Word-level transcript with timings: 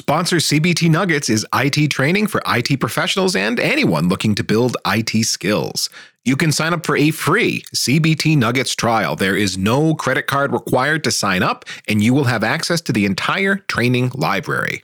Sponsor 0.00 0.36
CBT 0.36 0.90
Nuggets 0.90 1.28
is 1.28 1.46
IT 1.54 1.90
training 1.90 2.26
for 2.26 2.40
IT 2.46 2.80
professionals 2.80 3.36
and 3.36 3.60
anyone 3.60 4.08
looking 4.08 4.34
to 4.34 4.42
build 4.42 4.78
IT 4.86 5.26
skills. 5.26 5.90
You 6.24 6.36
can 6.36 6.52
sign 6.52 6.72
up 6.72 6.86
for 6.86 6.96
a 6.96 7.10
free 7.10 7.64
CBT 7.76 8.38
Nuggets 8.38 8.74
trial. 8.74 9.14
There 9.14 9.36
is 9.36 9.58
no 9.58 9.94
credit 9.94 10.26
card 10.26 10.54
required 10.54 11.04
to 11.04 11.10
sign 11.10 11.42
up, 11.42 11.66
and 11.86 12.02
you 12.02 12.14
will 12.14 12.24
have 12.24 12.42
access 12.42 12.80
to 12.80 12.94
the 12.94 13.04
entire 13.04 13.56
training 13.56 14.12
library. 14.14 14.82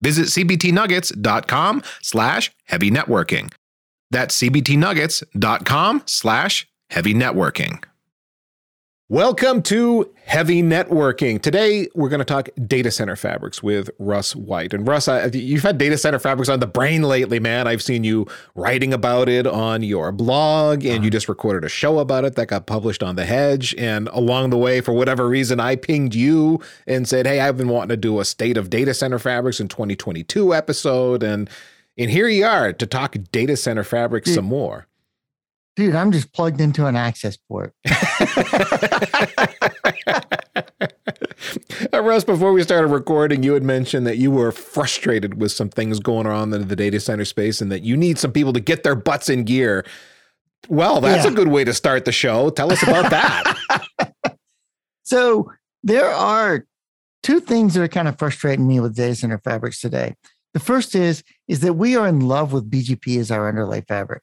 Visit 0.00 0.28
cbtnuggets.com 0.28 1.82
slash 2.00 2.50
heavy 2.64 2.90
networking. 2.90 3.52
That's 4.10 4.40
cbtnuggets.com 4.40 6.02
slash 6.06 6.66
heavy 6.88 7.12
networking. 7.12 7.84
Welcome 9.10 9.60
to 9.64 10.10
Heavy 10.24 10.62
Networking. 10.62 11.38
Today, 11.38 11.88
we're 11.94 12.08
going 12.08 12.20
to 12.20 12.24
talk 12.24 12.48
data 12.66 12.90
center 12.90 13.16
fabrics 13.16 13.62
with 13.62 13.90
Russ 13.98 14.34
White. 14.34 14.72
And 14.72 14.88
Russ, 14.88 15.08
I, 15.08 15.26
you've 15.26 15.62
had 15.62 15.76
data 15.76 15.98
center 15.98 16.18
fabrics 16.18 16.48
on 16.48 16.60
the 16.60 16.66
brain 16.66 17.02
lately, 17.02 17.38
man. 17.38 17.68
I've 17.68 17.82
seen 17.82 18.02
you 18.02 18.26
writing 18.54 18.94
about 18.94 19.28
it 19.28 19.46
on 19.46 19.82
your 19.82 20.10
blog, 20.10 20.86
and 20.86 21.04
you 21.04 21.08
uh-huh. 21.08 21.10
just 21.10 21.28
recorded 21.28 21.66
a 21.66 21.68
show 21.68 21.98
about 21.98 22.24
it 22.24 22.34
that 22.36 22.46
got 22.46 22.64
published 22.64 23.02
on 23.02 23.16
The 23.16 23.26
Hedge. 23.26 23.74
And 23.76 24.08
along 24.08 24.48
the 24.48 24.56
way, 24.56 24.80
for 24.80 24.94
whatever 24.94 25.28
reason, 25.28 25.60
I 25.60 25.76
pinged 25.76 26.14
you 26.14 26.62
and 26.86 27.06
said, 27.06 27.26
Hey, 27.26 27.40
I've 27.40 27.58
been 27.58 27.68
wanting 27.68 27.90
to 27.90 27.98
do 27.98 28.20
a 28.20 28.24
State 28.24 28.56
of 28.56 28.70
Data 28.70 28.94
Center 28.94 29.18
Fabrics 29.18 29.60
in 29.60 29.68
2022 29.68 30.54
episode. 30.54 31.22
And, 31.22 31.50
and 31.98 32.08
here 32.10 32.28
you 32.28 32.46
are 32.46 32.72
to 32.72 32.86
talk 32.86 33.16
data 33.32 33.58
center 33.58 33.84
fabrics 33.84 34.30
hmm. 34.30 34.36
some 34.36 34.46
more 34.46 34.86
dude, 35.76 35.94
I'm 35.94 36.12
just 36.12 36.32
plugged 36.32 36.60
into 36.60 36.86
an 36.86 36.96
access 36.96 37.36
port. 37.36 37.74
uh, 41.92 42.02
Russ, 42.02 42.24
before 42.24 42.52
we 42.52 42.62
started 42.62 42.88
recording, 42.88 43.42
you 43.42 43.54
had 43.54 43.62
mentioned 43.62 44.06
that 44.06 44.18
you 44.18 44.30
were 44.30 44.52
frustrated 44.52 45.40
with 45.40 45.52
some 45.52 45.68
things 45.68 45.98
going 45.98 46.26
on 46.26 46.52
in 46.52 46.68
the 46.68 46.76
data 46.76 47.00
center 47.00 47.24
space 47.24 47.60
and 47.60 47.72
that 47.72 47.82
you 47.82 47.96
need 47.96 48.18
some 48.18 48.32
people 48.32 48.52
to 48.52 48.60
get 48.60 48.82
their 48.82 48.94
butts 48.94 49.28
in 49.28 49.44
gear. 49.44 49.84
Well, 50.68 51.00
that's 51.00 51.24
yeah. 51.24 51.32
a 51.32 51.34
good 51.34 51.48
way 51.48 51.64
to 51.64 51.74
start 51.74 52.04
the 52.04 52.12
show. 52.12 52.50
Tell 52.50 52.72
us 52.72 52.82
about 52.82 53.10
that. 53.10 54.36
so, 55.02 55.50
there 55.82 56.10
are 56.10 56.64
two 57.22 57.40
things 57.40 57.74
that 57.74 57.82
are 57.82 57.88
kind 57.88 58.08
of 58.08 58.18
frustrating 58.18 58.66
me 58.66 58.80
with 58.80 58.96
data 58.96 59.14
center 59.14 59.38
fabrics 59.38 59.80
today. 59.80 60.14
The 60.54 60.60
first 60.60 60.94
is 60.94 61.22
is 61.48 61.60
that 61.60 61.74
we 61.74 61.96
are 61.96 62.08
in 62.08 62.20
love 62.20 62.52
with 62.52 62.70
BGP 62.70 63.18
as 63.18 63.30
our 63.30 63.48
underlay 63.48 63.82
fabric. 63.82 64.22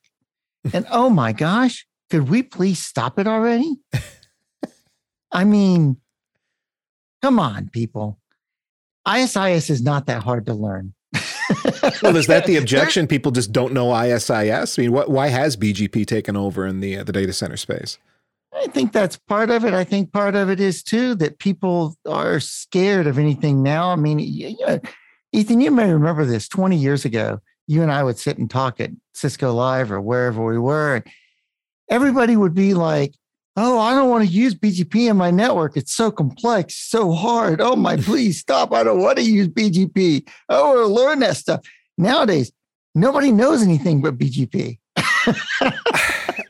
And 0.72 0.86
oh 0.90 1.10
my 1.10 1.32
gosh, 1.32 1.86
could 2.10 2.28
we 2.28 2.42
please 2.42 2.84
stop 2.84 3.18
it 3.18 3.26
already? 3.26 3.76
I 5.32 5.44
mean, 5.44 5.96
come 7.22 7.38
on, 7.38 7.68
people. 7.70 8.18
IS-IS 9.10 9.70
is 9.70 9.82
not 9.82 10.06
that 10.06 10.22
hard 10.22 10.46
to 10.46 10.54
learn. 10.54 10.94
well, 12.02 12.16
is 12.16 12.26
that 12.28 12.44
the 12.46 12.56
objection? 12.56 13.06
People 13.08 13.32
just 13.32 13.52
don't 13.52 13.72
know 13.72 13.94
IS-IS. 13.94 14.78
I 14.78 14.82
mean, 14.82 14.92
what, 14.92 15.10
why 15.10 15.28
has 15.28 15.56
BGP 15.56 16.06
taken 16.06 16.36
over 16.36 16.66
in 16.66 16.80
the 16.80 16.98
uh, 16.98 17.04
the 17.04 17.12
data 17.12 17.32
center 17.32 17.56
space? 17.56 17.98
I 18.54 18.66
think 18.68 18.92
that's 18.92 19.16
part 19.16 19.50
of 19.50 19.64
it. 19.64 19.74
I 19.74 19.84
think 19.84 20.12
part 20.12 20.34
of 20.34 20.50
it 20.50 20.60
is 20.60 20.82
too 20.82 21.14
that 21.16 21.38
people 21.38 21.96
are 22.06 22.38
scared 22.38 23.06
of 23.06 23.18
anything 23.18 23.62
now. 23.62 23.90
I 23.90 23.96
mean, 23.96 24.18
you 24.18 24.56
know, 24.66 24.80
Ethan, 25.32 25.60
you 25.60 25.70
may 25.70 25.92
remember 25.92 26.24
this 26.24 26.48
20 26.48 26.76
years 26.76 27.04
ago 27.04 27.40
you 27.72 27.82
and 27.82 27.90
I 27.90 28.02
would 28.02 28.18
sit 28.18 28.38
and 28.38 28.50
talk 28.50 28.80
at 28.80 28.90
Cisco 29.14 29.52
Live 29.52 29.90
or 29.90 30.00
wherever 30.00 30.44
we 30.44 30.58
were. 30.58 30.96
And 30.96 31.04
everybody 31.88 32.36
would 32.36 32.54
be 32.54 32.74
like, 32.74 33.14
Oh, 33.54 33.78
I 33.78 33.94
don't 33.94 34.08
want 34.08 34.26
to 34.26 34.32
use 34.32 34.54
BGP 34.54 35.10
in 35.10 35.16
my 35.18 35.30
network. 35.30 35.76
It's 35.76 35.92
so 35.92 36.10
complex, 36.10 36.74
so 36.74 37.12
hard. 37.12 37.60
Oh 37.60 37.76
my, 37.76 37.96
please 37.98 38.38
stop. 38.38 38.72
I 38.72 38.82
don't 38.82 39.00
want 39.00 39.18
to 39.18 39.24
use 39.24 39.48
BGP. 39.48 40.26
Oh, 40.48 40.72
we'll 40.72 40.94
learn 40.94 41.18
that 41.18 41.36
stuff. 41.36 41.60
Nowadays, 41.98 42.50
nobody 42.94 43.30
knows 43.30 43.62
anything 43.62 44.00
but 44.00 44.16
BGP. 44.16 44.78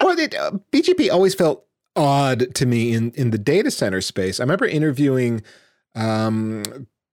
well, 0.01 0.19
it, 0.19 0.35
uh, 0.37 0.53
BGP 0.71 1.11
always 1.11 1.35
felt 1.35 1.67
odd 1.97 2.55
to 2.55 2.67
me 2.67 2.93
in, 2.93 3.11
in 3.13 3.31
the 3.31 3.39
data 3.39 3.71
center 3.71 4.01
space. 4.01 4.39
I 4.39 4.45
remember 4.45 4.67
interviewing 4.67 5.43
um, 5.97 6.63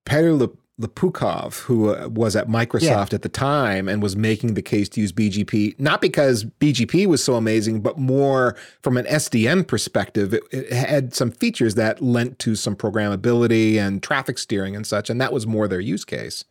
Peter 0.06 0.34
Le, 0.34 0.50
Lapukhov, 0.79 1.59
who 1.63 1.94
uh, 1.94 2.07
was 2.07 2.35
at 2.35 2.47
Microsoft 2.47 3.12
yeah. 3.12 3.16
at 3.16 3.22
the 3.22 3.29
time 3.29 3.90
and 3.90 4.01
was 4.01 4.16
making 4.16 4.53
the 4.53 4.62
case 4.62 4.88
to 4.90 5.01
use 5.01 5.12
BGP, 5.12 5.78
not 5.78 6.00
because 6.00 6.45
BGP 6.45 7.06
was 7.06 7.22
so 7.23 7.35
amazing, 7.35 7.81
but 7.81 7.97
more 7.97 8.56
from 8.81 8.95
an 8.95 9.06
SDN 9.06 9.68
perspective. 9.68 10.34
It, 10.34 10.44
it, 10.51 10.72
had 10.72 11.13
some 11.13 11.31
features 11.31 11.75
that 11.75 12.01
lent 12.01 12.39
to 12.39 12.56
some 12.56 12.78
programmability 12.78 13.75
and 13.75 14.01
traffic 14.01 14.38
steering 14.38 14.75
and 14.75 14.88
such, 14.88 15.09
and 15.09 15.19
that 15.19 15.34
was 15.34 15.45
more 15.45 15.68
their 15.68 15.81
use 15.81 16.06
case. 16.06 16.45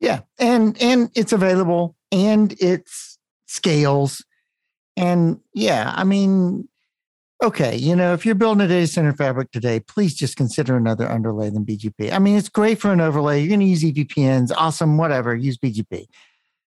Yeah, 0.00 0.20
and 0.38 0.80
and 0.80 1.10
it's 1.14 1.34
available 1.34 1.94
and 2.10 2.54
it's 2.58 3.18
scales, 3.44 4.24
and 4.96 5.38
yeah, 5.52 5.92
I 5.94 6.04
mean 6.04 6.69
okay, 7.42 7.76
you 7.76 7.96
know, 7.96 8.12
if 8.12 8.26
you're 8.26 8.34
building 8.34 8.64
a 8.64 8.68
data 8.68 8.86
center 8.86 9.12
fabric 9.12 9.50
today, 9.50 9.80
please 9.80 10.14
just 10.14 10.36
consider 10.36 10.76
another 10.76 11.08
underlay 11.08 11.50
than 11.50 11.64
BGP. 11.64 12.12
I 12.12 12.18
mean, 12.18 12.36
it's 12.36 12.48
great 12.48 12.78
for 12.80 12.92
an 12.92 13.00
overlay. 13.00 13.40
You're 13.40 13.48
going 13.48 13.60
to 13.60 13.66
use 13.66 13.82
EVPNs, 13.82 14.52
awesome, 14.56 14.98
whatever. 14.98 15.34
Use 15.34 15.56
BGP. 15.56 16.06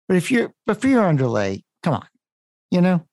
But 0.07 0.17
if 0.17 0.31
you're, 0.31 0.53
but 0.65 0.81
for 0.81 0.87
your 0.87 1.05
underlay, 1.05 1.63
come 1.81 1.95
on, 1.95 2.07
you 2.71 2.81
know. 2.81 3.05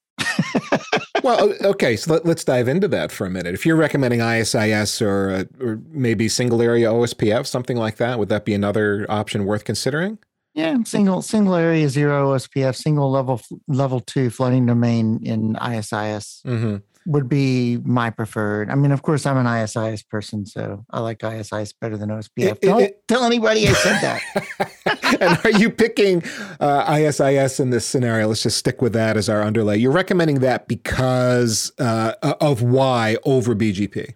well, 1.23 1.53
okay, 1.63 1.95
so 1.95 2.13
let, 2.13 2.25
us 2.25 2.43
dive 2.43 2.67
into 2.67 2.87
that 2.89 3.11
for 3.11 3.25
a 3.25 3.29
minute. 3.29 3.53
If 3.53 3.65
you're 3.65 3.75
recommending 3.75 4.19
IS-IS 4.19 5.01
or 5.01 5.31
uh, 5.31 5.65
or 5.65 5.79
maybe 5.89 6.27
single 6.29 6.61
area 6.61 6.89
OSPF, 6.89 7.47
something 7.47 7.77
like 7.77 7.97
that, 7.97 8.19
would 8.19 8.29
that 8.29 8.45
be 8.45 8.53
another 8.53 9.05
option 9.09 9.45
worth 9.45 9.63
considering? 9.63 10.19
Yeah, 10.53 10.77
single 10.83 11.21
single 11.21 11.55
area 11.55 11.87
zero 11.87 12.35
OSPF, 12.35 12.75
single 12.75 13.09
level 13.09 13.41
level 13.67 14.01
two 14.01 14.29
flooding 14.29 14.65
domain 14.65 15.21
in 15.23 15.55
IS-IS. 15.55 16.41
Mm-hmm 16.45 16.77
would 17.05 17.27
be 17.27 17.77
my 17.77 18.09
preferred. 18.09 18.69
I 18.69 18.75
mean, 18.75 18.91
of 18.91 19.01
course, 19.01 19.25
I'm 19.25 19.37
an 19.37 19.47
IS-IS 19.47 20.03
person, 20.03 20.45
so 20.45 20.85
I 20.91 20.99
like 20.99 21.23
IS-IS 21.23 21.73
better 21.73 21.97
than 21.97 22.09
OSPF. 22.09 22.29
It, 22.37 22.61
Don't 22.61 22.81
it, 22.81 23.03
tell 23.07 23.23
anybody 23.23 23.67
I 23.67 23.73
said 23.73 24.01
that. 24.01 25.17
and 25.21 25.39
are 25.43 25.59
you 25.59 25.69
picking 25.69 26.23
uh, 26.59 26.97
IS-IS 26.99 27.59
in 27.59 27.71
this 27.71 27.85
scenario? 27.85 28.27
Let's 28.27 28.43
just 28.43 28.57
stick 28.57 28.81
with 28.81 28.93
that 28.93 29.17
as 29.17 29.29
our 29.29 29.41
underlay. 29.41 29.77
You're 29.77 29.91
recommending 29.91 30.39
that 30.39 30.67
because 30.67 31.71
uh, 31.79 32.13
of 32.21 32.61
why 32.61 33.17
over 33.23 33.55
BGP? 33.55 34.13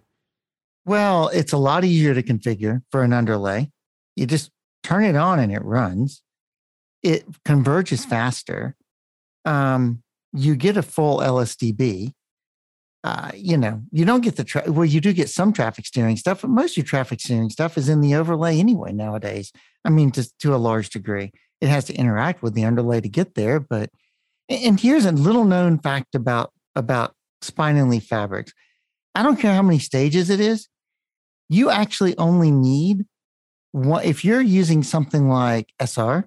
Well, 0.84 1.28
it's 1.28 1.52
a 1.52 1.58
lot 1.58 1.84
easier 1.84 2.14
to 2.14 2.22
configure 2.22 2.82
for 2.92 3.02
an 3.02 3.12
underlay. 3.12 3.72
You 4.14 4.26
just 4.26 4.52
turn 4.84 5.04
it 5.04 5.16
on 5.16 5.40
and 5.40 5.52
it 5.52 5.64
runs. 5.64 6.22
It 7.02 7.24
converges 7.44 8.04
faster. 8.04 8.76
Um, 9.44 10.02
you 10.32 10.54
get 10.54 10.76
a 10.76 10.82
full 10.82 11.18
LSDB 11.18 12.12
uh, 13.06 13.30
you 13.36 13.56
know, 13.56 13.80
you 13.92 14.04
don't 14.04 14.22
get 14.22 14.34
the 14.34 14.42
tra- 14.42 14.64
well, 14.66 14.84
you 14.84 15.00
do 15.00 15.12
get 15.12 15.30
some 15.30 15.52
traffic 15.52 15.86
steering 15.86 16.16
stuff, 16.16 16.42
but 16.42 16.50
most 16.50 16.72
of 16.72 16.78
your 16.78 16.86
traffic 16.86 17.20
steering 17.20 17.50
stuff 17.50 17.78
is 17.78 17.88
in 17.88 18.00
the 18.00 18.16
overlay 18.16 18.58
anyway 18.58 18.92
nowadays. 18.92 19.52
I 19.84 19.90
mean, 19.90 20.10
to 20.10 20.28
to 20.40 20.56
a 20.56 20.56
large 20.56 20.90
degree, 20.90 21.30
it 21.60 21.68
has 21.68 21.84
to 21.84 21.94
interact 21.94 22.42
with 22.42 22.54
the 22.54 22.64
underlay 22.64 23.00
to 23.00 23.08
get 23.08 23.36
there. 23.36 23.60
But 23.60 23.90
and 24.48 24.80
here's 24.80 25.04
a 25.04 25.12
little 25.12 25.44
known 25.44 25.78
fact 25.78 26.16
about 26.16 26.52
about 26.74 27.14
spine 27.42 27.76
and 27.76 27.90
leaf 27.90 28.06
fabrics. 28.06 28.52
I 29.14 29.22
don't 29.22 29.38
care 29.38 29.54
how 29.54 29.62
many 29.62 29.78
stages 29.78 30.28
it 30.28 30.40
is. 30.40 30.66
You 31.48 31.70
actually 31.70 32.18
only 32.18 32.50
need 32.50 33.04
one. 33.70 34.04
If 34.04 34.24
you're 34.24 34.40
using 34.40 34.82
something 34.82 35.28
like 35.28 35.72
SR 35.80 36.26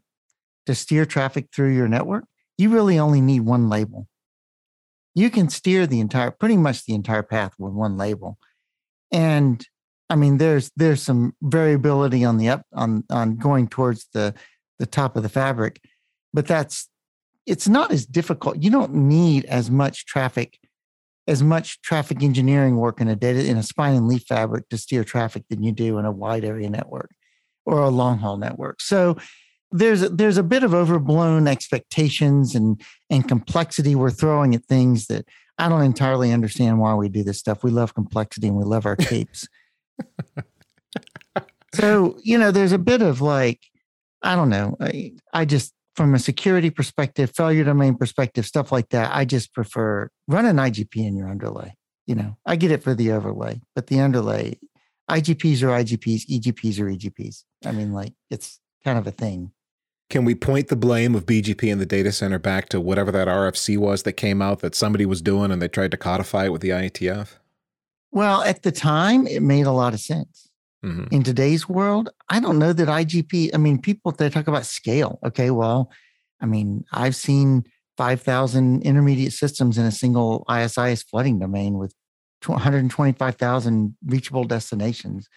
to 0.65 0.75
steer 0.75 1.05
traffic 1.05 1.47
through 1.53 1.75
your 1.75 1.89
network, 1.89 2.23
you 2.57 2.69
really 2.69 2.97
only 2.97 3.19
need 3.19 3.41
one 3.41 3.67
label 3.67 4.07
you 5.15 5.29
can 5.29 5.49
steer 5.49 5.85
the 5.87 5.99
entire 5.99 6.31
pretty 6.31 6.57
much 6.57 6.85
the 6.85 6.93
entire 6.93 7.23
path 7.23 7.53
with 7.57 7.73
one 7.73 7.97
label. 7.97 8.37
And 9.11 9.65
i 10.11 10.15
mean 10.15 10.37
there's 10.37 10.71
there's 10.75 11.03
some 11.03 11.33
variability 11.41 12.25
on 12.25 12.37
the 12.37 12.49
up 12.49 12.63
on 12.73 13.03
on 13.11 13.35
going 13.35 13.67
towards 13.67 14.07
the 14.13 14.33
the 14.79 14.85
top 14.87 15.15
of 15.15 15.21
the 15.21 15.29
fabric 15.29 15.79
but 16.33 16.47
that's 16.47 16.89
it's 17.45 17.67
not 17.67 17.91
as 17.91 18.05
difficult. 18.05 18.61
You 18.61 18.69
don't 18.69 18.93
need 18.93 19.45
as 19.45 19.71
much 19.71 20.05
traffic 20.05 20.59
as 21.27 21.43
much 21.43 21.81
traffic 21.81 22.23
engineering 22.23 22.77
work 22.77 23.01
in 23.01 23.07
a 23.07 23.15
data 23.15 23.45
in 23.45 23.57
a 23.57 23.63
spine 23.63 23.95
and 23.95 24.07
leaf 24.07 24.23
fabric 24.27 24.67
to 24.69 24.77
steer 24.77 25.03
traffic 25.03 25.43
than 25.49 25.63
you 25.63 25.71
do 25.71 25.97
in 25.97 26.05
a 26.05 26.11
wide 26.11 26.43
area 26.43 26.69
network 26.69 27.11
or 27.65 27.81
a 27.81 27.89
long 27.89 28.17
haul 28.17 28.37
network. 28.37 28.81
So 28.81 29.17
there's 29.71 30.01
a, 30.01 30.09
there's 30.09 30.37
a 30.37 30.43
bit 30.43 30.63
of 30.63 30.73
overblown 30.73 31.47
expectations 31.47 32.55
and 32.55 32.81
and 33.09 33.27
complexity 33.27 33.95
we're 33.95 34.09
throwing 34.11 34.55
at 34.55 34.65
things 34.65 35.07
that 35.07 35.25
I 35.57 35.69
don't 35.69 35.83
entirely 35.83 36.31
understand 36.31 36.79
why 36.79 36.95
we 36.95 37.09
do 37.09 37.23
this 37.23 37.37
stuff. 37.37 37.63
We 37.63 37.71
love 37.71 37.93
complexity 37.93 38.47
and 38.47 38.57
we 38.57 38.63
love 38.63 38.85
our 38.85 38.95
capes. 38.95 39.47
so 41.75 42.17
you 42.23 42.37
know, 42.37 42.51
there's 42.51 42.71
a 42.71 42.79
bit 42.79 43.01
of 43.01 43.21
like 43.21 43.59
I 44.21 44.35
don't 44.35 44.49
know. 44.49 44.75
I, 44.79 45.13
I 45.33 45.45
just 45.45 45.73
from 45.95 46.15
a 46.15 46.19
security 46.19 46.69
perspective, 46.69 47.31
failure 47.35 47.63
domain 47.63 47.95
perspective, 47.95 48.45
stuff 48.45 48.71
like 48.71 48.89
that. 48.89 49.13
I 49.13 49.25
just 49.25 49.53
prefer 49.53 50.09
run 50.27 50.45
an 50.45 50.57
IGP 50.57 50.95
in 50.95 51.15
your 51.15 51.29
underlay. 51.29 51.75
You 52.07 52.15
know, 52.15 52.37
I 52.45 52.55
get 52.55 52.71
it 52.71 52.81
for 52.81 52.95
the 52.95 53.11
overlay, 53.11 53.61
but 53.75 53.87
the 53.87 53.99
underlay, 53.99 54.57
IGPs 55.11 55.61
are 55.61 55.67
IGPs, 55.67 56.27
EGPs 56.27 56.79
are 56.79 56.89
EGPs. 56.89 57.43
I 57.65 57.71
mean, 57.71 57.93
like 57.93 58.13
it's 58.31 58.59
kind 58.83 58.97
of 58.97 59.05
a 59.05 59.11
thing. 59.11 59.51
Can 60.09 60.25
we 60.25 60.33
point 60.33 60.69
the 60.69 60.75
blame 60.75 61.13
of 61.13 61.27
BGP 61.27 61.71
in 61.71 61.77
the 61.77 61.85
data 61.85 62.11
center 62.11 62.39
back 62.39 62.67
to 62.69 62.81
whatever 62.81 63.11
that 63.11 63.27
RFC 63.27 63.77
was 63.77 64.03
that 64.03 64.13
came 64.13 64.41
out 64.41 64.59
that 64.59 64.73
somebody 64.73 65.05
was 65.05 65.21
doing 65.21 65.51
and 65.51 65.61
they 65.61 65.67
tried 65.67 65.91
to 65.91 65.97
codify 65.97 66.45
it 66.45 66.51
with 66.51 66.61
the 66.61 66.69
IETF? 66.69 67.37
Well, 68.11 68.41
at 68.41 68.63
the 68.63 68.71
time, 68.71 69.27
it 69.27 69.43
made 69.43 69.67
a 69.67 69.71
lot 69.71 69.93
of 69.93 69.99
sense. 69.99 70.49
Mm-hmm. 70.83 71.13
In 71.13 71.23
today's 71.23 71.69
world, 71.69 72.09
I 72.29 72.39
don't 72.39 72.57
know 72.57 72.73
that 72.73 72.87
IGP, 72.87 73.51
I 73.53 73.57
mean, 73.57 73.79
people, 73.79 74.11
they 74.11 74.29
talk 74.29 74.47
about 74.47 74.65
scale. 74.65 75.19
Okay, 75.23 75.51
well, 75.51 75.91
I 76.41 76.47
mean, 76.47 76.85
I've 76.91 77.15
seen 77.15 77.65
5,000 77.97 78.81
intermediate 78.81 79.33
systems 79.33 79.77
in 79.77 79.85
a 79.85 79.91
single 79.91 80.43
IS-IS 80.49 81.03
flooding 81.03 81.37
domain 81.37 81.77
with 81.77 81.93
125,000 82.45 83.95
reachable 84.05 84.45
destinations. 84.45 85.27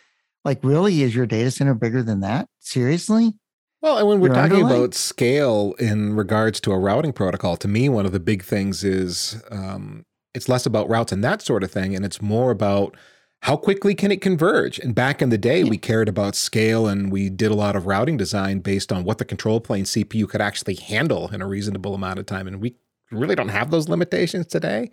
Like, 0.45 0.61
really, 0.63 1.03
is 1.03 1.15
your 1.15 1.27
data 1.27 1.51
center 1.51 1.75
bigger 1.75 2.03
than 2.03 2.21
that? 2.21 2.49
Seriously? 2.61 3.35
Well, 3.83 3.99
and 3.99 4.07
when 4.07 4.21
we're 4.21 4.29
talking 4.29 4.65
about 4.65 4.95
scale 4.95 5.75
in 5.81 6.15
regards 6.15 6.61
to 6.61 6.73
a 6.73 6.79
routing 6.79 7.13
protocol, 7.13 7.57
to 7.57 7.69
me, 7.69 7.89
one 7.89 8.07
of 8.07 8.13
the 8.13 8.21
big 8.21 8.45
things 8.45 8.85
is 8.85 9.43
um, 9.51 10.07
it's 10.35 10.49
less 10.49 10.67
about 10.67 10.89
routes 10.89 11.11
and 11.11 11.23
that 11.25 11.43
sort 11.43 11.65
of 11.65 11.73
thing, 11.73 11.97
and 11.97 12.05
it's 12.05 12.23
more 12.23 12.53
about 12.53 12.97
how 13.43 13.57
quickly 13.57 13.97
can 13.97 14.13
it 14.13 14.21
converge? 14.21 14.79
And 14.79 14.95
back 14.95 15.21
in 15.21 15.31
the 15.31 15.39
day, 15.39 15.65
we 15.65 15.77
cared 15.77 16.09
about 16.09 16.37
scale 16.37 16.87
and 16.87 17.11
we 17.11 17.29
did 17.29 17.51
a 17.51 17.57
lot 17.57 17.75
of 17.75 17.87
routing 17.87 18.17
design 18.17 18.61
based 18.61 18.93
on 18.93 19.03
what 19.03 19.19
the 19.19 19.25
control 19.25 19.61
plane 19.61 19.83
CPU 19.83 20.29
could 20.29 20.41
actually 20.41 20.77
handle 20.77 21.29
in 21.35 21.43
a 21.43 21.47
reasonable 21.49 21.97
amount 21.97 22.21
of 22.21 22.27
time. 22.27 22.47
And 22.47 22.61
we 22.61 22.77
really 23.11 23.35
don't 23.35 23.49
have 23.49 23.73
those 23.73 23.89
limitations 23.89 24.47
today. 24.47 24.93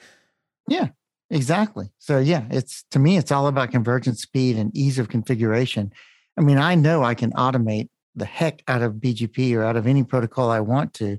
Yeah, 0.68 0.88
exactly. 1.30 1.92
So, 2.00 2.18
yeah, 2.18 2.46
it's 2.50 2.86
to 2.90 2.98
me, 2.98 3.18
it's 3.18 3.32
all 3.32 3.46
about 3.46 3.70
convergence 3.70 4.24
speed 4.24 4.58
and 4.58 4.76
ease 4.76 4.98
of 4.98 5.10
configuration. 5.10 5.94
I 6.36 6.42
mean, 6.42 6.58
I 6.58 6.74
know 6.74 7.04
I 7.04 7.14
can 7.14 7.32
automate 7.34 7.90
the 8.20 8.26
heck 8.26 8.64
out 8.68 8.82
of 8.82 8.94
BGP 8.96 9.56
or 9.56 9.64
out 9.64 9.76
of 9.76 9.88
any 9.88 10.04
protocol 10.04 10.50
I 10.52 10.60
want 10.60 10.94
to. 10.96 11.18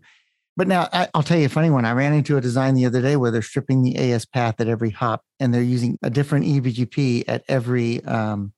But 0.57 0.69
now 0.69 0.89
I, 0.93 1.09
will 1.15 1.23
tell 1.23 1.39
you 1.39 1.47
a 1.47 1.51
funny 1.51 1.71
one. 1.71 1.85
I 1.85 1.93
ran 1.93 2.13
into 2.13 2.37
a 2.37 2.41
design 2.41 2.75
the 2.75 2.87
other 2.87 3.01
day 3.01 3.17
where 3.17 3.31
they're 3.31 3.43
stripping 3.43 3.83
the 3.83 3.97
AS 3.97 4.27
path 4.27 4.61
at 4.61 4.69
every 4.69 4.91
hop, 4.91 5.25
and 5.39 5.55
they're 5.55 5.63
using 5.63 5.99
a 6.03 6.11
different 6.11 6.45
eBGP 6.45 7.25
at 7.29 7.45
every 7.49 8.05
um, 8.05 8.53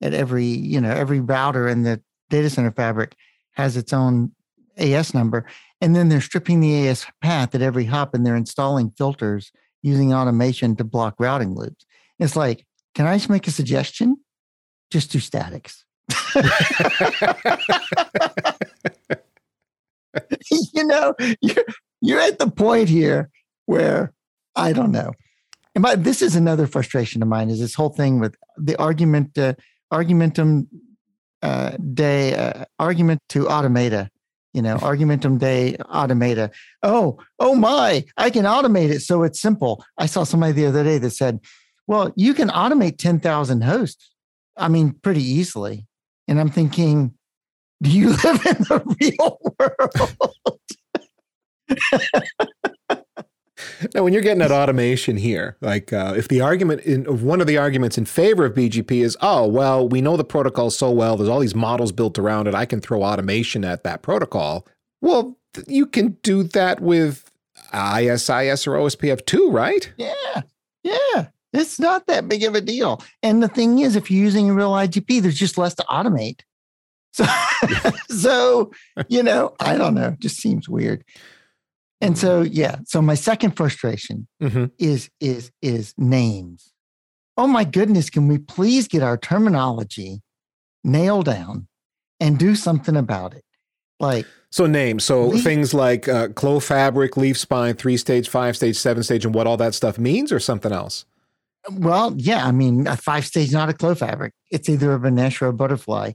at 0.00 0.14
every 0.14 0.44
you 0.44 0.80
know 0.80 0.90
every 0.90 1.20
router 1.20 1.68
in 1.68 1.82
the 1.82 2.00
data 2.28 2.48
center 2.50 2.70
fabric 2.70 3.16
has 3.52 3.76
its 3.76 3.92
own 3.92 4.32
AS 4.76 5.12
number, 5.12 5.44
and 5.80 5.96
then 5.96 6.08
they're 6.08 6.20
stripping 6.20 6.60
the 6.60 6.86
AS 6.86 7.06
path 7.20 7.54
at 7.54 7.62
every 7.62 7.84
hop, 7.84 8.14
and 8.14 8.24
they're 8.24 8.36
installing 8.36 8.90
filters 8.90 9.50
using 9.82 10.14
automation 10.14 10.76
to 10.76 10.84
block 10.84 11.14
routing 11.18 11.54
loops. 11.54 11.84
It's 12.18 12.36
like, 12.36 12.66
can 12.94 13.06
I 13.06 13.16
just 13.16 13.30
make 13.30 13.46
a 13.46 13.50
suggestion? 13.50 14.18
Just 14.90 15.10
do 15.10 15.18
statics. 15.18 15.84
you 20.50 20.84
know, 20.84 21.14
you're, 21.40 21.64
you're 22.00 22.20
at 22.20 22.38
the 22.38 22.50
point 22.50 22.88
here 22.88 23.30
where 23.66 24.12
I 24.56 24.72
don't 24.72 24.92
know. 24.92 25.12
And 25.74 25.82
my, 25.82 25.94
this 25.94 26.22
is 26.22 26.34
another 26.34 26.66
frustration 26.66 27.22
of 27.22 27.28
mine 27.28 27.50
is 27.50 27.60
this 27.60 27.74
whole 27.74 27.90
thing 27.90 28.18
with 28.18 28.34
the 28.56 28.76
argument, 28.76 29.38
uh, 29.38 29.54
argumentum 29.90 30.68
uh, 31.42 31.76
day, 31.94 32.34
uh, 32.34 32.64
argument 32.78 33.20
to 33.30 33.48
automata, 33.48 34.10
you 34.52 34.62
know, 34.62 34.76
argumentum 34.76 35.38
de 35.38 35.76
automata. 35.78 36.50
Oh, 36.82 37.18
oh 37.38 37.54
my, 37.54 38.04
I 38.16 38.30
can 38.30 38.44
automate 38.44 38.90
it. 38.90 39.00
So 39.00 39.22
it's 39.22 39.40
simple. 39.40 39.84
I 39.96 40.06
saw 40.06 40.24
somebody 40.24 40.52
the 40.52 40.66
other 40.66 40.82
day 40.82 40.98
that 40.98 41.10
said, 41.10 41.38
well, 41.86 42.12
you 42.16 42.34
can 42.34 42.48
automate 42.48 42.98
10,000 42.98 43.62
hosts. 43.62 44.10
I 44.56 44.68
mean, 44.68 44.94
pretty 45.02 45.22
easily. 45.22 45.86
And 46.30 46.38
I'm 46.38 46.48
thinking, 46.48 47.12
do 47.82 47.90
you 47.90 48.10
live 48.10 48.46
in 48.46 48.62
the 48.62 48.96
real 49.00 49.40
world? 49.58 50.60
now, 53.94 54.04
when 54.04 54.12
you're 54.12 54.22
getting 54.22 54.40
at 54.40 54.52
automation 54.52 55.16
here, 55.16 55.56
like 55.60 55.92
uh, 55.92 56.14
if 56.16 56.28
the 56.28 56.40
argument 56.40 56.82
in 56.82 57.24
one 57.24 57.40
of 57.40 57.48
the 57.48 57.58
arguments 57.58 57.98
in 57.98 58.04
favor 58.04 58.44
of 58.44 58.54
BGP 58.54 59.02
is, 59.02 59.16
oh, 59.20 59.48
well, 59.48 59.88
we 59.88 60.00
know 60.00 60.16
the 60.16 60.22
protocol 60.22 60.70
so 60.70 60.92
well, 60.92 61.16
there's 61.16 61.28
all 61.28 61.40
these 61.40 61.56
models 61.56 61.90
built 61.90 62.16
around 62.16 62.46
it, 62.46 62.54
I 62.54 62.64
can 62.64 62.80
throw 62.80 63.02
automation 63.02 63.64
at 63.64 63.82
that 63.82 64.02
protocol. 64.02 64.68
Well, 65.02 65.36
you 65.66 65.84
can 65.84 66.16
do 66.22 66.44
that 66.44 66.80
with 66.80 67.28
IS-IS 67.74 68.68
or 68.68 68.76
OSPF 68.76 69.26
too, 69.26 69.50
right? 69.50 69.92
Yeah. 69.96 70.42
Yeah. 70.84 71.26
It's 71.52 71.80
not 71.80 72.06
that 72.06 72.28
big 72.28 72.44
of 72.44 72.54
a 72.54 72.60
deal. 72.60 73.02
And 73.22 73.42
the 73.42 73.48
thing 73.48 73.80
is, 73.80 73.96
if 73.96 74.10
you're 74.10 74.22
using 74.22 74.50
a 74.50 74.54
real 74.54 74.72
IGP, 74.72 75.20
there's 75.22 75.38
just 75.38 75.58
less 75.58 75.74
to 75.76 75.84
automate. 75.84 76.40
So, 77.12 77.26
so 78.08 78.70
you 79.08 79.24
know, 79.24 79.56
I 79.58 79.76
don't 79.76 79.94
know. 79.94 80.14
Just 80.20 80.36
seems 80.36 80.68
weird. 80.68 81.04
And 82.00 82.16
so, 82.16 82.42
yeah. 82.42 82.76
So 82.86 83.02
my 83.02 83.14
second 83.14 83.56
frustration 83.56 84.28
mm-hmm. 84.40 84.66
is 84.78 85.10
is 85.18 85.50
is 85.60 85.92
names. 85.98 86.72
Oh 87.36 87.48
my 87.48 87.64
goodness! 87.64 88.10
Can 88.10 88.28
we 88.28 88.38
please 88.38 88.86
get 88.86 89.02
our 89.02 89.18
terminology 89.18 90.22
nailed 90.84 91.26
down 91.26 91.66
and 92.20 92.38
do 92.38 92.54
something 92.54 92.96
about 92.96 93.34
it? 93.34 93.44
Like 93.98 94.24
so 94.50 94.66
names. 94.66 95.04
So 95.04 95.26
leaf, 95.26 95.44
things 95.44 95.74
like 95.74 96.08
uh, 96.08 96.28
Clos 96.28 96.66
fabric, 96.66 97.16
leaf 97.16 97.36
spine, 97.38 97.74
three 97.74 97.96
stage, 97.96 98.28
five 98.28 98.56
stage, 98.56 98.76
seven 98.76 99.02
stage, 99.02 99.24
and 99.24 99.34
what 99.34 99.46
all 99.46 99.56
that 99.58 99.74
stuff 99.74 99.98
means, 99.98 100.32
or 100.32 100.40
something 100.40 100.72
else. 100.72 101.04
Well, 101.70 102.14
yeah, 102.16 102.46
I 102.46 102.52
mean, 102.52 102.86
a 102.86 102.96
five 102.96 103.26
stage, 103.26 103.52
not 103.52 103.68
a 103.68 103.74
Clos 103.74 103.98
fabric. 103.98 104.32
It's 104.50 104.68
either 104.68 104.94
a 104.94 104.98
Beneš 104.98 105.42
or 105.42 105.48
a 105.48 105.52
butterfly. 105.52 106.12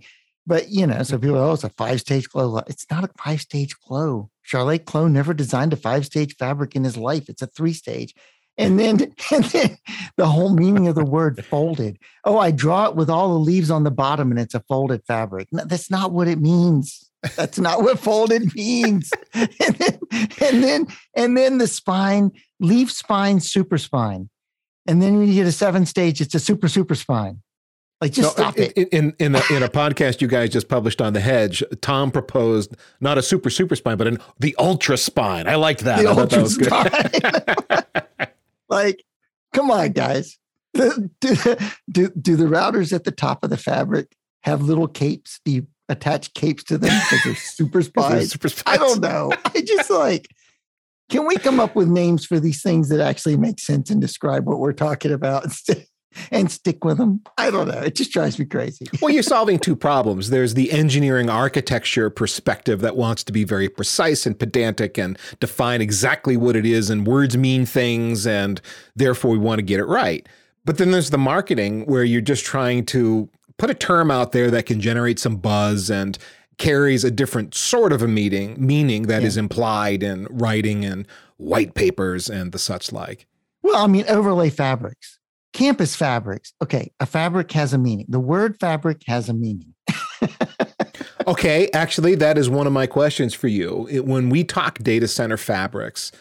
But 0.48 0.70
you 0.70 0.86
know, 0.86 1.02
so 1.04 1.18
people, 1.18 1.38
mm-hmm. 1.38 1.50
oh, 1.50 1.54
it's 1.54 1.64
a 1.64 1.70
five 1.70 2.00
stage 2.02 2.30
Clos. 2.30 2.62
It's 2.68 2.86
not 2.90 3.04
a 3.04 3.10
five 3.22 3.42
stage 3.42 3.76
Clos. 3.80 4.26
Charlotte 4.42 4.86
Clos 4.86 5.10
never 5.10 5.34
designed 5.34 5.74
a 5.74 5.78
five 5.78 6.06
stage 6.06 6.36
fabric 6.36 6.76
in 6.76 6.84
his 6.84 6.98
life. 6.98 7.30
It's 7.30 7.42
a 7.42 7.48
three 7.48 7.74
stage. 7.74 8.14
And 8.58 8.80
then, 8.80 9.02
and 9.32 9.44
then 9.46 9.78
the 10.18 10.28
whole 10.28 10.54
meaning 10.54 10.88
of 10.88 10.96
the 10.96 11.06
word 11.06 11.44
folded. 11.46 11.98
Oh, 12.24 12.38
I 12.38 12.52
draw 12.52 12.88
it 12.88 12.96
with 12.96 13.10
all 13.10 13.30
the 13.34 13.40
leaves 13.40 13.72
on 13.72 13.84
the 13.84 13.92
bottom 13.92 14.32
and 14.32 14.40
it's 14.40 14.56
a 14.56 14.62
folded 14.62 15.04
fabric. 15.06 15.48
No, 15.52 15.64
that's 15.66 15.90
not 15.90 16.12
what 16.12 16.28
it 16.28 16.40
means. 16.40 17.10
That's 17.36 17.60
not 17.60 17.82
what 17.82 18.00
folded 18.00 18.54
means. 18.56 19.12
and, 19.34 19.50
then, 19.60 20.00
and 20.42 20.64
then, 20.64 20.88
and 21.16 21.38
then 21.38 21.58
the 21.58 21.68
spine, 21.68 22.32
leaf 22.60 22.92
spine, 22.92 23.40
super 23.40 23.80
spine. 23.80 24.30
And 24.86 25.02
then 25.02 25.18
when 25.18 25.28
you 25.28 25.34
get 25.34 25.48
a 25.48 25.52
seven 25.52 25.86
stage, 25.86 26.22
it's 26.22 26.36
a 26.36 26.40
super, 26.40 26.68
super 26.68 26.96
spine. 26.96 27.42
Like 28.02 28.12
just 28.12 28.34
stop 28.34 28.58
it. 28.58 28.74
In 28.78 29.16
in 29.20 29.36
a, 29.36 29.42
in 29.50 29.64
a 29.64 29.70
podcast 29.70 30.22
you 30.22 30.28
guys 30.28 30.50
just 30.50 30.68
published 30.68 31.02
on 31.02 31.14
the 31.14 31.22
hedge, 31.22 31.64
Tom 31.82 32.12
proposed 32.12 32.76
not 33.00 33.18
a 33.18 33.22
super 33.22 33.50
super 33.50 33.76
spine, 33.76 33.98
but 33.98 34.06
an 34.06 34.20
the 34.38 34.54
ultra 34.60 34.98
spine. 34.98 35.48
I 35.48 35.56
liked 35.56 35.82
that. 35.82 36.04
The 36.04 36.10
I 36.10 36.12
ultra 36.12 36.44
that 36.44 37.86
spine. 38.14 38.28
like, 38.70 39.04
come 39.54 39.72
on, 39.72 39.94
guys. 39.94 40.38
Do, 40.74 41.10
do, 41.22 42.10
do 42.10 42.36
the 42.36 42.44
routers 42.44 42.92
at 42.92 43.06
the 43.06 43.12
top 43.12 43.46
of 43.46 43.50
the 43.50 43.58
fabric 43.58 44.14
have 44.44 44.62
little 44.62 44.90
capes? 44.90 45.40
Do 45.46 45.52
you 45.52 45.68
attach 45.88 46.34
capes 46.34 46.66
to 46.66 46.78
them 46.78 46.92
because 47.06 47.24
they're 47.24 47.36
super 47.36 47.82
spines? 47.82 48.32
super 48.32 48.50
spines? 48.50 48.82
I 48.82 48.86
don't 48.86 49.00
know. 49.00 49.32
I 49.46 49.62
just 49.62 49.90
like 49.90 50.28
can 51.10 51.28
we 51.28 51.36
come 51.38 51.60
up 51.60 51.76
with 51.76 51.88
names 51.88 52.26
for 52.26 52.40
these 52.40 52.62
things 52.62 52.90
that 52.90 53.00
actually 53.00 53.38
make 53.38 53.60
sense 53.60 53.90
and 53.90 54.02
describe 54.02 54.46
what 54.46 54.60
we're 54.60 54.74
talking 54.74 55.12
about 55.12 55.46
and 56.32 56.52
stick 56.52 56.84
with 56.84 56.98
them. 56.98 57.22
I 57.38 57.52
don't 57.52 57.68
know. 57.68 57.80
It 57.80 57.96
just 57.96 58.12
drives 58.12 58.40
me 58.40 58.46
crazy. 58.46 58.86
well, 59.02 59.14
you're 59.14 59.24
solving 59.24 59.60
two 59.60 59.76
problems. 59.76 60.30
There's 60.30 60.54
the 60.54 60.72
engineering 60.72 61.30
architecture 61.30 62.10
perspective 62.10 62.82
that 62.82 62.96
wants 62.96 63.24
to 63.26 63.34
be 63.34 63.44
very 63.44 63.70
precise 63.70 64.26
and 64.26 64.38
pedantic 64.38 64.98
and 64.98 65.18
define 65.40 65.82
exactly 65.82 66.38
what 66.38 66.56
it 66.56 66.66
is, 66.66 66.90
and 66.90 67.06
words 67.06 67.38
mean 67.38 67.66
things, 67.66 68.26
and 68.26 68.62
therefore 68.96 69.32
we 69.32 69.38
want 69.38 69.60
to 69.60 69.64
get 69.64 69.80
it 69.80 69.86
right. 69.86 70.28
But 70.64 70.78
then 70.78 70.92
there's 70.92 71.12
the 71.12 71.18
marketing 71.18 71.86
where 71.86 72.04
you're 72.04 72.22
just 72.22 72.46
trying 72.46 72.86
to 72.88 73.30
put 73.58 73.70
a 73.70 73.76
term 73.76 74.12
out 74.12 74.32
there 74.32 74.52
that 74.52 74.66
can 74.66 74.82
generate 74.82 75.20
some 75.20 75.38
buzz 75.38 75.90
and 75.90 76.18
carries 76.58 77.04
a 77.04 77.12
different 77.12 77.54
sort 77.54 77.92
of 77.92 78.02
a 78.02 78.08
meaning 78.08 78.56
meaning 78.58 79.04
that 79.04 79.22
yeah. 79.22 79.28
is 79.28 79.38
implied 79.38 80.04
in 80.04 80.28
writing 80.30 80.86
and 80.86 81.08
white 81.38 81.74
papers 81.74 82.30
and 82.30 82.52
the 82.52 82.60
such 82.60 82.92
like. 82.92 83.26
Well, 83.62 83.84
I 83.84 83.88
mean, 83.88 84.06
overlay 84.08 84.50
fabrics, 84.50 85.20
campus 85.54 85.96
fabrics. 85.96 86.54
Okay, 86.62 86.92
a 87.00 87.06
fabric 87.06 87.52
has 87.54 87.74
a 87.74 87.78
meaning. 87.78 88.06
The 88.10 88.20
word 88.20 88.60
fabric 88.60 89.02
has 89.08 89.28
a 89.28 89.34
meaning. 89.34 89.74
okay, 91.28 91.70
actually, 91.74 92.16
that 92.16 92.38
is 92.38 92.50
one 92.50 92.68
of 92.68 92.74
my 92.74 92.88
questions 92.88 93.34
for 93.34 93.48
you. 93.48 93.88
It, 93.90 94.06
when 94.06 94.30
we 94.30 94.44
talk 94.44 94.80
data 94.80 95.08
center 95.08 95.38
fabrics, 95.38 96.12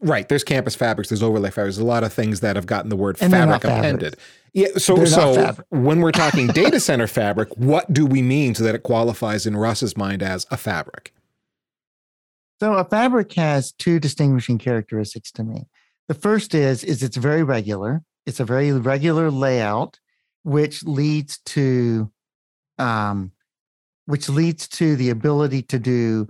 right, 0.00 0.28
there's 0.28 0.44
campus 0.44 0.74
fabrics, 0.74 1.08
there's 1.10 1.22
overlay 1.22 1.50
fabrics, 1.50 1.76
there's 1.76 1.84
a 1.84 1.88
lot 1.88 2.04
of 2.04 2.12
things 2.12 2.40
that 2.40 2.56
have 2.56 2.66
gotten 2.66 2.88
the 2.88 2.96
word 2.96 3.16
and 3.20 3.32
fabric 3.32 3.64
appended. 3.64 4.16
Yeah. 4.52 4.68
So, 4.76 4.96
They're 4.96 5.06
so 5.06 5.56
when 5.70 6.00
we're 6.00 6.12
talking 6.12 6.46
data 6.54 6.78
center 6.80 7.06
fabric, 7.06 7.48
what 7.56 7.92
do 7.92 8.06
we 8.06 8.22
mean 8.22 8.54
so 8.54 8.64
that 8.64 8.74
it 8.74 8.82
qualifies 8.82 9.46
in 9.46 9.56
Russ's 9.56 9.96
mind 9.96 10.22
as 10.22 10.46
a 10.50 10.56
fabric? 10.56 11.12
So 12.60 12.74
a 12.74 12.84
fabric 12.84 13.32
has 13.34 13.72
two 13.72 13.98
distinguishing 13.98 14.58
characteristics 14.58 15.30
to 15.32 15.44
me. 15.44 15.66
The 16.08 16.14
first 16.14 16.54
is 16.54 16.84
is 16.84 17.02
it's 17.02 17.16
very 17.16 17.42
regular. 17.42 18.02
It's 18.26 18.40
a 18.40 18.44
very 18.44 18.72
regular 18.72 19.30
layout, 19.30 19.98
which 20.44 20.84
leads 20.84 21.38
to 21.46 22.10
um, 22.78 23.32
which 24.06 24.28
leads 24.28 24.68
to 24.68 24.96
the 24.96 25.10
ability 25.10 25.62
to 25.62 25.78
do 25.78 26.28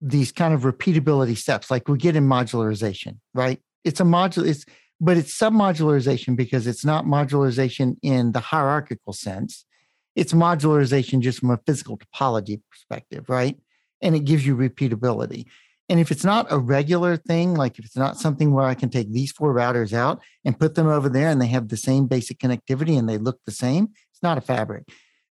these 0.00 0.32
kind 0.32 0.54
of 0.54 0.62
repeatability 0.62 1.36
steps 1.36 1.70
like 1.70 1.88
we 1.88 1.98
get 1.98 2.16
in 2.16 2.26
modularization, 2.26 3.18
right? 3.34 3.60
It's 3.84 4.00
a 4.00 4.04
module, 4.04 4.46
it's 4.46 4.64
but 5.00 5.16
it's 5.16 5.36
submodularization 5.36 6.36
because 6.36 6.66
it's 6.66 6.84
not 6.84 7.04
modularization 7.04 7.96
in 8.02 8.32
the 8.32 8.40
hierarchical 8.40 9.12
sense. 9.12 9.64
It's 10.16 10.32
modularization 10.32 11.20
just 11.20 11.38
from 11.38 11.50
a 11.50 11.60
physical 11.66 11.98
topology 11.98 12.60
perspective, 12.70 13.28
right? 13.28 13.56
And 14.02 14.16
it 14.16 14.24
gives 14.24 14.44
you 14.44 14.56
repeatability. 14.56 15.46
And 15.88 16.00
if 16.00 16.10
it's 16.10 16.24
not 16.24 16.46
a 16.50 16.58
regular 16.58 17.16
thing, 17.16 17.54
like 17.54 17.78
if 17.78 17.84
it's 17.84 17.96
not 17.96 18.18
something 18.18 18.52
where 18.52 18.66
I 18.66 18.74
can 18.74 18.90
take 18.90 19.12
these 19.12 19.32
four 19.32 19.54
routers 19.54 19.92
out 19.92 20.20
and 20.44 20.58
put 20.58 20.74
them 20.74 20.86
over 20.86 21.08
there 21.08 21.28
and 21.28 21.40
they 21.40 21.46
have 21.46 21.68
the 21.68 21.76
same 21.76 22.06
basic 22.06 22.38
connectivity 22.38 22.98
and 22.98 23.08
they 23.08 23.16
look 23.16 23.38
the 23.46 23.52
same, 23.52 23.90
it's 24.12 24.22
not 24.22 24.36
a 24.36 24.42
fabric. 24.42 24.84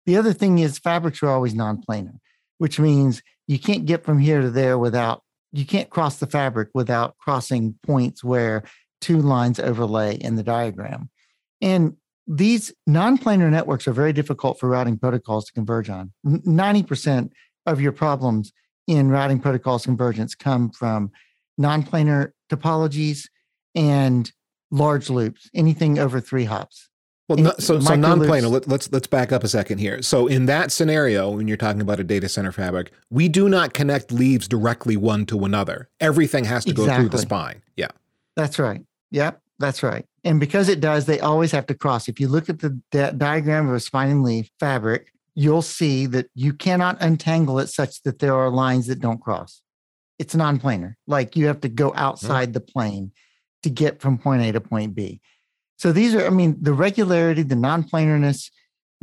The 0.06 0.18
other 0.18 0.32
thing 0.32 0.60
is 0.60 0.78
fabrics 0.78 1.22
are 1.24 1.30
always 1.30 1.56
non-planar, 1.56 2.20
which 2.60 2.80
means 2.80 3.22
you 3.48 3.60
can't 3.60 3.86
get 3.86 4.04
from 4.04 4.20
here 4.20 4.42
to 4.42 4.50
there 4.50 4.78
without 4.78 5.22
you 5.52 5.66
can't 5.66 5.90
cross 5.90 6.18
the 6.18 6.28
fabric 6.28 6.70
without 6.74 7.18
crossing 7.18 7.76
points 7.84 8.24
where 8.24 8.64
two 9.00 9.22
lines 9.22 9.60
overlay 9.60 10.16
in 10.16 10.36
the 10.36 10.44
diagram. 10.44 11.10
And 11.62 11.96
these 12.28 12.74
non-planar 12.86 13.50
networks 13.50 13.88
are 13.88 13.94
very 13.94 14.12
difficult 14.12 14.60
for 14.60 14.68
routing 14.68 14.98
protocols 14.98 15.46
to 15.46 15.54
converge 15.54 15.90
on. 15.90 16.12
90% 16.26 17.30
of 17.66 17.80
your 17.80 17.94
problems 17.94 18.52
in 18.88 19.10
routing 19.10 19.40
protocols 19.40 19.86
convergence 19.86 20.36
come 20.36 20.72
from 20.72 21.12
non-planar 21.58 22.32
topologies 22.50 23.30
and 23.76 24.32
large 24.72 25.10
loops, 25.10 25.50
anything 25.54 26.00
over 26.00 26.20
three 26.20 26.46
hops. 26.46 26.90
Well, 27.28 27.40
no, 27.40 27.54
so 27.58 27.80
so 27.80 27.96
non-planar. 27.96 28.52
Let, 28.52 28.68
let's 28.68 28.92
let's 28.92 29.08
back 29.08 29.32
up 29.32 29.44
a 29.44 29.48
second 29.48 29.80
here. 29.80 30.02
So 30.04 30.28
in 30.28 30.46
that 30.46 30.72
scenario, 30.72 31.32
when 31.32 31.48
you're 31.48 31.58
talking 31.58 31.82
about 31.82 32.00
a 32.00 32.04
data 32.04 32.30
center 32.30 32.52
fabric, 32.52 32.92
we 33.10 33.28
do 33.30 33.50
not 33.50 33.74
connect 33.74 34.12
leaves 34.12 34.48
directly 34.48 34.96
one 34.96 35.26
to 35.28 35.44
another. 35.44 35.90
Everything 36.00 36.44
has 36.46 36.66
to 36.66 36.72
exactly. 36.72 36.94
go 36.94 37.00
through 37.02 37.10
the 37.10 37.18
spine. 37.18 37.64
Yeah, 37.76 37.88
that's 38.36 38.60
right. 38.60 38.82
Yep, 39.10 39.42
that's 39.58 39.82
right. 39.82 40.06
And 40.24 40.40
because 40.40 40.70
it 40.70 40.80
does, 40.80 41.06
they 41.06 41.20
always 41.20 41.52
have 41.52 41.66
to 41.68 41.74
cross. 41.74 42.08
If 42.08 42.20
you 42.20 42.28
look 42.28 42.48
at 42.50 42.60
the 42.60 42.80
di- 42.92 43.12
diagram 43.12 43.70
of 43.70 43.76
a 43.76 43.80
spine 43.80 44.10
and 44.10 44.24
leaf 44.24 44.50
fabric, 44.60 45.12
you'll 45.34 45.62
see 45.64 46.06
that 46.08 46.28
you 46.36 46.54
cannot 46.54 46.98
untangle 47.02 47.60
it 47.60 47.68
such 47.68 48.04
that 48.04 48.20
there 48.20 48.36
are 48.36 48.50
lines 48.50 48.88
that 48.88 49.00
don't 49.00 49.22
cross. 49.22 49.62
It's 50.20 50.36
non-planar. 50.36 50.96
Like 51.08 51.36
you 51.36 51.48
have 51.48 51.62
to 51.62 51.70
go 51.70 51.92
outside 51.96 52.50
mm-hmm. 52.50 52.54
the 52.54 52.60
plane 52.62 53.12
to 53.64 53.70
get 53.70 54.00
from 54.00 54.18
point 54.18 54.44
A 54.44 54.52
to 54.52 54.62
point 54.62 54.96
B. 54.96 55.22
So 55.78 55.92
these 55.92 56.16
are, 56.16 56.26
I 56.26 56.30
mean, 56.30 56.58
the 56.62 56.74
regularity, 56.74 57.44
the 57.44 57.56
non-planarness, 57.56 58.50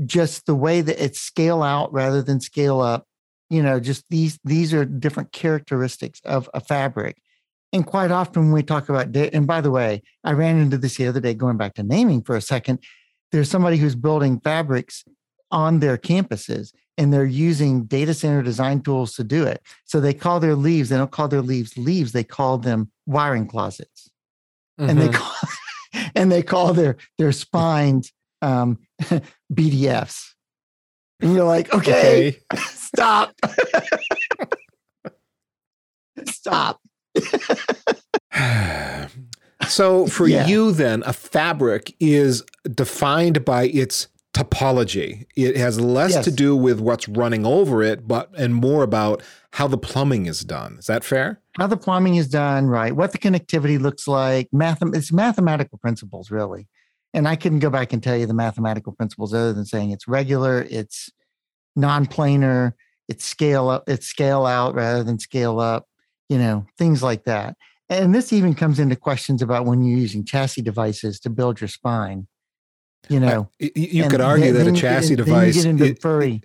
just 0.05 0.47
the 0.47 0.55
way 0.55 0.81
that 0.81 1.03
it's 1.03 1.21
scale 1.21 1.63
out 1.63 1.93
rather 1.93 2.23
than 2.23 2.41
scale 2.41 2.81
up, 2.81 3.07
you 3.51 3.63
know, 3.63 3.79
just 3.79 4.05
these 4.09 4.39
these 4.45 4.73
are 4.73 4.85
different 4.85 5.33
characteristics 5.33 6.21
of 6.25 6.49
a 6.55 6.61
fabric. 6.61 7.19
And 7.73 7.87
quite 7.87 8.11
often 8.11 8.45
when 8.45 8.53
we 8.53 8.63
talk 8.63 8.89
about 8.89 9.13
data, 9.13 9.35
and 9.37 9.47
by 9.47 9.61
the 9.61 9.71
way, 9.71 10.03
I 10.25 10.33
ran 10.33 10.59
into 10.59 10.79
this 10.79 10.97
the 10.97 11.07
other 11.07 11.21
day, 11.21 11.35
going 11.35 11.57
back 11.57 11.75
to 11.75 11.83
naming 11.83 12.23
for 12.23 12.37
a 12.37 12.41
second. 12.41 12.79
There's 13.31 13.51
somebody 13.51 13.79
who's 13.79 13.95
building 13.95 14.41
fabrics 14.41 15.05
on 15.51 15.81
their 15.81 15.97
campuses 15.97 16.73
and 16.99 17.13
they're 17.13 17.25
using 17.25 17.85
data 17.85 18.15
center 18.15 18.43
design 18.43 18.81
tools 18.81 19.15
to 19.15 19.25
do 19.25 19.45
it. 19.47 19.63
So 19.85 20.01
they 20.01 20.15
call 20.15 20.41
their 20.41 20.55
leaves, 20.55 20.89
they 20.89 20.97
don't 20.97 21.11
call 21.11 21.29
their 21.29 21.43
leaves 21.43 21.77
leaves, 21.77 22.13
they 22.13 22.25
call 22.25 22.59
them 22.59 22.91
wiring 23.07 23.47
closets. 23.47 24.11
Mm-hmm. 24.79 24.91
And 24.91 25.01
they 25.01 25.09
mm-hmm. 25.09 25.15
call 25.15 25.51
and 26.15 26.31
they 26.31 26.43
call 26.43 26.73
their 26.75 26.97
their 27.19 27.33
spines 27.33 28.13
um, 28.41 28.79
BDFs. 29.53 30.31
And 31.21 31.35
you're 31.35 31.45
like, 31.45 31.73
okay, 31.73 32.37
okay. 32.53 32.61
stop. 32.67 33.33
stop. 36.27 36.81
so 39.69 40.07
for 40.07 40.27
yeah. 40.27 40.47
you 40.47 40.73
then 40.73 41.03
a 41.07 41.13
fabric 41.13 41.95
is 42.01 42.43
defined 42.75 43.45
by 43.45 43.65
its 43.65 44.09
topology 44.35 45.27
it 45.37 45.57
has 45.59 45.79
less 45.79 46.13
yes. 46.13 46.25
to 46.25 46.31
do 46.31 46.57
with 46.57 46.81
what's 46.81 47.07
running 47.07 47.45
over 47.45 47.83
it 47.83 48.09
but 48.09 48.31
and 48.37 48.55
more 48.55 48.83
about 48.83 49.23
how 49.53 49.69
the 49.69 49.77
plumbing 49.77 50.25
is 50.25 50.41
done 50.41 50.77
is 50.79 50.87
that 50.87 51.05
fair 51.05 51.42
how 51.59 51.67
the 51.67 51.77
plumbing 51.77 52.17
is 52.17 52.29
done, 52.29 52.67
right? 52.67 52.95
What 52.95 53.13
the 53.13 53.19
connectivity 53.19 53.79
looks 53.79 54.09
like. 54.09 54.49
Math, 54.53 54.79
it's 54.83 55.13
mathematical 55.13 55.79
principles, 55.79 56.31
really. 56.31 56.69
And 57.15 57.29
I 57.29 57.37
couldn't 57.37 57.59
go 57.59 57.71
back 57.71 57.93
and 57.93 58.03
tell 58.03 58.17
you 58.17 58.27
the 58.27 58.35
mathematical 58.35 58.93
principles 58.93 59.35
other 59.35 59.53
than 59.53 59.67
saying 59.67 59.91
it's 59.91 60.09
regular, 60.09 60.67
it's 60.71 61.11
non-planar, 61.77 62.73
it's 63.09 63.25
scale 63.25 63.69
up, 63.69 63.85
it's 63.87 64.07
scale 64.07 64.47
out 64.47 64.75
rather 64.75 65.03
than 65.03 65.19
scale 65.19 65.61
up, 65.61 65.87
you 66.31 66.39
know, 66.39 66.67
things 66.79 67.03
like 67.03 67.25
that. 67.25 67.57
And 67.91 68.15
this 68.15 68.33
even 68.33 68.55
comes 68.55 68.79
into 68.79 68.97
questions 68.97 69.43
about 69.43 69.67
when 69.67 69.83
you're 69.83 69.99
using 69.99 70.25
chassis 70.25 70.63
devices 70.63 71.21
to 71.21 71.31
build 71.31 71.61
your 71.61 71.69
spine. 71.69 72.27
You 73.11 73.21
know, 73.21 73.51
uh, 73.63 73.69
you 73.75 74.09
could 74.09 74.21
argue 74.23 74.53
that 74.53 74.67
a 74.67 74.73
chassis 74.73 75.17
device. 75.17 75.57
Get 75.57 75.67
into 75.67 75.95
furry 75.97 76.43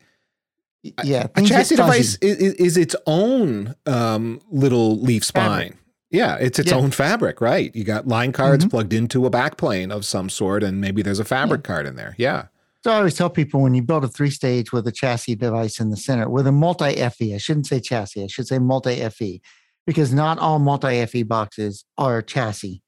yeah, 1.03 1.27
a 1.35 1.41
chassis 1.41 1.75
device 1.75 2.17
is, 2.21 2.37
is, 2.37 2.77
its 2.77 2.95
own 3.05 3.75
um, 3.85 4.41
little 4.51 4.99
leaf 4.99 5.23
spine. 5.23 5.71
Fabric. 5.71 5.77
Yeah, 6.09 6.35
it's 6.35 6.57
its 6.57 6.71
yeah. 6.71 6.77
own 6.77 6.91
fabric, 6.91 7.41
right? 7.41 7.75
You 7.75 7.83
got 7.83 8.07
line 8.07 8.31
cards 8.31 8.63
mm-hmm. 8.63 8.69
plugged 8.69 8.93
into 8.93 9.25
a 9.25 9.31
backplane 9.31 9.91
of 9.91 10.05
some 10.05 10.29
sort, 10.29 10.63
and 10.63 10.79
maybe 10.79 11.01
there's 11.01 11.19
a 11.19 11.25
fabric 11.25 11.61
yeah. 11.63 11.67
card 11.67 11.85
in 11.85 11.95
there. 11.95 12.15
Yeah. 12.17 12.45
So 12.83 12.91
I 12.91 12.97
always 12.97 13.15
tell 13.15 13.29
people 13.29 13.61
when 13.61 13.73
you 13.73 13.81
build 13.81 14.05
a 14.05 14.07
three 14.07 14.29
stage 14.29 14.71
with 14.71 14.87
a 14.87 14.91
chassis 14.91 15.35
device 15.35 15.79
in 15.79 15.89
the 15.89 15.97
center, 15.97 16.29
with 16.29 16.47
a 16.47 16.51
multi 16.51 16.95
FE, 16.95 17.35
I 17.35 17.37
shouldn't 17.37 17.67
say 17.67 17.81
chassis, 17.81 18.23
I 18.23 18.27
should 18.27 18.47
say 18.47 18.59
multi 18.59 19.07
FE, 19.09 19.41
because 19.85 20.13
not 20.13 20.39
all 20.39 20.59
multi 20.59 21.05
FE 21.05 21.23
boxes 21.23 21.83
are 21.97 22.21
chassis, 22.21 22.81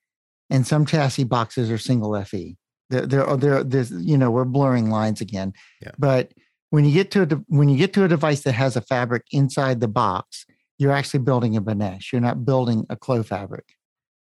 and 0.49 0.65
some 0.65 0.85
chassis 0.85 1.25
boxes 1.25 1.69
are 1.69 1.77
single 1.77 2.21
FE. 2.23 2.55
There, 2.89 3.05
there, 3.05 3.37
there, 3.37 3.63
there's, 3.63 3.91
you 3.91 4.17
know, 4.17 4.31
we're 4.31 4.45
blurring 4.45 4.89
lines 4.89 5.21
again, 5.21 5.53
yeah. 5.81 5.91
but 5.99 6.31
when 6.69 6.85
you 6.85 6.93
get 6.93 7.11
to 7.11 7.23
a 7.23 7.25
when 7.47 7.69
you 7.69 7.77
get 7.77 7.93
to 7.93 8.03
a 8.03 8.07
device 8.07 8.41
that 8.41 8.53
has 8.53 8.75
a 8.75 8.81
fabric 8.81 9.23
inside 9.31 9.79
the 9.79 9.87
box, 9.87 10.45
you're 10.77 10.91
actually 10.91 11.21
building 11.21 11.55
a 11.55 11.61
Beneš. 11.61 12.11
You're 12.11 12.21
not 12.21 12.45
building 12.45 12.85
a 12.89 12.95
Clos-Fabric, 12.95 13.75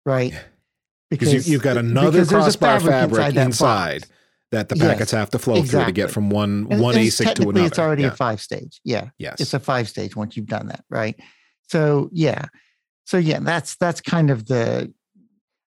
right? 0.04 0.32
Because 1.10 1.48
you, 1.48 1.54
have 1.54 1.62
got 1.62 1.76
another 1.76 2.24
crossbar 2.24 2.80
fabric, 2.80 2.92
fabric 2.92 3.36
inside, 3.36 3.46
inside 3.46 4.06
that, 4.50 4.68
the 4.68 4.76
packets 4.76 5.12
yes, 5.12 5.18
have 5.18 5.30
to 5.30 5.38
flow 5.38 5.56
exactly. 5.56 5.78
through 5.78 5.86
to 5.86 5.92
get 5.92 6.10
from 6.10 6.30
one 6.30 6.66
and 6.70 6.80
one 6.80 6.94
ASIC 6.94 7.34
to 7.34 7.42
another. 7.42 7.66
It's 7.66 7.78
already 7.78 8.02
yeah. 8.02 8.08
a 8.08 8.16
five 8.16 8.40
stage. 8.40 8.80
Yeah. 8.84 9.10
Yes. 9.18 9.40
It's 9.40 9.54
a 9.54 9.60
five 9.60 9.88
stage 9.88 10.16
once 10.16 10.36
you've 10.36 10.46
done 10.46 10.68
that, 10.68 10.84
right? 10.90 11.18
So 11.68 12.08
yeah. 12.12 12.46
So 13.04 13.18
yeah, 13.18 13.38
that's 13.40 13.76
that's 13.76 14.00
kind 14.00 14.30
of 14.30 14.46
the 14.46 14.92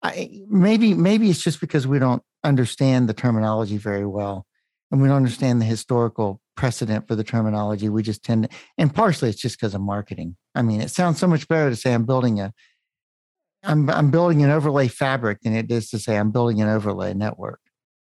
I, 0.02 0.42
maybe 0.48 0.94
maybe 0.94 1.30
it's 1.30 1.42
just 1.42 1.60
because 1.60 1.86
we 1.86 1.98
don't 1.98 2.22
understand 2.42 3.08
the 3.08 3.14
terminology 3.14 3.76
very 3.76 4.06
well 4.06 4.46
and 4.90 5.00
we 5.00 5.08
don't 5.08 5.18
understand 5.18 5.60
the 5.60 5.66
historical 5.66 6.40
precedent 6.60 7.08
for 7.08 7.16
the 7.16 7.24
terminology. 7.24 7.88
We 7.88 8.02
just 8.02 8.22
tend 8.22 8.44
to, 8.44 8.56
and 8.76 8.94
partially 8.94 9.30
it's 9.30 9.40
just 9.40 9.58
because 9.58 9.74
of 9.74 9.80
marketing. 9.80 10.36
I 10.54 10.60
mean, 10.60 10.82
it 10.82 10.90
sounds 10.90 11.18
so 11.18 11.26
much 11.26 11.48
better 11.48 11.70
to 11.70 11.76
say 11.76 11.94
I'm 11.94 12.04
building 12.04 12.38
a, 12.38 12.52
I'm 13.64 13.88
I'm 13.88 14.10
building 14.10 14.44
an 14.44 14.50
overlay 14.50 14.86
fabric 14.86 15.40
than 15.40 15.54
it 15.54 15.70
is 15.70 15.88
to 15.88 15.98
say 15.98 16.18
I'm 16.18 16.30
building 16.30 16.60
an 16.60 16.68
overlay 16.68 17.14
network. 17.14 17.60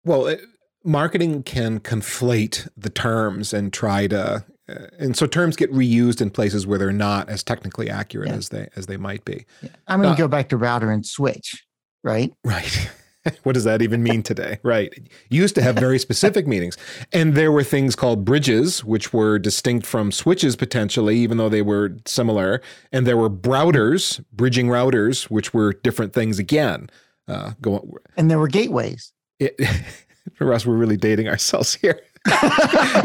Well, 0.03 0.25
it, 0.25 0.41
marketing 0.83 1.43
can 1.43 1.79
conflate 1.81 2.67
the 2.75 2.89
terms 2.89 3.53
and 3.53 3.71
try 3.71 4.07
to, 4.07 4.43
uh, 4.67 4.73
and 4.97 5.15
so 5.15 5.27
terms 5.27 5.55
get 5.55 5.71
reused 5.71 6.19
in 6.19 6.31
places 6.31 6.65
where 6.65 6.79
they're 6.79 6.91
not 6.91 7.29
as 7.29 7.43
technically 7.43 7.91
accurate 7.91 8.29
yeah. 8.29 8.35
as 8.35 8.49
they 8.49 8.69
as 8.75 8.87
they 8.87 8.97
might 8.97 9.23
be. 9.23 9.45
Yeah. 9.61 9.69
I'm 9.87 10.01
going 10.01 10.15
to 10.15 10.23
uh, 10.23 10.25
go 10.25 10.27
back 10.27 10.49
to 10.49 10.57
router 10.57 10.89
and 10.89 11.05
switch, 11.05 11.63
right? 12.03 12.33
Right. 12.43 12.89
what 13.43 13.53
does 13.53 13.63
that 13.63 13.81
even 13.81 14.03
mean 14.03 14.23
today? 14.23 14.59
Right. 14.63 14.93
Used 15.29 15.55
to 15.55 15.61
have 15.61 15.75
very 15.75 15.99
specific 15.99 16.47
meanings. 16.47 16.77
And 17.11 17.35
there 17.35 17.51
were 17.51 17.63
things 17.63 17.95
called 17.95 18.25
bridges, 18.25 18.83
which 18.83 19.13
were 19.13 19.39
distinct 19.39 19.85
from 19.85 20.11
switches 20.11 20.55
potentially, 20.55 21.17
even 21.17 21.37
though 21.37 21.49
they 21.49 21.61
were 21.61 21.97
similar. 22.05 22.61
And 22.91 23.05
there 23.05 23.17
were 23.17 23.29
routers, 23.29 24.23
bridging 24.33 24.67
routers, 24.67 25.25
which 25.25 25.53
were 25.53 25.73
different 25.73 26.13
things 26.13 26.39
again. 26.39 26.89
Uh, 27.27 27.51
go, 27.61 27.97
and 28.17 28.29
there 28.29 28.39
were 28.39 28.47
gateways. 28.47 29.13
It, 29.39 29.59
for 30.33 30.51
us, 30.53 30.65
we're 30.65 30.75
really 30.75 30.97
dating 30.97 31.27
ourselves 31.27 31.75
here. 31.75 32.01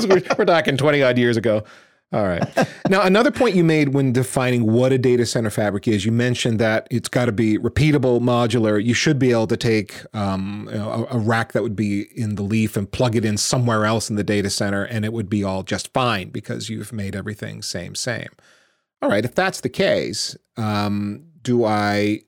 we're, 0.08 0.22
we're 0.38 0.44
talking 0.44 0.76
20 0.76 1.02
odd 1.02 1.18
years 1.18 1.36
ago. 1.36 1.64
All 2.12 2.24
right. 2.24 2.44
now, 2.88 3.02
another 3.02 3.32
point 3.32 3.56
you 3.56 3.64
made 3.64 3.88
when 3.88 4.12
defining 4.12 4.72
what 4.72 4.92
a 4.92 4.98
data 4.98 5.26
center 5.26 5.50
fabric 5.50 5.88
is, 5.88 6.06
you 6.06 6.12
mentioned 6.12 6.60
that 6.60 6.86
it's 6.90 7.08
got 7.08 7.24
to 7.24 7.32
be 7.32 7.58
repeatable, 7.58 8.20
modular. 8.20 8.82
You 8.82 8.94
should 8.94 9.18
be 9.18 9.32
able 9.32 9.48
to 9.48 9.56
take 9.56 10.02
um, 10.14 10.68
you 10.70 10.78
know, 10.78 11.08
a, 11.10 11.16
a, 11.16 11.18
rack 11.18 11.52
that 11.52 11.64
would 11.64 11.74
be 11.74 12.02
in 12.16 12.36
the 12.36 12.42
leaf 12.42 12.76
and 12.76 12.90
plug 12.90 13.16
it 13.16 13.24
in 13.24 13.36
somewhere 13.36 13.84
else 13.84 14.08
in 14.08 14.14
the 14.14 14.22
data 14.22 14.50
center, 14.50 14.84
and 14.84 15.04
it 15.04 15.12
would 15.12 15.28
be 15.28 15.42
all 15.42 15.64
just 15.64 15.92
fine 15.92 16.30
because 16.30 16.70
you've 16.70 16.92
made 16.92 17.16
everything 17.16 17.60
same, 17.60 17.96
same. 17.96 18.28
All 19.02 19.10
right. 19.10 19.24
If 19.24 19.34
that's 19.34 19.60
the 19.60 19.68
case, 19.68 20.36
um, 20.56 21.24
do 21.42 21.64
I 21.64 22.20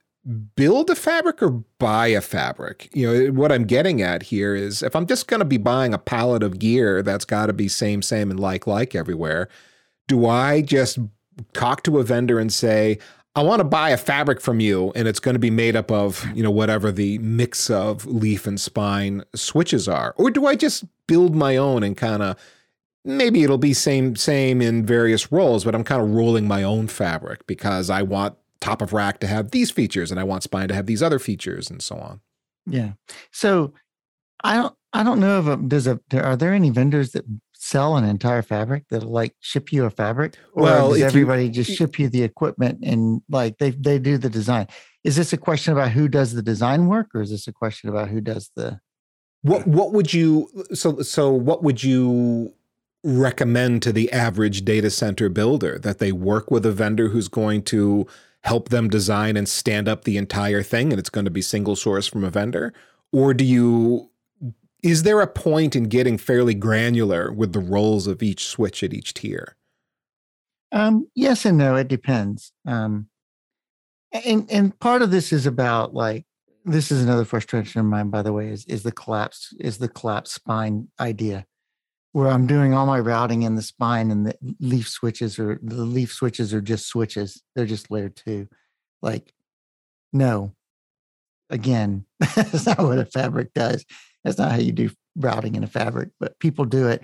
build 0.57 0.91
a 0.91 0.97
fabric 0.97 1.41
or 1.41 1.51
buy 1.79 2.09
a 2.09 2.21
fabric? 2.21 2.91
You 2.95 3.07
know, 3.07 3.33
what 3.33 3.53
I'm 3.53 3.65
getting 3.65 4.03
at 4.03 4.25
here 4.25 4.57
is 4.57 4.83
if 4.83 4.97
I'm 4.97 5.07
just 5.07 5.29
going 5.29 5.41
to 5.41 5.47
be 5.47 5.57
buying 5.57 5.95
a 5.95 5.99
pallet 5.99 6.43
of 6.43 6.59
gear 6.59 7.03
that's 7.03 7.25
got 7.25 7.47
to 7.47 7.53
be 7.53 7.69
same, 7.69 8.03
same, 8.03 8.31
and 8.31 8.41
like, 8.41 8.67
like 8.67 8.95
everywhere, 8.95 9.49
do 10.09 10.27
I 10.27 10.63
just 10.63 10.99
talk 11.53 11.85
to 11.85 11.99
a 11.99 12.03
vendor 12.03 12.41
and 12.41 12.53
say, 12.53 12.99
I 13.37 13.43
want 13.43 13.61
to 13.61 13.65
buy 13.65 13.91
a 13.91 13.97
fabric 13.97 14.41
from 14.41 14.59
you 14.59 14.91
and 14.97 15.07
it's 15.07 15.21
going 15.21 15.37
to 15.37 15.39
be 15.39 15.51
made 15.51 15.77
up 15.77 15.93
of, 15.93 16.27
you 16.35 16.43
know, 16.43 16.51
whatever 16.51 16.91
the 16.91 17.19
mix 17.19 17.71
of 17.71 18.05
leaf 18.05 18.49
and 18.49 18.61
spine 18.61 19.23
switches 19.35 19.87
are? 19.87 20.13
Or 20.19 20.31
do 20.31 20.47
I 20.47 20.57
just 20.57 20.85
build 21.07 21.37
my 21.37 21.57
own 21.57 21.85
and 21.85 21.97
kind 21.97 22.23
of 22.23 22.37
maybe 23.05 23.45
it'll 23.45 23.57
be 23.57 23.75
same 23.75 24.17
same 24.17 24.61
in 24.61 24.85
various 24.85 25.31
roles, 25.31 25.65
but 25.65 25.75
I'm 25.75 25.85
kind 25.85 26.03
of 26.03 26.11
rolling 26.11 26.49
my 26.49 26.65
own 26.65 26.89
fabric 26.89 27.47
because 27.47 27.91
I 27.91 28.03
want 28.03 28.37
top 28.61 28.83
of 28.83 28.93
rack 28.93 29.21
to 29.21 29.29
have 29.29 29.53
these 29.53 29.71
features 29.71 30.11
and 30.11 30.19
I 30.19 30.25
want 30.25 30.43
spine 30.43 30.67
to 30.69 30.75
have 30.75 30.87
these 30.87 31.03
other 31.03 31.21
features 31.21 31.71
and 31.71 31.81
so 31.81 31.97
on. 31.97 32.21
Yeah. 32.67 32.93
So 33.31 33.73
I 34.43 34.57
don't 34.57 34.75
I 34.93 35.03
don't 35.03 35.21
know 35.21 35.39
if 35.39 35.47
a, 35.47 35.57
does 35.57 35.87
a 35.87 36.01
are 36.13 36.37
there 36.37 36.55
any 36.55 36.71
vendors 36.71 37.13
that 37.13 37.25
sell 37.69 37.97
an 37.97 38.05
entire 38.05 38.41
fabric 38.41 38.85
that'll 38.89 39.11
like 39.11 39.35
ship 39.41 39.73
you 39.73 39.85
a 39.85 39.91
fabric 39.91 40.39
or 40.55 40.63
well, 40.63 40.91
does 40.91 41.03
everybody 41.03 41.45
you, 41.45 41.51
just 41.51 41.71
ship 41.71 41.99
you 41.99 42.09
the 42.09 42.23
equipment 42.23 42.79
and 42.83 43.21
like 43.29 43.59
they 43.59 43.71
they 43.71 43.99
do 43.99 44.17
the 44.17 44.31
design? 44.31 44.67
Is 45.05 45.17
this 45.17 45.33
a 45.33 45.37
question 45.37 45.75
about 45.75 45.91
who 45.91 46.09
does 46.09 46.33
the 46.33 46.43
design 46.43 46.87
work 46.87 47.09
or 47.15 47.21
is 47.21 47.31
this 47.31 47.47
a 47.47 47.53
question 47.53 47.91
about 47.91 48.09
who 48.09 48.21
does 48.21 48.51
the 48.57 48.81
what 49.43 49.67
what 49.67 49.93
would 49.93 50.15
you 50.15 50.49
so 50.73 51.03
so 51.03 51.31
what 51.31 51.63
would 51.63 51.83
you 51.83 52.55
recommend 53.05 53.83
to 53.83 53.93
the 53.93 54.11
average 54.13 54.65
data 54.65 54.91
center 54.91 55.29
builder? 55.29 55.79
That 55.79 55.99
they 55.99 56.13
work 56.13 56.51
with 56.51 56.65
a 56.65 56.73
vendor 56.73 57.09
who's 57.09 57.29
going 57.29 57.63
to 57.65 58.07
help 58.43 58.71
them 58.71 58.89
design 58.89 59.37
and 59.37 59.49
stand 59.49 59.89
up 59.89 60.05
the 60.05 60.17
entire 60.17 60.63
thing 60.63 60.91
and 60.93 60.99
it's 60.99 61.11
going 61.11 61.27
to 61.27 61.31
be 61.31 61.43
single 61.43 61.77
source 61.77 62.07
from 62.07 62.25
a 62.25 62.31
vendor? 62.31 62.73
Or 63.13 63.35
do 63.35 63.45
you 63.45 64.11
is 64.83 65.03
there 65.03 65.21
a 65.21 65.27
point 65.27 65.75
in 65.75 65.85
getting 65.85 66.19
fairly 66.19 66.55
granular 66.55 67.33
with 67.33 67.53
the 67.53 67.59
roles 67.59 68.07
of 68.07 68.23
each 68.23 68.47
switch 68.47 68.83
at 68.83 68.95
each 68.95 69.15
tier? 69.15 69.57
Um, 70.71 71.09
yes 71.15 71.45
and 71.45 71.59
no. 71.59 71.77
It 71.77 71.89
depends. 71.89 72.53
Um, 72.67 73.09
and 74.13 74.51
and 74.51 74.79
part 74.79 75.03
of 75.03 75.11
this 75.11 75.33
is 75.33 75.47
about 75.47 75.95
like 75.95 76.25
this 76.65 76.91
is 76.91 77.03
another 77.03 77.25
frustration 77.25 77.81
of 77.81 77.87
mine, 77.87 78.11
by 78.11 78.23
the 78.23 78.33
way, 78.33 78.49
is 78.49 78.65
is 78.67 78.83
the 78.83 78.93
collapse 78.93 79.55
is 79.61 79.79
the 79.79 79.89
collapse 79.89 80.33
spine 80.33 80.89
idea, 81.01 81.47
where 82.13 82.29
I'm 82.29 82.47
doing 82.47 82.75
all 82.75 82.87
my 82.87 83.01
routing 83.01 83.43
in 83.43 83.55
the 83.55 83.63
spine 83.63 84.11
and 84.11 84.27
the 84.27 84.35
leaf 84.61 84.89
switches 84.89 85.39
or 85.39 85.59
the 85.63 85.85
leaf 85.85 86.13
switches 86.13 86.55
are 86.55 86.61
just 86.61 86.87
switches. 86.87 87.43
They're 87.55 87.67
just 87.67 87.91
layer 87.91 88.09
two. 88.09 88.49
Like, 89.03 89.33
no. 90.13 90.55
Again, 91.51 92.05
that's 92.21 92.67
not 92.67 92.79
what 92.79 92.99
a 92.99 93.07
fabric 93.07 93.55
does. 93.55 93.87
That's 94.25 94.39
not 94.39 94.53
how 94.53 94.59
you 94.59 94.73
do 94.73 94.91
routing 95.17 95.55
in 95.55 95.65
a 95.65 95.69
fabric, 95.69 96.11
but 96.21 96.39
people 96.39 96.65
do 96.65 96.89
it. 96.89 97.03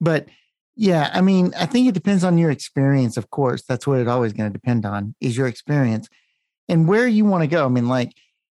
But 0.00 0.28
yeah, 0.76 1.10
I 1.12 1.20
mean, 1.20 1.52
I 1.56 1.66
think 1.66 1.88
it 1.88 1.94
depends 1.94 2.24
on 2.24 2.38
your 2.38 2.50
experience, 2.50 3.16
of 3.16 3.30
course. 3.30 3.62
That's 3.62 3.86
what 3.86 4.00
it 4.00 4.08
always 4.08 4.32
going 4.32 4.50
to 4.50 4.58
depend 4.58 4.86
on 4.86 5.14
is 5.20 5.36
your 5.36 5.46
experience 5.46 6.08
and 6.68 6.88
where 6.88 7.06
you 7.06 7.24
want 7.24 7.42
to 7.42 7.46
go. 7.48 7.66
I 7.66 7.68
mean, 7.68 7.88
like, 7.88 8.12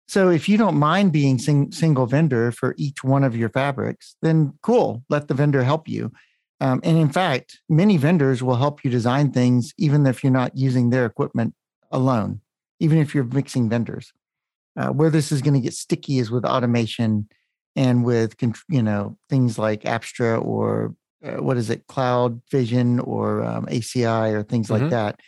so 0.09 0.29
if 0.29 0.49
you 0.49 0.59
don't 0.59 0.77
mind 0.77 1.13
being 1.13 1.39
sing, 1.39 1.73
single 1.73 2.07
vendor 2.07 2.53
for 2.53 2.75
each 2.77 3.03
one 3.03 3.25
of 3.25 3.37
your 3.37 3.49
fabrics, 3.49 4.17
then 4.21 4.53
cool, 4.63 5.05
let 5.09 5.29
the 5.29 5.35
vendor 5.35 5.63
help 5.63 5.89
you. 5.89 6.13
Um, 6.61 6.81
and 6.85 6.99
in 6.99 7.09
fact, 7.09 7.61
many 7.69 7.97
vendors 7.97 8.43
will 8.43 8.57
help 8.57 8.85
you 8.85 8.91
design 8.91 9.33
things 9.33 9.73
even 9.79 10.07
if 10.07 10.23
you're 10.23 10.33
not 10.33 10.57
using 10.57 10.91
their 10.91 11.07
equipment 11.07 11.55
alone, 11.91 12.41
even 12.79 12.99
if 12.99 13.15
you're 13.15 13.25
mixing 13.25 13.69
vendors. 13.69 14.13
Uh, 14.77 14.89
where 14.89 15.11
this 15.11 15.33
is 15.33 15.43
going 15.43 15.55
to 15.55 15.61
get 15.61 15.75
sticky 15.75 16.19
is 16.19 16.31
with 16.31 16.45
automation 16.45 17.29
and 17.77 18.05
with 18.05 18.35
you 18.69 18.83
know 18.83 19.17
things 19.29 19.59
like 19.59 19.83
Apstra 19.83 20.45
or 20.45 20.95
uh, 21.25 21.43
what 21.43 21.57
is 21.57 21.71
it, 21.71 21.87
Cloud 21.87 22.41
Vision 22.51 22.99
or 23.01 23.43
um, 23.43 23.67
ACI 23.67 24.33
or 24.33 24.43
things 24.43 24.69
mm-hmm. 24.69 24.83
like 24.83 24.91
that, 24.91 25.21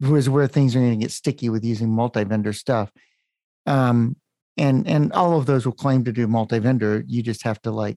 was 0.00 0.28
where 0.28 0.46
things 0.46 0.74
are 0.74 0.80
going 0.80 0.98
to 0.98 1.04
get 1.04 1.12
sticky 1.12 1.48
with 1.48 1.64
using 1.64 1.90
multi-vendor 1.90 2.52
stuff. 2.52 2.90
Um, 3.66 4.16
and 4.56 4.86
and 4.86 5.12
all 5.12 5.38
of 5.38 5.46
those 5.46 5.64
will 5.64 5.72
claim 5.72 6.04
to 6.04 6.12
do 6.12 6.26
multi-vendor. 6.26 7.04
You 7.06 7.22
just 7.22 7.42
have 7.44 7.60
to 7.62 7.70
like 7.70 7.96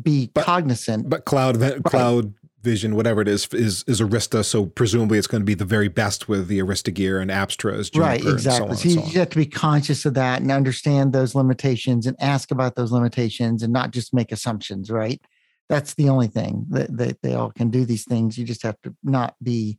be 0.00 0.30
but, 0.34 0.44
cognizant. 0.44 1.08
But 1.08 1.24
cloud 1.24 1.56
right. 1.56 1.82
cloud 1.84 2.34
Vision, 2.64 2.96
whatever 2.96 3.20
it 3.20 3.28
is, 3.28 3.46
is 3.52 3.84
is 3.86 4.00
Arista. 4.00 4.44
So 4.44 4.66
presumably, 4.66 5.18
it's 5.18 5.26
going 5.26 5.42
to 5.42 5.46
be 5.46 5.54
the 5.54 5.64
very 5.64 5.88
best 5.88 6.28
with 6.28 6.48
the 6.48 6.58
Arista 6.58 6.92
gear 6.92 7.20
and 7.20 7.30
Apstra 7.30 7.78
as 7.78 7.90
Juniper 7.90 8.10
right. 8.10 8.24
Exactly. 8.24 8.76
So, 8.76 8.82
so, 8.82 8.88
you, 8.88 9.06
so 9.06 9.18
have 9.18 9.28
to 9.30 9.36
be 9.36 9.46
conscious 9.46 10.04
of 10.04 10.14
that 10.14 10.40
and 10.40 10.50
understand 10.50 11.12
those 11.12 11.34
limitations 11.34 12.06
and 12.06 12.16
ask 12.20 12.50
about 12.50 12.74
those 12.74 12.90
limitations 12.90 13.62
and 13.62 13.72
not 13.72 13.90
just 13.92 14.14
make 14.14 14.32
assumptions. 14.32 14.90
Right. 14.90 15.20
That's 15.68 15.94
the 15.94 16.08
only 16.08 16.26
thing 16.26 16.66
that, 16.70 16.96
that 16.96 17.22
they 17.22 17.34
all 17.34 17.50
can 17.50 17.70
do 17.70 17.84
these 17.84 18.04
things. 18.04 18.36
You 18.36 18.44
just 18.44 18.62
have 18.62 18.80
to 18.82 18.94
not 19.02 19.34
be, 19.42 19.78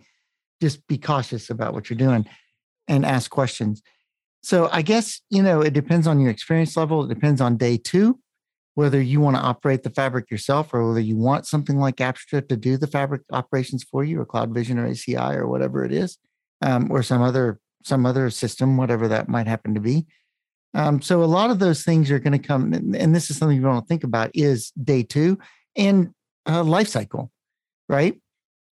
just 0.62 0.88
be 0.88 0.98
cautious 0.98 1.50
about 1.50 1.74
what 1.74 1.90
you're 1.90 1.98
doing, 1.98 2.26
and 2.88 3.06
ask 3.06 3.30
questions. 3.30 3.82
So 4.44 4.70
I 4.72 4.84
guess 4.84 5.22
you 5.32 5.42
know 5.42 5.62
it 5.62 5.74
depends 5.74 6.06
on 6.06 6.20
your 6.20 6.30
experience 6.30 6.78
level. 6.78 7.04
It 7.04 7.14
depends 7.14 7.42
on 7.42 7.58
day 7.58 7.78
two 7.78 8.20
whether 8.76 9.02
you 9.02 9.22
want 9.22 9.38
to 9.38 9.42
operate 9.42 9.84
the 9.84 9.90
fabric 9.90 10.30
yourself 10.30 10.74
or 10.74 10.88
whether 10.88 11.00
you 11.00 11.18
want 11.18 11.48
something 11.48 11.78
like 11.78 11.96
Apstra 11.96 12.48
to 12.48 12.58
do 12.58 12.78
the 12.78 12.88
fabric 12.88 13.22
operations 13.32 13.84
for 13.84 14.04
you 14.04 14.20
or 14.20 14.26
CloudVision 14.26 14.78
or 14.78 14.88
ACI 14.88 15.36
or 15.36 15.48
whatever 15.48 15.84
it 15.84 15.92
is, 15.92 16.18
um, 16.62 16.92
or 16.92 17.02
some 17.02 17.22
other 17.22 17.60
some 17.84 18.06
other 18.06 18.30
system, 18.30 18.78
whatever 18.78 19.08
that 19.08 19.30
might 19.30 19.48
happen 19.48 19.76
to 19.76 19.80
be. 19.80 20.06
Um, 20.74 21.02
so 21.02 21.24
a 21.24 21.26
lot 21.26 21.52
of 21.52 21.60
those 21.60 21.84
things 21.84 22.12
are 22.12 22.20
going 22.20 22.40
to 22.40 22.48
come, 22.48 22.74
and 22.74 23.16
this 23.16 23.30
is 23.30 23.38
something 23.38 23.56
you 23.56 23.66
want 23.66 23.86
to 23.86 23.88
think 23.88 24.04
about 24.04 24.32
is 24.34 24.72
day 24.72 25.04
two 25.04 25.40
and 25.78 26.14
uh, 26.48 26.64
life 26.64 26.90
cycle, 26.90 27.32
right? 27.88 28.20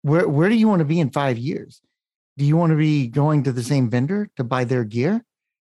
Where 0.02 0.28
where 0.28 0.50
do 0.50 0.56
you 0.56 0.68
want 0.68 0.80
to 0.80 0.86
be 0.86 1.00
in 1.00 1.12
five 1.12 1.38
years? 1.38 1.80
Do 2.38 2.46
you 2.46 2.58
want 2.58 2.72
to 2.72 2.78
be 2.78 3.08
going 3.08 3.44
to 3.44 3.52
the 3.52 3.62
same 3.62 3.90
vendor 3.90 4.30
to 4.38 4.44
buy 4.44 4.64
their 4.64 4.84
gear, 4.84 5.24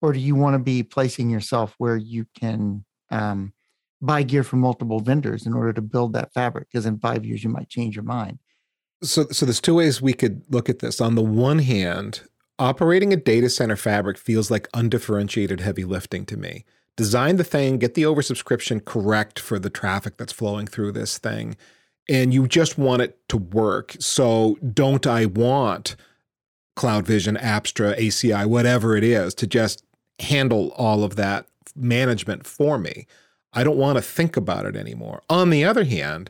or 0.02 0.14
do 0.14 0.20
you 0.20 0.34
want 0.34 0.56
to 0.56 0.60
be 0.60 0.82
placing 0.82 1.30
yourself 1.30 1.76
where 1.78 1.98
you 1.98 2.26
can 2.40 2.86
um, 3.12 3.54
buy 4.02 4.24
gear 4.24 4.44
from 4.44 4.60
multiple 4.60 5.00
vendors 5.00 5.46
in 5.46 5.54
order 5.54 5.74
to 5.74 5.82
build 5.82 6.14
that 6.14 6.34
fabric 6.34 6.68
because 6.72 6.86
in 6.86 7.00
five 7.00 7.26
years 7.26 7.44
you 7.44 7.50
might 7.50 7.70
change 7.70 7.96
your 7.96 8.04
mind. 8.04 8.40
So 9.04 9.28
so 9.32 9.46
there's 9.46 9.62
two 9.62 9.76
ways 9.76 10.02
we 10.02 10.14
could 10.14 10.44
look 10.50 10.70
at 10.70 10.80
this. 10.80 11.02
On 11.02 11.16
the 11.16 11.22
one 11.22 11.60
hand 11.60 12.22
operating 12.58 13.12
a 13.12 13.18
data 13.18 13.50
center 13.50 13.76
fabric 13.76 14.18
feels 14.18 14.50
like 14.50 14.70
undifferentiated 14.74 15.60
heavy 15.60 15.84
lifting 15.84 16.26
to 16.26 16.38
me. 16.38 16.66
Design 16.96 17.36
the 17.36 17.44
thing 17.44 17.78
get 17.78 17.94
the 17.94 18.04
oversubscription 18.04 18.84
correct 18.84 19.40
for 19.40 19.60
the 19.60 19.70
traffic 19.70 20.18
that's 20.18 20.34
flowing 20.34 20.68
through 20.68 20.94
this 20.94 21.18
thing 21.18 21.58
and 22.08 22.34
you 22.34 22.48
just 22.48 22.78
want 22.78 23.02
it 23.02 23.18
to 23.30 23.38
work. 23.38 23.96
So 24.00 24.58
don't 24.74 25.06
i 25.08 25.26
want 25.26 25.96
CloudVision 26.78 27.42
apstra 27.42 27.98
aci 27.98 28.46
whatever 28.46 28.96
it 28.96 29.04
is 29.04 29.34
to 29.36 29.48
just 29.48 29.84
handle 30.20 30.70
all 30.78 31.04
of 31.04 31.16
that 31.16 31.48
management 31.76 32.46
for 32.46 32.78
me 32.78 33.06
I 33.56 33.64
don't 33.64 33.78
want 33.78 33.98
to 33.98 34.02
think 34.02 34.38
about 34.38 34.66
it 34.66 34.76
anymore. 34.76 35.24
On 35.30 35.50
the 35.50 35.64
other 35.64 35.86
hand, 35.86 36.30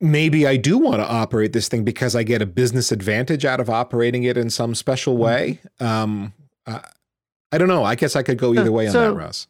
maybe 0.00 0.46
I 0.46 0.56
do 0.56 0.78
want 0.78 0.96
to 0.96 1.06
operate 1.06 1.52
this 1.52 1.68
thing 1.68 1.84
because 1.84 2.16
I 2.16 2.22
get 2.22 2.42
a 2.42 2.46
business 2.46 2.90
advantage 2.90 3.44
out 3.44 3.60
of 3.60 3.70
operating 3.70 4.24
it 4.24 4.36
in 4.36 4.50
some 4.50 4.74
special 4.74 5.16
way. 5.16 5.60
Mm-hmm. 5.80 5.84
Um, 5.84 6.32
I, 6.66 6.80
I 7.52 7.58
don't 7.58 7.68
know. 7.68 7.84
I 7.84 7.94
guess 7.94 8.16
I 8.16 8.22
could 8.22 8.38
go 8.38 8.52
either 8.52 8.72
way 8.72 8.86
on 8.86 8.92
so, 8.92 9.00
that, 9.10 9.14
Russ. 9.14 9.46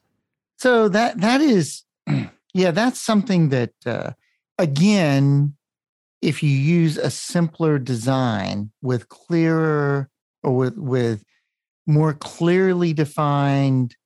So 0.58 0.88
that 0.88 1.20
that 1.20 1.40
is, 1.40 1.84
yeah, 2.54 2.70
that's 2.70 3.00
something 3.00 3.48
that 3.48 3.72
uh, 3.86 4.10
again, 4.58 5.54
if 6.20 6.42
you 6.42 6.50
use 6.50 6.98
a 6.98 7.10
simpler 7.10 7.78
design 7.78 8.70
with 8.82 9.08
clearer 9.08 10.10
or 10.42 10.56
with 10.56 10.76
with 10.76 11.24
more 11.86 12.14
clearly 12.14 12.92
defined 12.92 13.96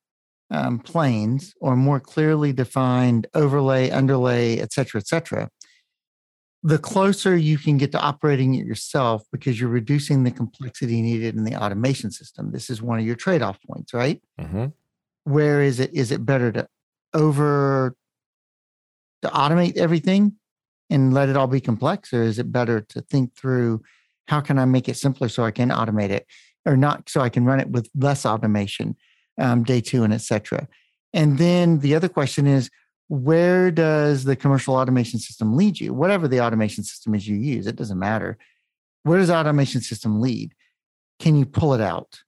um, 0.50 0.78
planes 0.78 1.54
or 1.60 1.76
more 1.76 2.00
clearly 2.00 2.52
defined 2.52 3.26
overlay, 3.34 3.90
underlay, 3.90 4.58
et 4.60 4.72
cetera, 4.72 5.00
et 5.00 5.06
cetera, 5.06 5.48
the 6.62 6.78
closer 6.78 7.36
you 7.36 7.58
can 7.58 7.76
get 7.76 7.92
to 7.92 8.00
operating 8.00 8.54
it 8.54 8.66
yourself 8.66 9.22
because 9.30 9.60
you're 9.60 9.68
reducing 9.68 10.24
the 10.24 10.30
complexity 10.30 11.00
needed 11.00 11.36
in 11.36 11.44
the 11.44 11.54
automation 11.54 12.10
system. 12.10 12.50
This 12.50 12.68
is 12.68 12.82
one 12.82 12.98
of 12.98 13.04
your 13.04 13.14
trade 13.14 13.42
off 13.42 13.58
points, 13.66 13.94
right? 13.94 14.20
Mm-hmm. 14.40 14.66
Where 15.24 15.62
is 15.62 15.78
it? 15.78 15.92
Is 15.94 16.10
it 16.10 16.24
better 16.24 16.50
to 16.52 16.68
over 17.14 17.94
to 19.22 19.28
automate 19.28 19.76
everything 19.76 20.34
and 20.90 21.12
let 21.12 21.28
it 21.28 21.36
all 21.36 21.46
be 21.46 21.60
complex, 21.60 22.12
or 22.12 22.22
is 22.22 22.38
it 22.38 22.50
better 22.50 22.80
to 22.80 23.02
think 23.02 23.34
through 23.36 23.82
how 24.26 24.40
can 24.40 24.58
I 24.58 24.64
make 24.64 24.88
it 24.88 24.96
simpler 24.96 25.28
so 25.28 25.44
I 25.44 25.50
can 25.50 25.70
automate 25.70 26.10
it, 26.10 26.26
or 26.66 26.76
not 26.76 27.08
so 27.08 27.20
I 27.20 27.28
can 27.28 27.44
run 27.44 27.60
it 27.60 27.70
with 27.70 27.88
less 27.94 28.26
automation? 28.26 28.96
Um, 29.38 29.64
day 29.64 29.80
two, 29.80 30.04
and 30.04 30.12
etc. 30.12 30.68
And 31.12 31.38
then 31.38 31.80
the 31.80 31.94
other 31.94 32.08
question 32.08 32.46
is, 32.46 32.70
where 33.08 33.70
does 33.70 34.24
the 34.24 34.36
commercial 34.36 34.74
automation 34.74 35.18
system 35.18 35.56
lead 35.56 35.80
you? 35.80 35.94
Whatever 35.94 36.28
the 36.28 36.40
automation 36.40 36.84
system 36.84 37.14
is 37.14 37.26
you 37.26 37.36
use, 37.36 37.66
it 37.66 37.76
doesn't 37.76 37.98
matter. 37.98 38.36
Where 39.04 39.18
does 39.18 39.28
the 39.28 39.36
automation 39.36 39.80
system 39.80 40.20
lead? 40.20 40.54
Can 41.18 41.36
you 41.36 41.46
pull 41.46 41.74
it 41.74 41.80
out? 41.80 42.20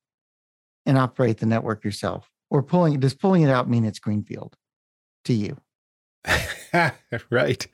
and 0.86 0.98
operate 0.98 1.38
the 1.38 1.46
network 1.46 1.84
yourself? 1.84 2.28
Or 2.50 2.62
pulling 2.62 3.00
does 3.00 3.14
pulling 3.14 3.42
it 3.42 3.50
out 3.50 3.68
mean 3.70 3.84
it's 3.84 3.98
greenfield 3.98 4.56
to 5.24 5.32
you? 5.32 5.56
right. 7.30 7.66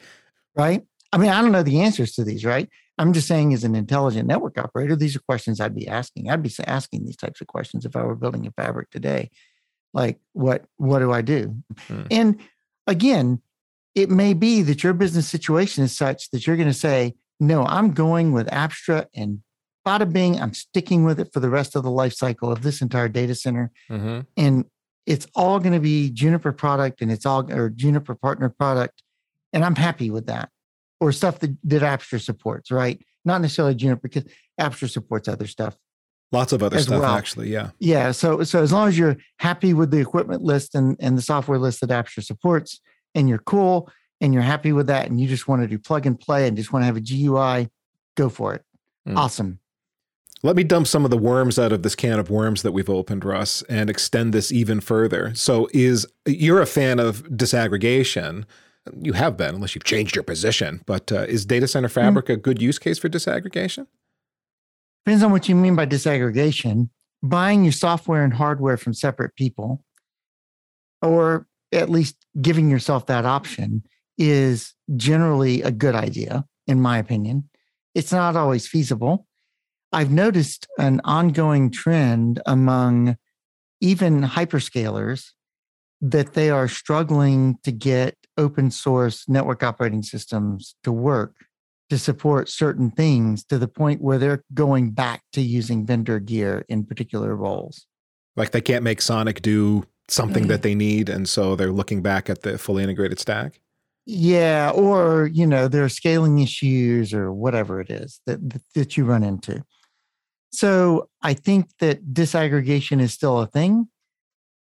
Right. 0.55 0.87
I 1.13 1.19
mean, 1.19 1.31
I 1.31 1.41
don't 1.41 1.53
know 1.53 1.63
the 1.63 1.81
answers 1.81 2.13
to 2.15 2.25
these, 2.25 2.45
right? 2.45 2.69
I'm 2.99 3.13
just 3.13 3.29
saying, 3.29 3.53
as 3.53 3.65
an 3.65 3.75
intelligent 3.75 4.27
network 4.27 4.59
operator, 4.59 4.97
these 4.97 5.15
are 5.15 5.21
questions 5.21 5.61
I'd 5.61 5.75
be 5.75 5.87
asking. 5.87 6.31
I'd 6.31 6.43
be 6.43 6.53
asking 6.67 7.05
these 7.05 7.17
types 7.17 7.41
of 7.41 7.47
questions 7.47 7.85
if 7.85 7.95
I 7.95 8.03
were 8.03 8.15
building 8.15 8.47
a 8.47 8.51
fabric 8.53 8.91
today. 8.91 9.31
Like, 9.93 10.19
what 10.33 10.65
what 10.77 11.01
do 11.01 11.13
I 11.13 11.23
do? 11.23 11.57
Hmm. 11.89 12.03
And 12.11 12.41
again, 12.87 13.43
it 13.95 14.11
may 14.11 14.35
be 14.35 14.63
that 14.63 14.83
your 14.83 14.93
business 14.93 15.27
situation 15.29 15.85
is 15.85 15.97
such 15.97 16.31
that 16.31 16.47
you're 16.47 16.57
going 16.57 16.69
to 16.69 16.75
say, 16.75 17.15
no, 17.41 17.65
I'm 17.65 17.93
going 17.93 18.33
with 18.33 18.47
Apstra 18.49 19.07
and 19.15 19.41
bada 19.87 20.11
bing, 20.11 20.41
I'm 20.41 20.53
sticking 20.53 21.05
with 21.05 21.21
it 21.21 21.33
for 21.33 21.41
the 21.41 21.49
rest 21.49 21.77
of 21.77 21.83
the 21.83 21.91
life 21.91 22.13
cycle 22.13 22.51
of 22.51 22.63
this 22.63 22.83
entire 22.83 23.09
data 23.09 23.35
center. 23.35 23.71
Mm-hmm. 23.91 24.21
And 24.37 24.65
it's 25.07 25.27
all 25.35 25.61
going 25.61 25.73
to 25.73 25.81
be 25.81 26.11
Juniper 26.11 26.53
product 26.53 27.01
and 27.01 27.13
it's 27.13 27.25
all 27.25 27.51
or 27.53 27.71
Juniper 27.71 28.15
partner 28.15 28.49
product. 28.49 29.03
And 29.53 29.65
I'm 29.65 29.77
happy 29.77 30.11
with 30.11 30.27
that. 30.27 30.51
Or 31.01 31.13
stuff 31.13 31.41
that, 31.41 31.57
that 31.65 31.83
Apstra 31.83 32.21
supports, 32.21 32.71
right? 32.71 32.99
Not 33.25 33.43
necessarily 33.43 33.75
Juniper 33.75 34.09
because 34.09 34.25
Apstra 34.59 34.89
supports 34.89 35.29
other 35.29 35.47
stuff. 35.47 35.77
Lots 36.33 36.53
of 36.53 36.63
other 36.63 36.79
stuff, 36.79 37.03
well. 37.03 37.15
actually. 37.15 37.51
Yeah. 37.51 37.71
Yeah. 37.79 38.11
So 38.13 38.43
so 38.43 38.63
as 38.63 38.73
long 38.73 38.89
as 38.89 38.99
you're 38.99 39.17
happy 39.39 39.75
with 39.75 39.91
the 39.91 39.99
equipment 39.99 40.43
list 40.43 40.75
and, 40.75 40.97
and 40.99 41.17
the 41.17 41.23
software 41.23 41.59
list 41.59 41.81
that 41.83 41.91
Apstra 41.91 42.25
supports, 42.25 42.81
and 43.15 43.29
you're 43.29 43.39
cool 43.39 43.91
and 44.21 44.33
you're 44.33 44.43
happy 44.43 44.73
with 44.73 44.87
that, 44.89 45.09
and 45.09 45.21
you 45.21 45.29
just 45.29 45.47
want 45.47 45.63
to 45.63 45.69
do 45.69 45.79
plug 45.79 46.07
and 46.07 46.19
play 46.19 46.49
and 46.49 46.57
just 46.57 46.73
want 46.73 46.83
to 46.83 46.87
have 46.87 46.97
a 46.97 47.01
GUI, 47.01 47.69
go 48.17 48.29
for 48.29 48.55
it. 48.55 48.65
Mm. 49.07 49.17
Awesome. 49.17 49.61
Let 50.43 50.57
me 50.57 50.65
dump 50.65 50.87
some 50.87 51.05
of 51.05 51.11
the 51.11 51.17
worms 51.17 51.59
out 51.59 51.73
of 51.73 51.83
this 51.83 51.95
can 51.95 52.19
of 52.19 52.31
worms 52.31 52.63
that 52.63 52.73
we've 52.73 52.91
opened, 52.91 53.25
Russ, 53.25 53.63
and 53.63 53.89
extend 53.89 54.35
this 54.35 54.53
even 54.53 54.81
further. 54.81 55.35
So, 55.35 55.69
is 55.73 56.07
you're 56.27 56.61
a 56.61 56.67
fan 56.67 56.99
of 56.99 57.23
disaggregation? 57.25 58.45
You 59.01 59.13
have 59.15 59.37
been, 59.37 59.55
unless 59.55 59.75
you've 59.75 59.85
changed 59.85 60.15
your 60.15 60.23
position. 60.23 60.83
But 60.87 61.11
uh, 61.13 61.23
is 61.23 61.47
Data 61.47 61.69
Center 61.69 61.89
mm-hmm. 61.89 61.95
Fabric 61.95 62.27
mm-hmm. 62.27 62.35
a 62.35 62.37
good 62.37 62.63
use 62.63 62.79
case 62.79 62.99
for 62.99 63.09
disaggregation? 63.09 63.87
Depends 65.05 65.23
on 65.23 65.33
what 65.33 65.49
you 65.49 65.55
mean 65.55 65.77
by 65.77 65.87
disaggregation. 65.87 66.91
Buying 67.23 67.65
your 67.65 67.73
software 67.73 68.23
and 68.23 68.35
hardware 68.35 68.77
from 68.77 68.95
separate 68.95 69.35
people, 69.37 69.83
or 71.03 71.47
at 71.73 71.91
least 71.91 72.17
giving 72.41 72.71
yourself 72.71 73.07
that 73.07 73.25
option, 73.25 73.83
is 74.19 74.75
generally 74.97 75.63
a 75.63 75.71
good 75.71 75.95
idea, 75.95 76.45
in 76.67 76.81
my 76.81 76.99
opinion. 76.99 77.49
It's 77.95 78.13
not 78.13 78.37
always 78.37 78.69
feasible 78.69 79.27
I've 79.93 80.11
noticed 80.11 80.67
an 80.79 81.01
ongoing 81.05 81.71
trend 81.71 82.43
among 82.45 83.17
even 83.81 84.23
hyperscalers 84.23 85.31
that 86.01 86.35
they 86.35 86.51
are 86.51 86.69
struggling 86.69 87.57
to 87.65 87.73
get 87.73 88.15
open 88.37 88.71
source 88.71 89.29
network 89.29 89.63
operating 89.63 90.03
systems 90.03 90.77
to 90.85 90.93
work 90.93 91.35
to 91.91 91.99
support 91.99 92.49
certain 92.49 92.91
things 92.91 93.45
to 93.45 93.59
the 93.59 93.69
point 93.69 94.01
where 94.01 94.19
they're 94.19 94.45
going 94.55 94.91
back 94.91 95.23
to 95.33 95.41
using 95.41 95.87
vendor 95.87 96.19
gear 96.19 96.65
in 96.69 96.85
particular 96.85 97.37
roles. 97.37 97.87
Like 98.35 98.51
they 98.51 98.61
can't 98.61 98.83
make 98.83 99.01
SONiC 99.01 99.41
do 99.41 99.85
something 100.09 100.49
that 100.49 100.55
mm-hmm. 100.55 100.63
they 100.63 100.75
need. 100.75 101.09
And 101.09 101.29
so 101.29 101.57
they're 101.57 101.73
looking 101.73 102.03
back 102.03 102.29
at 102.29 102.43
the 102.43 102.59
fully 102.59 102.83
integrated 102.83 103.19
stack. 103.19 103.61
Yeah. 104.05 104.71
Or, 104.75 105.31
you 105.33 105.47
know, 105.47 105.69
there 105.69 105.85
are 105.85 105.89
scaling 105.89 106.39
issues 106.39 107.13
or 107.13 107.33
whatever 107.33 107.81
it 107.81 107.91
is 107.91 108.21
that, 108.27 108.39
that 108.75 108.97
you 108.97 109.05
run 109.05 109.23
into. 109.23 109.65
So 110.53 111.09
I 111.23 111.35
think 111.35 111.69
that 111.79 112.13
disaggregation 112.13 113.01
is 113.01 113.13
still 113.13 113.41
a 113.41 113.47
thing. 113.47 113.89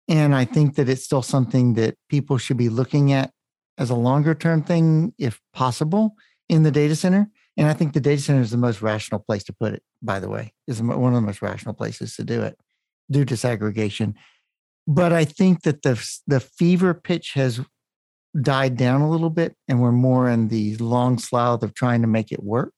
And 0.07 0.35
I 0.35 0.45
think 0.45 0.75
that 0.75 0.89
it's 0.89 1.03
still 1.03 1.21
something 1.21 1.73
that 1.75 1.95
people 2.09 2.37
should 2.37 2.57
be 2.57 2.69
looking 2.69 3.11
at 3.11 3.31
as 3.77 3.89
a 3.89 3.95
longer 3.95 4.33
term 4.35 4.63
thing, 4.63 5.13
if 5.17 5.41
possible, 5.53 6.15
in 6.49 6.63
the 6.63 6.71
data 6.71 6.95
center. 6.95 7.29
And 7.57 7.67
I 7.67 7.73
think 7.73 7.93
the 7.93 8.01
data 8.01 8.21
center 8.21 8.41
is 8.41 8.51
the 8.51 8.57
most 8.57 8.81
rational 8.81 9.19
place 9.19 9.43
to 9.45 9.53
put 9.53 9.73
it, 9.73 9.83
by 10.01 10.19
the 10.19 10.29
way, 10.29 10.53
is 10.67 10.81
one 10.81 11.13
of 11.13 11.21
the 11.21 11.25
most 11.25 11.41
rational 11.41 11.73
places 11.73 12.15
to 12.15 12.23
do 12.23 12.41
it, 12.41 12.57
do 13.09 13.25
disaggregation. 13.25 14.13
But 14.87 15.13
I 15.13 15.25
think 15.25 15.63
that 15.63 15.81
the, 15.81 16.01
the 16.27 16.39
fever 16.39 16.93
pitch 16.93 17.31
has 17.33 17.61
died 18.41 18.75
down 18.75 19.01
a 19.01 19.09
little 19.09 19.29
bit 19.29 19.55
and 19.67 19.81
we're 19.81 19.91
more 19.91 20.29
in 20.29 20.49
the 20.49 20.75
long 20.77 21.17
slough 21.17 21.63
of 21.63 21.73
trying 21.73 22.01
to 22.01 22.07
make 22.07 22.31
it 22.31 22.43
work. 22.43 22.73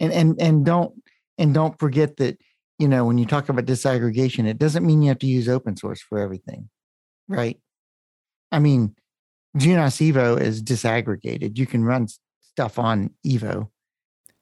And 0.00 0.12
and 0.12 0.40
and 0.40 0.64
don't 0.64 0.94
and 1.38 1.54
don't 1.54 1.78
forget 1.78 2.16
that, 2.18 2.38
you 2.78 2.88
know, 2.88 3.04
when 3.04 3.18
you 3.18 3.26
talk 3.26 3.48
about 3.48 3.64
disaggregation, 3.64 4.46
it 4.46 4.58
doesn't 4.58 4.84
mean 4.84 5.02
you 5.02 5.08
have 5.08 5.18
to 5.20 5.26
use 5.26 5.48
open 5.48 5.76
source 5.76 6.02
for 6.02 6.18
everything, 6.18 6.68
right? 7.28 7.58
I 8.52 8.58
mean, 8.58 8.94
Junos 9.56 9.96
Evo 9.96 10.40
is 10.40 10.62
disaggregated. 10.62 11.58
You 11.58 11.66
can 11.66 11.84
run 11.84 12.08
stuff 12.40 12.78
on 12.78 13.10
Evo. 13.26 13.68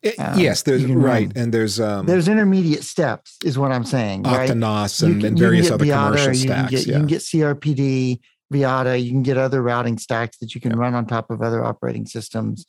It, 0.02 0.18
um, 0.20 0.38
yes, 0.38 0.62
there's 0.62 0.84
right, 0.84 1.28
run, 1.28 1.32
and 1.34 1.54
there's 1.54 1.80
um, 1.80 2.04
there's 2.04 2.28
intermediate 2.28 2.84
steps, 2.84 3.38
is 3.42 3.58
what 3.58 3.72
I'm 3.72 3.84
saying. 3.84 4.24
OcNOS 4.24 5.02
right? 5.02 5.10
and, 5.10 5.20
can, 5.20 5.28
and 5.28 5.38
various 5.38 5.70
other 5.70 5.86
Vyatta, 5.86 6.10
commercial 6.10 6.34
stacks. 6.34 6.42
You 6.42 6.44
can, 6.44 6.66
get, 6.68 6.86
yeah. 6.86 6.92
you 6.92 6.98
can 6.98 7.06
get 7.06 7.20
CRPD, 7.20 8.20
Vyatta. 8.52 9.02
You 9.02 9.10
can 9.10 9.22
get 9.22 9.38
other 9.38 9.62
routing 9.62 9.96
stacks 9.96 10.36
that 10.38 10.54
you 10.54 10.60
can 10.60 10.72
yeah. 10.72 10.78
run 10.78 10.94
on 10.94 11.06
top 11.06 11.30
of 11.30 11.40
other 11.40 11.64
operating 11.64 12.04
systems 12.04 12.66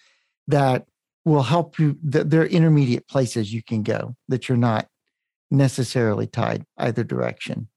that 0.47 0.85
will 1.25 1.43
help 1.43 1.77
you. 1.77 1.97
That 2.03 2.29
There 2.29 2.41
are 2.41 2.45
intermediate 2.45 3.07
places 3.09 3.53
you 3.53 3.61
can 3.61 3.83
go 3.83 4.15
that 4.29 4.47
you're 4.47 4.57
not 4.57 4.87
necessarily 5.51 6.27
tied 6.27 6.63
either 6.77 7.03
direction. 7.03 7.67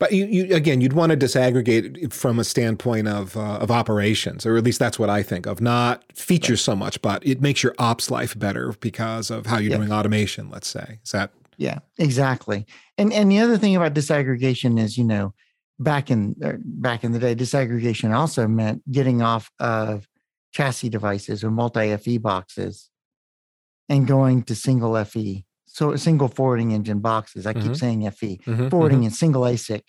But 0.00 0.12
you, 0.12 0.24
you, 0.24 0.54
again, 0.54 0.80
you'd 0.80 0.94
want 0.94 1.12
to 1.12 1.16
disaggregate 1.16 2.10
from 2.10 2.38
a 2.38 2.44
standpoint 2.44 3.06
of 3.06 3.36
uh, 3.36 3.58
of 3.58 3.70
operations, 3.70 4.46
or 4.46 4.56
at 4.56 4.64
least 4.64 4.78
that's 4.78 4.98
what 4.98 5.10
I 5.10 5.22
think 5.22 5.44
of. 5.44 5.60
Not 5.60 6.02
features 6.16 6.62
so 6.62 6.74
much, 6.74 7.00
but 7.02 7.24
it 7.24 7.42
makes 7.42 7.62
your 7.62 7.74
ops 7.78 8.10
life 8.10 8.36
better 8.36 8.72
because 8.80 9.30
of 9.30 9.44
how 9.44 9.58
you're 9.58 9.76
doing 9.76 9.92
automation. 9.92 10.50
Let's 10.50 10.68
say 10.68 11.00
is 11.04 11.12
that. 11.12 11.32
Yeah, 11.58 11.80
exactly. 11.98 12.64
And 12.96 13.12
and 13.12 13.30
the 13.30 13.40
other 13.40 13.58
thing 13.58 13.76
about 13.76 13.92
disaggregation 13.92 14.80
is, 14.80 14.96
you 14.96 15.04
know, 15.04 15.34
back 15.78 16.10
in 16.10 16.34
er, 16.42 16.58
back 16.64 17.04
in 17.04 17.12
the 17.12 17.18
day, 17.18 17.34
disaggregation 17.34 18.16
also 18.16 18.48
meant 18.48 18.82
getting 18.90 19.20
off 19.20 19.50
of 19.60 20.08
chassis 20.52 20.88
devices 20.88 21.44
or 21.44 21.50
multi 21.50 21.94
FE 21.98 22.16
boxes 22.16 22.88
and 23.90 24.06
going 24.06 24.44
to 24.44 24.54
single 24.54 25.04
FE. 25.04 25.44
So 25.80 25.96
single 25.96 26.28
forwarding 26.28 26.72
engine 26.72 26.98
boxes. 26.98 27.46
I 27.46 27.54
mm-hmm. 27.54 27.68
keep 27.68 27.76
saying 27.76 28.10
FE, 28.10 28.36
mm-hmm, 28.44 28.68
forwarding 28.68 28.98
mm-hmm. 28.98 29.06
in 29.06 29.10
single 29.12 29.44
ASIC 29.44 29.80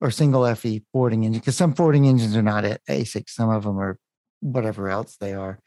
or 0.00 0.12
single 0.12 0.54
FE 0.54 0.84
forwarding 0.92 1.24
engine 1.24 1.40
because 1.40 1.56
some 1.56 1.74
forwarding 1.74 2.06
engines 2.06 2.36
are 2.36 2.42
not 2.42 2.64
at 2.64 2.80
ASIC. 2.88 3.28
Some 3.28 3.50
of 3.50 3.64
them 3.64 3.76
are 3.76 3.98
whatever 4.38 4.88
else 4.88 5.16
they 5.16 5.34
are. 5.34 5.58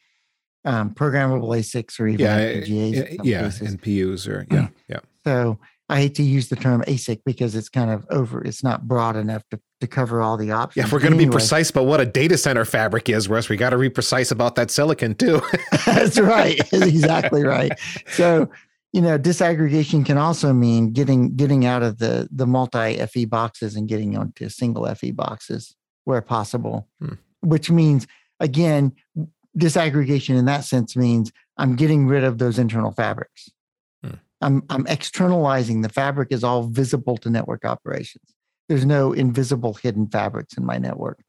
Um, 0.63 0.91
programmable 0.91 1.49
ASICs 1.57 1.99
or 1.99 2.07
even 2.07 2.25
yeah, 2.25 2.39
FPGAs. 2.39 3.17
Yeah, 3.21 3.41
cases. 3.41 3.75
NPUs 3.75 4.29
or 4.29 4.47
yeah, 4.51 4.69
yeah. 4.87 4.99
So 5.25 5.59
I 5.87 5.97
hate 5.97 6.15
to 6.15 6.23
use 6.23 6.49
the 6.49 6.55
term 6.55 6.81
ASIC 6.87 7.21
because 7.25 7.53
it's 7.53 7.69
kind 7.69 7.91
of 7.91 8.07
over. 8.09 8.41
It's 8.43 8.63
not 8.63 8.87
broad 8.87 9.15
enough 9.15 9.43
to, 9.51 9.59
to 9.81 9.87
cover 9.87 10.19
all 10.19 10.35
the 10.35 10.51
options. 10.51 10.77
Yeah, 10.77 10.87
if 10.87 10.91
we're 10.91 10.99
going 10.99 11.11
to 11.11 11.17
anyway, 11.17 11.29
be 11.29 11.33
precise 11.33 11.69
about 11.69 11.85
what 11.85 12.01
a 12.01 12.05
data 12.05 12.37
center 12.39 12.65
fabric 12.65 13.07
is, 13.07 13.29
Russ, 13.29 13.49
we 13.49 13.57
got 13.57 13.69
to 13.69 13.77
be 13.77 13.89
precise 13.89 14.31
about 14.31 14.55
that 14.55 14.71
silicon 14.71 15.13
too. 15.13 15.41
That's 15.85 16.17
right. 16.17 16.59
exactly 16.73 17.43
right. 17.43 17.71
So, 18.07 18.49
you 18.95 19.01
know, 19.01 19.19
disaggregation 19.19 20.05
can 20.05 20.17
also 20.17 20.53
mean 20.53 20.93
getting 20.93 21.35
getting 21.35 21.65
out 21.65 21.83
of 21.83 21.97
the 21.97 22.29
the 22.31 22.47
multi 22.47 22.95
FE 23.05 23.25
boxes 23.25 23.75
and 23.75 23.89
getting 23.89 24.17
onto 24.17 24.47
single 24.47 24.85
FE 24.95 25.11
boxes 25.11 25.75
where 26.05 26.21
possible. 26.21 26.87
Hmm. 27.01 27.15
Which 27.41 27.69
means 27.69 28.07
again, 28.39 28.93
disaggregation 29.57 30.37
in 30.37 30.45
that 30.45 30.63
sense 30.63 30.95
means 30.95 31.33
I'm 31.57 31.75
getting 31.75 32.07
rid 32.07 32.23
of 32.23 32.37
those 32.37 32.57
internal 32.57 32.93
fabrics. 32.93 33.49
I'm, 34.41 34.63
I'm 34.69 34.85
externalizing 34.87 35.81
the 35.81 35.89
fabric 35.89 36.31
is 36.31 36.43
all 36.43 36.63
visible 36.63 37.17
to 37.17 37.29
network 37.29 37.65
operations. 37.65 38.35
There's 38.69 38.85
no 38.85 39.11
invisible 39.13 39.73
hidden 39.73 40.07
fabrics 40.07 40.57
in 40.57 40.65
my 40.65 40.77
network. 40.77 41.19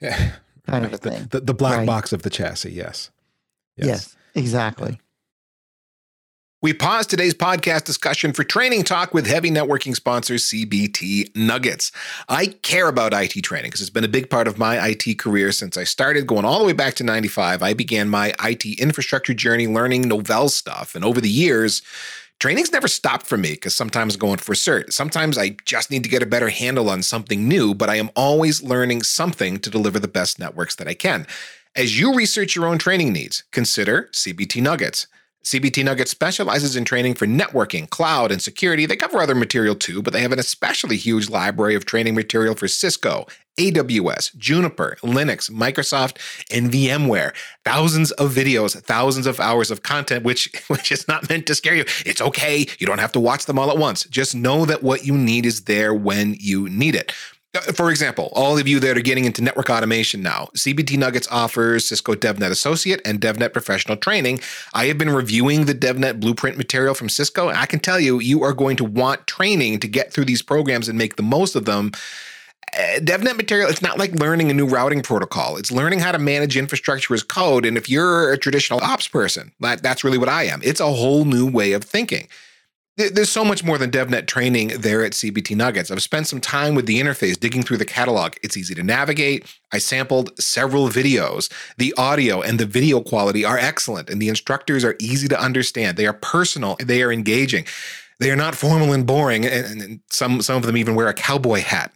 Yeah. 0.00 0.32
Kind 0.66 0.86
of 0.86 0.92
a 0.92 0.98
thing. 0.98 1.26
The, 1.30 1.40
the 1.40 1.54
black 1.54 1.78
right? 1.78 1.86
box 1.86 2.12
of 2.12 2.22
the 2.22 2.30
chassis, 2.30 2.70
yes. 2.70 3.10
Yes, 3.76 3.86
yes 3.86 4.16
exactly. 4.34 4.92
Yeah. 4.92 5.07
We 6.60 6.72
pause 6.72 7.06
today's 7.06 7.34
podcast 7.34 7.84
discussion 7.84 8.32
for 8.32 8.42
training 8.42 8.82
talk 8.82 9.14
with 9.14 9.28
heavy 9.28 9.48
networking 9.48 9.94
sponsor 9.94 10.34
CBT 10.34 11.36
Nuggets. 11.36 11.92
I 12.28 12.46
care 12.46 12.88
about 12.88 13.14
IT 13.14 13.40
training 13.44 13.68
because 13.68 13.80
it's 13.80 13.90
been 13.90 14.02
a 14.02 14.08
big 14.08 14.28
part 14.28 14.48
of 14.48 14.58
my 14.58 14.88
IT 14.88 15.20
career 15.20 15.52
since 15.52 15.76
I 15.76 15.84
started 15.84 16.26
going 16.26 16.44
all 16.44 16.58
the 16.58 16.64
way 16.64 16.72
back 16.72 16.94
to 16.94 17.04
95. 17.04 17.62
I 17.62 17.74
began 17.74 18.08
my 18.08 18.34
IT 18.42 18.64
infrastructure 18.80 19.34
journey 19.34 19.68
learning 19.68 20.06
Novell 20.06 20.50
stuff. 20.50 20.96
And 20.96 21.04
over 21.04 21.20
the 21.20 21.28
years, 21.28 21.80
training's 22.40 22.72
never 22.72 22.88
stopped 22.88 23.28
for 23.28 23.38
me 23.38 23.52
because 23.52 23.76
sometimes 23.76 24.14
I'm 24.16 24.18
going 24.18 24.38
for 24.38 24.54
cert. 24.56 24.92
Sometimes 24.92 25.38
I 25.38 25.50
just 25.64 25.92
need 25.92 26.02
to 26.02 26.10
get 26.10 26.24
a 26.24 26.26
better 26.26 26.48
handle 26.48 26.90
on 26.90 27.04
something 27.04 27.46
new, 27.46 27.72
but 27.72 27.88
I 27.88 27.94
am 27.94 28.10
always 28.16 28.64
learning 28.64 29.04
something 29.04 29.60
to 29.60 29.70
deliver 29.70 30.00
the 30.00 30.08
best 30.08 30.40
networks 30.40 30.74
that 30.74 30.88
I 30.88 30.94
can. 30.94 31.24
As 31.76 32.00
you 32.00 32.16
research 32.16 32.56
your 32.56 32.66
own 32.66 32.78
training 32.78 33.12
needs, 33.12 33.44
consider 33.52 34.08
CBT 34.12 34.60
Nuggets. 34.60 35.06
CBT 35.44 35.84
Nuggets 35.84 36.10
specializes 36.10 36.76
in 36.76 36.84
training 36.84 37.14
for 37.14 37.26
networking, 37.26 37.88
cloud, 37.88 38.30
and 38.30 38.42
security. 38.42 38.86
They 38.86 38.96
cover 38.96 39.18
other 39.18 39.34
material 39.34 39.74
too, 39.74 40.02
but 40.02 40.12
they 40.12 40.20
have 40.20 40.32
an 40.32 40.38
especially 40.38 40.96
huge 40.96 41.30
library 41.30 41.74
of 41.74 41.84
training 41.84 42.14
material 42.14 42.54
for 42.54 42.68
Cisco, 42.68 43.26
AWS, 43.58 44.36
Juniper, 44.36 44.98
Linux, 45.02 45.50
Microsoft, 45.50 46.18
and 46.54 46.70
VMware. 46.70 47.34
Thousands 47.64 48.10
of 48.12 48.32
videos, 48.32 48.78
thousands 48.82 49.26
of 49.26 49.40
hours 49.40 49.70
of 49.70 49.82
content, 49.82 50.24
which, 50.24 50.50
which 50.68 50.92
is 50.92 51.08
not 51.08 51.28
meant 51.30 51.46
to 51.46 51.54
scare 51.54 51.74
you. 51.74 51.84
It's 52.04 52.20
okay. 52.20 52.66
You 52.78 52.86
don't 52.86 53.00
have 53.00 53.12
to 53.12 53.20
watch 53.20 53.46
them 53.46 53.58
all 53.58 53.70
at 53.70 53.78
once. 53.78 54.04
Just 54.04 54.34
know 54.34 54.64
that 54.66 54.82
what 54.82 55.06
you 55.06 55.16
need 55.16 55.46
is 55.46 55.64
there 55.64 55.94
when 55.94 56.36
you 56.38 56.68
need 56.68 56.94
it. 56.94 57.12
Uh, 57.54 57.60
for 57.72 57.90
example, 57.90 58.30
all 58.34 58.58
of 58.58 58.68
you 58.68 58.78
that 58.78 58.96
are 58.98 59.02
getting 59.02 59.24
into 59.24 59.42
network 59.42 59.70
automation 59.70 60.22
now, 60.22 60.48
CBT 60.54 60.98
Nuggets 60.98 61.26
offers 61.30 61.88
Cisco 61.88 62.14
DevNet 62.14 62.50
Associate 62.50 63.00
and 63.06 63.20
DevNet 63.20 63.54
Professional 63.54 63.96
training. 63.96 64.40
I 64.74 64.86
have 64.86 64.98
been 64.98 65.10
reviewing 65.10 65.64
the 65.64 65.74
DevNet 65.74 66.20
blueprint 66.20 66.58
material 66.58 66.94
from 66.94 67.08
Cisco, 67.08 67.48
and 67.48 67.56
I 67.56 67.64
can 67.64 67.80
tell 67.80 67.98
you, 67.98 68.20
you 68.20 68.42
are 68.42 68.52
going 68.52 68.76
to 68.76 68.84
want 68.84 69.26
training 69.26 69.80
to 69.80 69.88
get 69.88 70.12
through 70.12 70.26
these 70.26 70.42
programs 70.42 70.88
and 70.88 70.98
make 70.98 71.16
the 71.16 71.22
most 71.22 71.56
of 71.56 71.64
them. 71.64 71.92
Uh, 72.76 72.98
DevNet 72.98 73.38
material, 73.38 73.70
it's 73.70 73.80
not 73.80 73.98
like 73.98 74.12
learning 74.12 74.50
a 74.50 74.54
new 74.54 74.66
routing 74.66 75.00
protocol. 75.00 75.56
It's 75.56 75.72
learning 75.72 76.00
how 76.00 76.12
to 76.12 76.18
manage 76.18 76.54
infrastructure 76.54 77.14
as 77.14 77.22
code. 77.22 77.64
And 77.64 77.78
if 77.78 77.88
you're 77.88 78.30
a 78.30 78.36
traditional 78.36 78.80
ops 78.82 79.08
person, 79.08 79.52
that, 79.60 79.82
that's 79.82 80.04
really 80.04 80.18
what 80.18 80.28
I 80.28 80.44
am. 80.44 80.60
It's 80.62 80.80
a 80.80 80.92
whole 80.92 81.24
new 81.24 81.50
way 81.50 81.72
of 81.72 81.82
thinking. 81.82 82.28
There's 82.98 83.30
so 83.30 83.44
much 83.44 83.62
more 83.62 83.78
than 83.78 83.92
DevNet 83.92 84.26
training 84.26 84.72
there 84.80 85.04
at 85.04 85.12
CBT 85.12 85.54
Nuggets. 85.54 85.92
I've 85.92 86.02
spent 86.02 86.26
some 86.26 86.40
time 86.40 86.74
with 86.74 86.86
the 86.86 87.00
interface, 87.00 87.38
digging 87.38 87.62
through 87.62 87.76
the 87.76 87.84
catalog. 87.84 88.34
It's 88.42 88.56
easy 88.56 88.74
to 88.74 88.82
navigate. 88.82 89.46
I 89.72 89.78
sampled 89.78 90.36
several 90.40 90.88
videos. 90.88 91.48
The 91.76 91.94
audio 91.96 92.40
and 92.40 92.58
the 92.58 92.66
video 92.66 93.00
quality 93.00 93.44
are 93.44 93.56
excellent, 93.56 94.10
and 94.10 94.20
the 94.20 94.28
instructors 94.28 94.82
are 94.84 94.96
easy 94.98 95.28
to 95.28 95.40
understand. 95.40 95.96
They 95.96 96.08
are 96.08 96.12
personal, 96.12 96.76
they 96.80 97.04
are 97.04 97.12
engaging. 97.12 97.66
They 98.18 98.32
are 98.32 98.36
not 98.36 98.56
formal 98.56 98.92
and 98.92 99.06
boring, 99.06 99.46
and 99.46 100.00
some, 100.10 100.42
some 100.42 100.56
of 100.56 100.64
them 100.64 100.76
even 100.76 100.96
wear 100.96 101.06
a 101.06 101.14
cowboy 101.14 101.60
hat. 101.60 101.92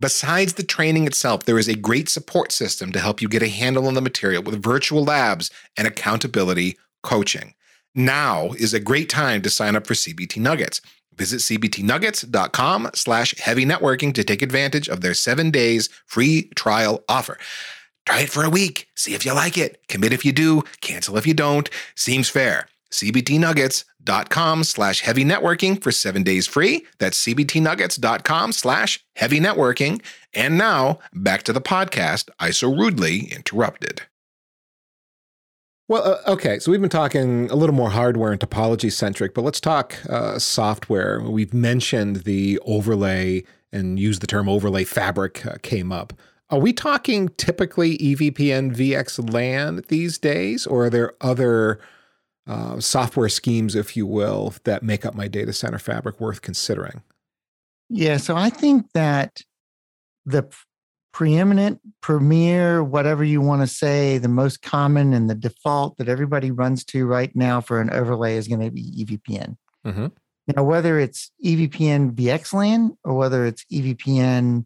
Besides 0.00 0.54
the 0.54 0.62
training 0.62 1.06
itself, 1.06 1.44
there 1.44 1.58
is 1.58 1.68
a 1.68 1.76
great 1.76 2.08
support 2.08 2.52
system 2.52 2.90
to 2.92 3.00
help 3.00 3.20
you 3.20 3.28
get 3.28 3.42
a 3.42 3.48
handle 3.48 3.86
on 3.86 3.92
the 3.92 4.00
material 4.00 4.42
with 4.42 4.62
virtual 4.62 5.04
labs 5.04 5.50
and 5.76 5.86
accountability 5.86 6.78
coaching. 7.02 7.52
Now 7.98 8.52
is 8.52 8.72
a 8.72 8.78
great 8.78 9.08
time 9.08 9.42
to 9.42 9.50
sign 9.50 9.74
up 9.74 9.84
for 9.84 9.94
CBT 9.94 10.40
Nuggets. 10.40 10.80
Visit 11.16 11.38
cbtnuggets.com 11.38 12.90
slash 12.94 13.34
heavy 13.38 13.64
networking 13.64 14.14
to 14.14 14.22
take 14.22 14.40
advantage 14.40 14.88
of 14.88 15.00
their 15.00 15.14
seven 15.14 15.50
days 15.50 15.88
free 16.06 16.48
trial 16.54 17.02
offer. 17.08 17.38
Try 18.06 18.20
it 18.20 18.30
for 18.30 18.44
a 18.44 18.50
week. 18.50 18.86
See 18.94 19.14
if 19.14 19.26
you 19.26 19.34
like 19.34 19.58
it. 19.58 19.82
Commit 19.88 20.12
if 20.12 20.24
you 20.24 20.30
do. 20.30 20.62
Cancel 20.80 21.16
if 21.16 21.26
you 21.26 21.34
don't. 21.34 21.68
Seems 21.96 22.28
fair. 22.28 22.68
cbtnuggets.com 22.92 24.62
slash 24.62 25.00
heavy 25.00 25.24
networking 25.24 25.82
for 25.82 25.90
seven 25.90 26.22
days 26.22 26.46
free. 26.46 26.86
That's 26.98 27.20
cbtnuggets.com 27.26 28.52
slash 28.52 29.04
heavy 29.16 29.40
networking. 29.40 30.00
And 30.32 30.56
now 30.56 31.00
back 31.12 31.42
to 31.42 31.52
the 31.52 31.60
podcast 31.60 32.28
I 32.38 32.52
so 32.52 32.72
rudely 32.72 33.32
interrupted. 33.32 34.02
Well, 35.88 36.04
uh, 36.04 36.32
okay. 36.32 36.58
So 36.58 36.70
we've 36.70 36.80
been 36.82 36.90
talking 36.90 37.50
a 37.50 37.56
little 37.56 37.74
more 37.74 37.88
hardware 37.88 38.30
and 38.30 38.40
topology 38.40 38.92
centric, 38.92 39.32
but 39.32 39.42
let's 39.42 39.60
talk 39.60 39.96
uh, 40.08 40.38
software. 40.38 41.20
We've 41.20 41.54
mentioned 41.54 42.24
the 42.24 42.60
overlay 42.66 43.42
and 43.72 43.98
use 43.98 44.18
the 44.18 44.26
term 44.26 44.48
overlay 44.48 44.84
fabric 44.84 45.44
uh, 45.46 45.56
came 45.62 45.90
up. 45.90 46.12
Are 46.50 46.58
we 46.58 46.74
talking 46.74 47.30
typically 47.36 47.96
EVPN 47.98 48.74
VXLAN 48.74 49.86
these 49.88 50.18
days, 50.18 50.66
or 50.66 50.86
are 50.86 50.90
there 50.90 51.14
other 51.20 51.78
uh, 52.46 52.80
software 52.80 53.28
schemes, 53.28 53.74
if 53.74 53.96
you 53.96 54.06
will, 54.06 54.54
that 54.64 54.82
make 54.82 55.04
up 55.04 55.14
my 55.14 55.28
data 55.28 55.52
center 55.52 55.78
fabric 55.78 56.20
worth 56.20 56.40
considering? 56.40 57.02
Yeah. 57.90 58.18
So 58.18 58.36
I 58.36 58.50
think 58.50 58.92
that 58.92 59.42
the 60.24 60.50
preeminent, 61.18 61.80
premier, 62.00 62.84
whatever 62.84 63.24
you 63.24 63.40
want 63.40 63.60
to 63.60 63.66
say, 63.66 64.18
the 64.18 64.28
most 64.28 64.62
common 64.62 65.12
and 65.12 65.28
the 65.28 65.34
default 65.34 65.98
that 65.98 66.08
everybody 66.08 66.52
runs 66.52 66.84
to 66.84 67.06
right 67.06 67.34
now 67.34 67.60
for 67.60 67.80
an 67.80 67.90
overlay 67.90 68.36
is 68.36 68.46
going 68.46 68.60
to 68.60 68.70
be 68.70 69.04
EVPN. 69.04 69.56
Mm-hmm. 69.84 70.06
Now, 70.54 70.62
whether 70.62 71.00
it's 71.00 71.32
EVPN 71.44 72.12
VXLAN 72.12 72.96
or 73.02 73.14
whether 73.14 73.44
it's 73.46 73.64
EVPN 73.64 74.64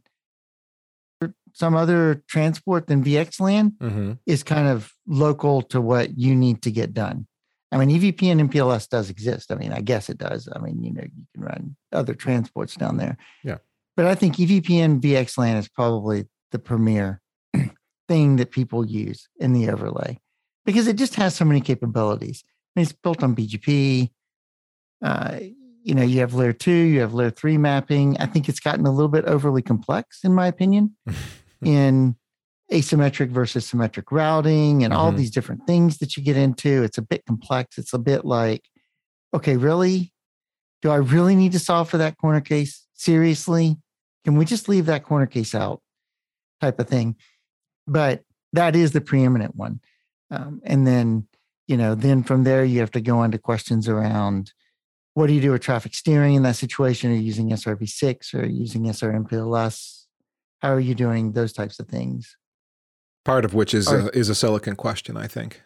some 1.54 1.74
other 1.74 2.22
transport 2.28 2.86
than 2.86 3.02
VXLAN 3.02 3.72
mm-hmm. 3.78 4.12
is 4.26 4.42
kind 4.42 4.68
of 4.68 4.92
local 5.06 5.62
to 5.62 5.80
what 5.80 6.18
you 6.18 6.34
need 6.34 6.60
to 6.64 6.70
get 6.70 6.92
done. 6.92 7.26
I 7.70 7.78
mean, 7.78 7.88
EVPN 7.98 8.40
and 8.40 8.52
MPLS 8.52 8.90
does 8.90 9.08
exist. 9.08 9.50
I 9.50 9.54
mean, 9.54 9.72
I 9.72 9.80
guess 9.80 10.10
it 10.10 10.18
does. 10.18 10.50
I 10.54 10.58
mean, 10.58 10.82
you 10.82 10.92
know, 10.92 11.02
you 11.02 11.24
can 11.34 11.44
run 11.44 11.76
other 11.92 12.12
transports 12.14 12.74
down 12.74 12.98
there. 12.98 13.16
Yeah. 13.42 13.56
But 13.96 14.04
I 14.04 14.14
think 14.14 14.36
EVPN 14.36 15.00
VXLAN 15.00 15.58
is 15.58 15.68
probably 15.68 16.26
the 16.52 16.58
premier 16.58 17.20
thing 18.08 18.36
that 18.36 18.50
people 18.50 18.86
use 18.86 19.28
in 19.38 19.52
the 19.52 19.68
overlay 19.68 20.18
because 20.64 20.86
it 20.86 20.96
just 20.96 21.16
has 21.16 21.34
so 21.34 21.44
many 21.44 21.60
capabilities. 21.60 22.44
I 22.46 22.80
mean, 22.80 22.84
it's 22.84 22.92
built 22.92 23.22
on 23.22 23.34
BGP. 23.34 24.10
Uh, 25.02 25.38
you 25.82 25.94
know, 25.94 26.02
you 26.02 26.20
have 26.20 26.34
layer 26.34 26.52
two, 26.52 26.70
you 26.70 27.00
have 27.00 27.14
layer 27.14 27.30
three 27.30 27.58
mapping. 27.58 28.16
I 28.18 28.26
think 28.26 28.48
it's 28.48 28.60
gotten 28.60 28.86
a 28.86 28.92
little 28.92 29.08
bit 29.08 29.24
overly 29.24 29.62
complex, 29.62 30.20
in 30.22 30.32
my 30.32 30.46
opinion, 30.46 30.96
in 31.64 32.16
asymmetric 32.72 33.30
versus 33.30 33.66
symmetric 33.66 34.10
routing 34.10 34.84
and 34.84 34.92
mm-hmm. 34.92 35.00
all 35.00 35.12
these 35.12 35.30
different 35.30 35.66
things 35.66 35.98
that 35.98 36.16
you 36.16 36.22
get 36.22 36.36
into. 36.36 36.82
It's 36.82 36.98
a 36.98 37.02
bit 37.02 37.26
complex. 37.26 37.78
It's 37.78 37.92
a 37.92 37.98
bit 37.98 38.24
like, 38.24 38.64
okay, 39.34 39.56
really? 39.56 40.12
Do 40.80 40.90
I 40.90 40.96
really 40.96 41.36
need 41.36 41.52
to 41.52 41.58
solve 41.58 41.90
for 41.90 41.98
that 41.98 42.16
corner 42.16 42.40
case? 42.40 42.86
Seriously? 42.94 43.76
Can 44.24 44.36
we 44.36 44.44
just 44.44 44.68
leave 44.68 44.86
that 44.86 45.04
corner 45.04 45.26
case 45.26 45.54
out? 45.54 45.82
Type 46.62 46.78
of 46.78 46.88
thing. 46.88 47.16
But 47.86 48.22
that 48.52 48.76
is 48.76 48.92
the 48.92 49.00
preeminent 49.00 49.56
one. 49.56 49.80
Um, 50.30 50.60
and 50.64 50.86
then, 50.86 51.26
you 51.66 51.76
know, 51.76 51.94
then 51.94 52.22
from 52.22 52.44
there, 52.44 52.64
you 52.64 52.80
have 52.80 52.92
to 52.92 53.00
go 53.00 53.22
into 53.22 53.38
questions 53.38 53.88
around 53.88 54.52
what 55.14 55.26
do 55.26 55.34
you 55.34 55.42
do 55.42 55.50
with 55.52 55.60
traffic 55.60 55.94
steering 55.94 56.34
in 56.34 56.42
that 56.44 56.56
situation? 56.56 57.10
Are 57.10 57.14
you 57.14 57.20
using 57.20 57.50
SRv6 57.50 58.34
or 58.34 58.46
using 58.46 58.84
SRMPLS? 58.84 60.04
How 60.60 60.72
are 60.72 60.80
you 60.80 60.94
doing 60.94 61.32
those 61.32 61.52
types 61.52 61.78
of 61.78 61.88
things? 61.88 62.36
Part 63.24 63.44
of 63.44 63.52
which 63.52 63.74
is 63.74 63.92
a, 63.92 64.08
is 64.16 64.30
a 64.30 64.34
silicon 64.34 64.74
question, 64.74 65.16
I 65.16 65.26
think. 65.26 65.60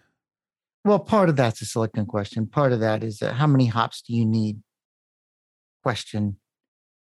Well, 0.84 0.98
part 0.98 1.28
of 1.28 1.36
that's 1.36 1.60
a 1.62 1.64
silicon 1.64 2.06
question. 2.06 2.46
Part 2.46 2.72
of 2.72 2.80
that 2.80 3.04
is 3.04 3.22
uh, 3.22 3.32
how 3.32 3.46
many 3.46 3.66
hops 3.66 4.02
do 4.02 4.14
you 4.14 4.26
need? 4.26 4.58
Question 5.82 6.38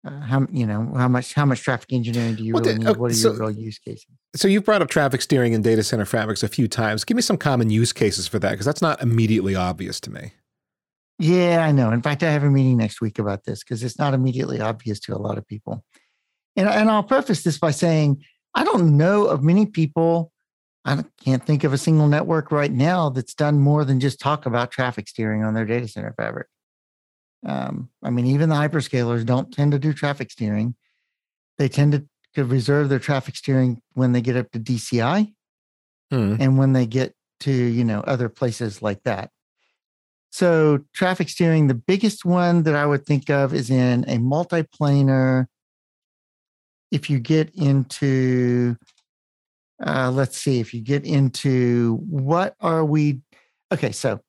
uh, 0.05 0.19
how 0.21 0.45
you 0.51 0.65
know 0.65 0.91
how 0.95 1.07
much 1.07 1.33
how 1.33 1.45
much 1.45 1.61
traffic 1.61 1.91
engineering 1.91 2.35
do 2.35 2.43
you 2.43 2.53
well, 2.53 2.63
really 2.63 2.77
need? 2.77 2.97
what 2.97 3.11
are 3.11 3.13
so, 3.13 3.31
your 3.31 3.39
real 3.39 3.51
use 3.51 3.79
cases? 3.79 4.05
So 4.35 4.47
you've 4.47 4.63
brought 4.63 4.81
up 4.81 4.89
traffic 4.89 5.21
steering 5.21 5.55
and 5.55 5.63
data 5.63 5.83
center 5.83 6.05
fabrics 6.05 6.43
a 6.43 6.47
few 6.47 6.67
times. 6.67 7.03
Give 7.03 7.15
me 7.15 7.21
some 7.21 7.37
common 7.37 7.69
use 7.69 7.91
cases 7.91 8.27
for 8.27 8.37
that 8.39 8.51
because 8.51 8.65
that's 8.65 8.81
not 8.81 9.01
immediately 9.01 9.55
obvious 9.55 9.99
to 10.01 10.11
me. 10.11 10.33
Yeah, 11.17 11.65
I 11.65 11.71
know. 11.71 11.91
In 11.91 12.01
fact, 12.01 12.23
I 12.23 12.31
have 12.31 12.43
a 12.43 12.49
meeting 12.49 12.77
next 12.77 13.01
week 13.01 13.19
about 13.19 13.45
this 13.45 13.63
because 13.63 13.83
it's 13.83 13.97
not 13.97 14.13
immediately 14.13 14.59
obvious 14.59 14.99
to 15.01 15.15
a 15.15 15.17
lot 15.17 15.37
of 15.37 15.47
people. 15.47 15.83
And 16.55 16.69
and 16.69 16.89
I'll 16.89 17.03
preface 17.03 17.43
this 17.43 17.57
by 17.57 17.71
saying 17.71 18.23
I 18.53 18.63
don't 18.63 18.97
know 18.97 19.25
of 19.25 19.43
many 19.43 19.65
people. 19.65 20.31
I 20.85 21.03
can't 21.23 21.43
think 21.43 21.63
of 21.63 21.73
a 21.73 21.79
single 21.79 22.07
network 22.07 22.51
right 22.51 22.71
now 22.71 23.09
that's 23.09 23.33
done 23.33 23.59
more 23.59 23.85
than 23.85 23.99
just 23.99 24.19
talk 24.19 24.45
about 24.45 24.69
traffic 24.69 25.07
steering 25.07 25.43
on 25.43 25.55
their 25.55 25.65
data 25.65 25.87
center 25.87 26.13
fabric. 26.15 26.47
Um, 27.45 27.89
I 28.03 28.09
mean, 28.09 28.25
even 28.25 28.49
the 28.49 28.55
hyperscalers 28.55 29.25
don't 29.25 29.53
tend 29.53 29.71
to 29.71 29.79
do 29.79 29.93
traffic 29.93 30.31
steering. 30.31 30.75
They 31.57 31.69
tend 31.69 31.91
to, 31.93 32.05
to 32.33 32.43
reserve 32.43 32.89
their 32.89 32.99
traffic 32.99 33.35
steering 33.35 33.81
when 33.93 34.11
they 34.11 34.21
get 34.21 34.35
up 34.35 34.51
to 34.51 34.59
DCI 34.59 35.31
hmm. 36.11 36.35
and 36.39 36.57
when 36.57 36.73
they 36.73 36.85
get 36.85 37.13
to, 37.41 37.51
you 37.51 37.83
know, 37.83 38.01
other 38.01 38.29
places 38.29 38.81
like 38.81 39.03
that. 39.03 39.29
So 40.31 40.79
traffic 40.93 41.29
steering, 41.29 41.67
the 41.67 41.75
biggest 41.75 42.25
one 42.25 42.63
that 42.63 42.75
I 42.75 42.85
would 42.85 43.05
think 43.05 43.29
of 43.29 43.53
is 43.53 43.69
in 43.69 44.03
a 44.05 44.17
multiplanar. 44.17 45.45
If 46.91 47.09
you 47.09 47.19
get 47.19 47.53
into, 47.55 48.75
uh, 49.85 50.11
let's 50.11 50.37
see, 50.37 50.59
if 50.59 50.73
you 50.73 50.81
get 50.81 51.05
into 51.05 51.99
what 52.09 52.55
are 52.59 52.83
we, 52.83 53.21
okay, 53.71 53.91
so 53.91 54.19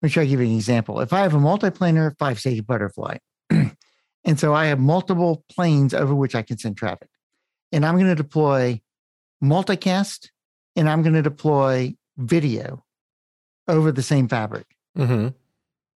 let 0.00 0.06
me 0.06 0.12
try 0.12 0.24
to 0.24 0.28
give 0.28 0.40
you 0.40 0.46
an 0.46 0.54
example. 0.54 1.00
If 1.00 1.12
I 1.12 1.20
have 1.20 1.34
a 1.34 1.38
multiplanar 1.38 2.16
five 2.18 2.38
stage 2.38 2.64
butterfly, 2.66 3.18
and 3.50 4.38
so 4.38 4.54
I 4.54 4.66
have 4.66 4.78
multiple 4.78 5.44
planes 5.50 5.92
over 5.92 6.14
which 6.14 6.34
I 6.34 6.42
can 6.42 6.58
send 6.58 6.76
traffic, 6.76 7.08
and 7.72 7.84
I'm 7.84 7.96
going 7.96 8.06
to 8.06 8.14
deploy 8.14 8.80
multicast 9.42 10.28
and 10.76 10.88
I'm 10.88 11.02
going 11.02 11.14
to 11.14 11.22
deploy 11.22 11.94
video 12.16 12.84
over 13.66 13.92
the 13.92 14.02
same 14.02 14.28
fabric. 14.28 14.66
Mm-hmm. 14.96 15.28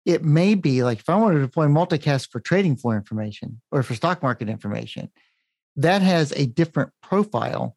It 0.07 0.25
may 0.25 0.55
be 0.55 0.83
like 0.83 1.01
if 1.01 1.09
I 1.09 1.17
want 1.17 1.35
to 1.35 1.41
deploy 1.41 1.67
multicast 1.67 2.31
for 2.31 2.41
trading 2.41 2.77
floor 2.77 2.97
information 2.97 3.61
or 3.71 3.83
for 3.83 3.95
stock 3.95 4.23
market 4.23 4.49
information, 4.49 5.11
that 5.77 6.03
has 6.03 6.33
a 6.33 6.47
different 6.47 6.91
profile 7.03 7.77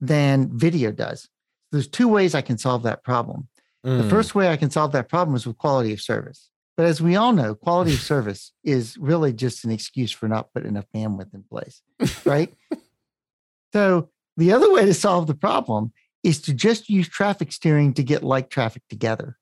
than 0.00 0.56
video 0.56 0.92
does. 0.92 1.28
There's 1.72 1.88
two 1.88 2.08
ways 2.08 2.34
I 2.34 2.42
can 2.42 2.58
solve 2.58 2.84
that 2.84 3.02
problem. 3.02 3.48
The 3.82 4.02
Mm. 4.02 4.10
first 4.10 4.34
way 4.34 4.48
I 4.48 4.56
can 4.56 4.70
solve 4.70 4.92
that 4.92 5.08
problem 5.08 5.36
is 5.36 5.46
with 5.46 5.58
quality 5.58 5.92
of 5.92 6.00
service. 6.00 6.50
But 6.76 6.86
as 6.86 7.00
we 7.00 7.16
all 7.16 7.32
know, 7.32 7.54
quality 7.54 7.94
of 7.94 8.00
service 8.00 8.52
is 8.64 8.98
really 8.98 9.32
just 9.32 9.64
an 9.64 9.70
excuse 9.70 10.12
for 10.12 10.28
not 10.28 10.52
putting 10.52 10.68
enough 10.70 10.86
bandwidth 10.94 11.32
in 11.32 11.44
place, 11.44 11.82
right? 12.24 12.52
so 13.72 14.10
the 14.36 14.52
other 14.52 14.70
way 14.72 14.84
to 14.84 14.94
solve 14.94 15.26
the 15.26 15.34
problem 15.34 15.92
is 16.22 16.40
to 16.42 16.52
just 16.54 16.88
use 16.88 17.08
traffic 17.08 17.52
steering 17.52 17.94
to 17.94 18.02
get 18.02 18.22
like 18.22 18.50
traffic 18.50 18.82
together 18.88 19.38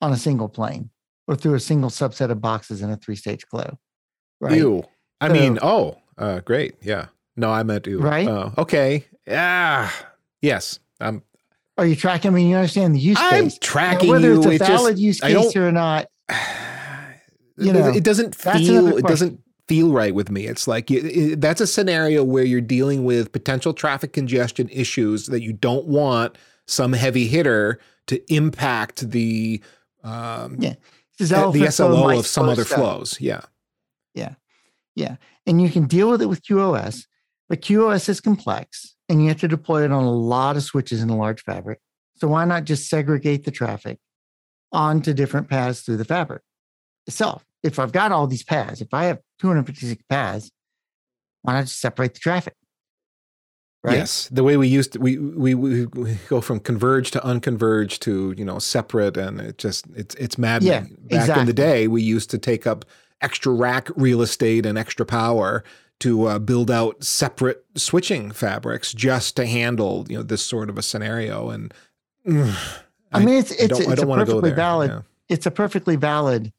on 0.00 0.12
a 0.12 0.16
single 0.16 0.48
plane 0.48 0.90
or 1.26 1.36
through 1.36 1.54
a 1.54 1.60
single 1.60 1.90
subset 1.90 2.30
of 2.30 2.40
boxes 2.40 2.82
in 2.82 2.90
a 2.90 2.96
three-stage 2.96 3.46
Clos. 3.48 3.76
Right. 4.40 4.56
Ew. 4.58 4.84
I 5.20 5.28
So- 5.28 5.32
mean, 5.34 5.58
oh, 5.62 5.98
uh, 6.16 6.40
great. 6.40 6.74
Yeah. 6.82 7.06
No, 7.36 7.50
I 7.50 7.62
meant 7.62 7.86
ew. 7.86 8.00
Right? 8.00 8.26
Oh, 8.28 8.52
okay. 8.58 9.06
Yeah. 9.26 9.90
Yes. 10.42 10.80
I'm. 11.00 11.22
Are 11.78 11.86
you 11.86 11.96
tracking? 11.96 12.32
I 12.32 12.34
mean, 12.34 12.48
you 12.48 12.56
understand 12.56 12.94
the 12.94 12.98
use 12.98 13.16
I'm 13.18 13.44
case. 13.44 13.54
Now, 13.54 13.58
tracking 13.62 14.10
whether 14.10 14.32
you. 14.34 14.42
it's 14.50 14.60
a 14.62 14.66
valid 14.66 14.94
just, 14.94 15.02
use 15.02 15.20
case 15.20 15.56
or 15.56 15.72
not, 15.72 16.08
You 17.56 17.70
it, 17.70 17.72
know, 17.72 17.88
it 17.88 18.04
doesn't 18.04 18.34
feel. 18.34 18.96
It 18.96 19.04
doesn't 19.06 19.40
feel 19.66 19.92
right 19.92 20.14
with 20.14 20.30
me. 20.30 20.46
It's 20.46 20.68
like 20.68 20.90
you, 20.90 21.00
it, 21.04 21.40
that's 21.40 21.60
a 21.60 21.66
scenario 21.66 22.22
where 22.24 22.44
you're 22.44 22.60
dealing 22.60 23.04
with 23.04 23.32
potential 23.32 23.74
traffic 23.74 24.12
congestion 24.12 24.68
issues 24.70 25.26
that 25.26 25.42
you 25.42 25.52
don't 25.52 25.86
want 25.86 26.36
some 26.66 26.92
heavy 26.92 27.26
hitter 27.26 27.80
to 28.06 28.20
impact 28.32 29.10
the 29.10 29.62
um, 30.04 30.56
Yeah, 30.60 30.74
the 31.18 31.26
flow, 31.26 31.52
SLO 31.68 32.18
of 32.18 32.26
some 32.26 32.48
other 32.48 32.64
stuff. 32.64 32.78
flows. 32.78 33.20
Yeah, 33.20 33.40
yeah, 34.14 34.34
yeah. 34.94 35.16
and 35.46 35.60
you 35.60 35.68
can 35.68 35.86
deal 35.86 36.10
with 36.10 36.22
it 36.22 36.26
with 36.26 36.42
QoS, 36.42 37.06
but 37.48 37.62
QoS 37.62 38.08
is 38.08 38.20
complex 38.20 38.94
and 39.08 39.22
you 39.22 39.28
have 39.28 39.40
to 39.40 39.48
deploy 39.48 39.84
it 39.84 39.92
on 39.92 40.04
a 40.04 40.12
lot 40.12 40.56
of 40.56 40.62
switches 40.62 41.02
in 41.02 41.08
a 41.08 41.16
large 41.16 41.42
fabric. 41.42 41.80
So 42.16 42.28
why 42.28 42.44
not 42.44 42.64
just 42.64 42.88
segregate 42.88 43.44
the 43.44 43.50
traffic 43.50 43.98
onto 44.72 45.14
different 45.14 45.48
paths 45.48 45.80
through 45.80 45.96
the 45.96 46.04
fabric 46.04 46.42
itself? 47.06 47.44
If 47.62 47.78
I've 47.78 47.92
got 47.92 48.12
all 48.12 48.26
these 48.26 48.42
paths, 48.42 48.80
if 48.80 48.92
I 48.92 49.04
have 49.04 49.18
256 49.40 50.02
paths, 50.08 50.50
why 51.42 51.54
not 51.54 51.62
just 51.62 51.80
separate 51.80 52.14
the 52.14 52.20
traffic? 52.20 52.54
Right? 53.82 53.98
Yes, 53.98 54.28
the 54.30 54.42
way 54.42 54.56
we 54.56 54.66
used 54.66 54.94
to, 54.94 54.98
we, 54.98 55.18
we 55.18 55.54
we 55.54 55.86
go 56.28 56.40
from 56.40 56.58
converge 56.58 57.12
to 57.12 57.20
unconverge 57.20 58.00
to 58.00 58.34
you 58.36 58.44
know 58.44 58.58
separate, 58.58 59.16
and 59.16 59.40
it 59.40 59.56
just 59.56 59.86
it's 59.94 60.16
it's 60.16 60.36
maddening. 60.36 60.98
Yeah, 61.08 61.26
Back 61.26 61.38
in 61.38 61.46
the 61.46 61.52
day, 61.52 61.86
we 61.86 62.02
used 62.02 62.28
to 62.30 62.38
take 62.38 62.66
up 62.66 62.84
extra 63.20 63.52
rack 63.52 63.88
real 63.94 64.20
estate 64.20 64.66
and 64.66 64.76
extra 64.76 65.06
power 65.06 65.62
to 66.00 66.26
uh, 66.26 66.38
build 66.38 66.70
out 66.70 67.02
separate 67.02 67.64
switching 67.76 68.30
fabrics 68.30 68.92
just 68.92 69.34
to 69.36 69.46
handle 69.46 70.06
you 70.08 70.16
know 70.18 70.22
this 70.22 70.44
sort 70.44 70.70
of 70.70 70.78
a 70.78 70.82
scenario. 70.82 71.50
And 71.50 71.74
mm, 72.26 72.54
I 73.12 73.24
mean, 73.24 73.36
it's 73.38 73.52
I 73.52 73.56
it's, 73.64 73.80
it's 73.80 74.02
a 74.02 74.06
perfectly 74.06 74.50
valid 74.52 74.90
Yeah. 74.90 75.00
it's 75.28 75.46
a 75.46 75.50
perfectly 75.50 75.96
valid. 75.96 76.52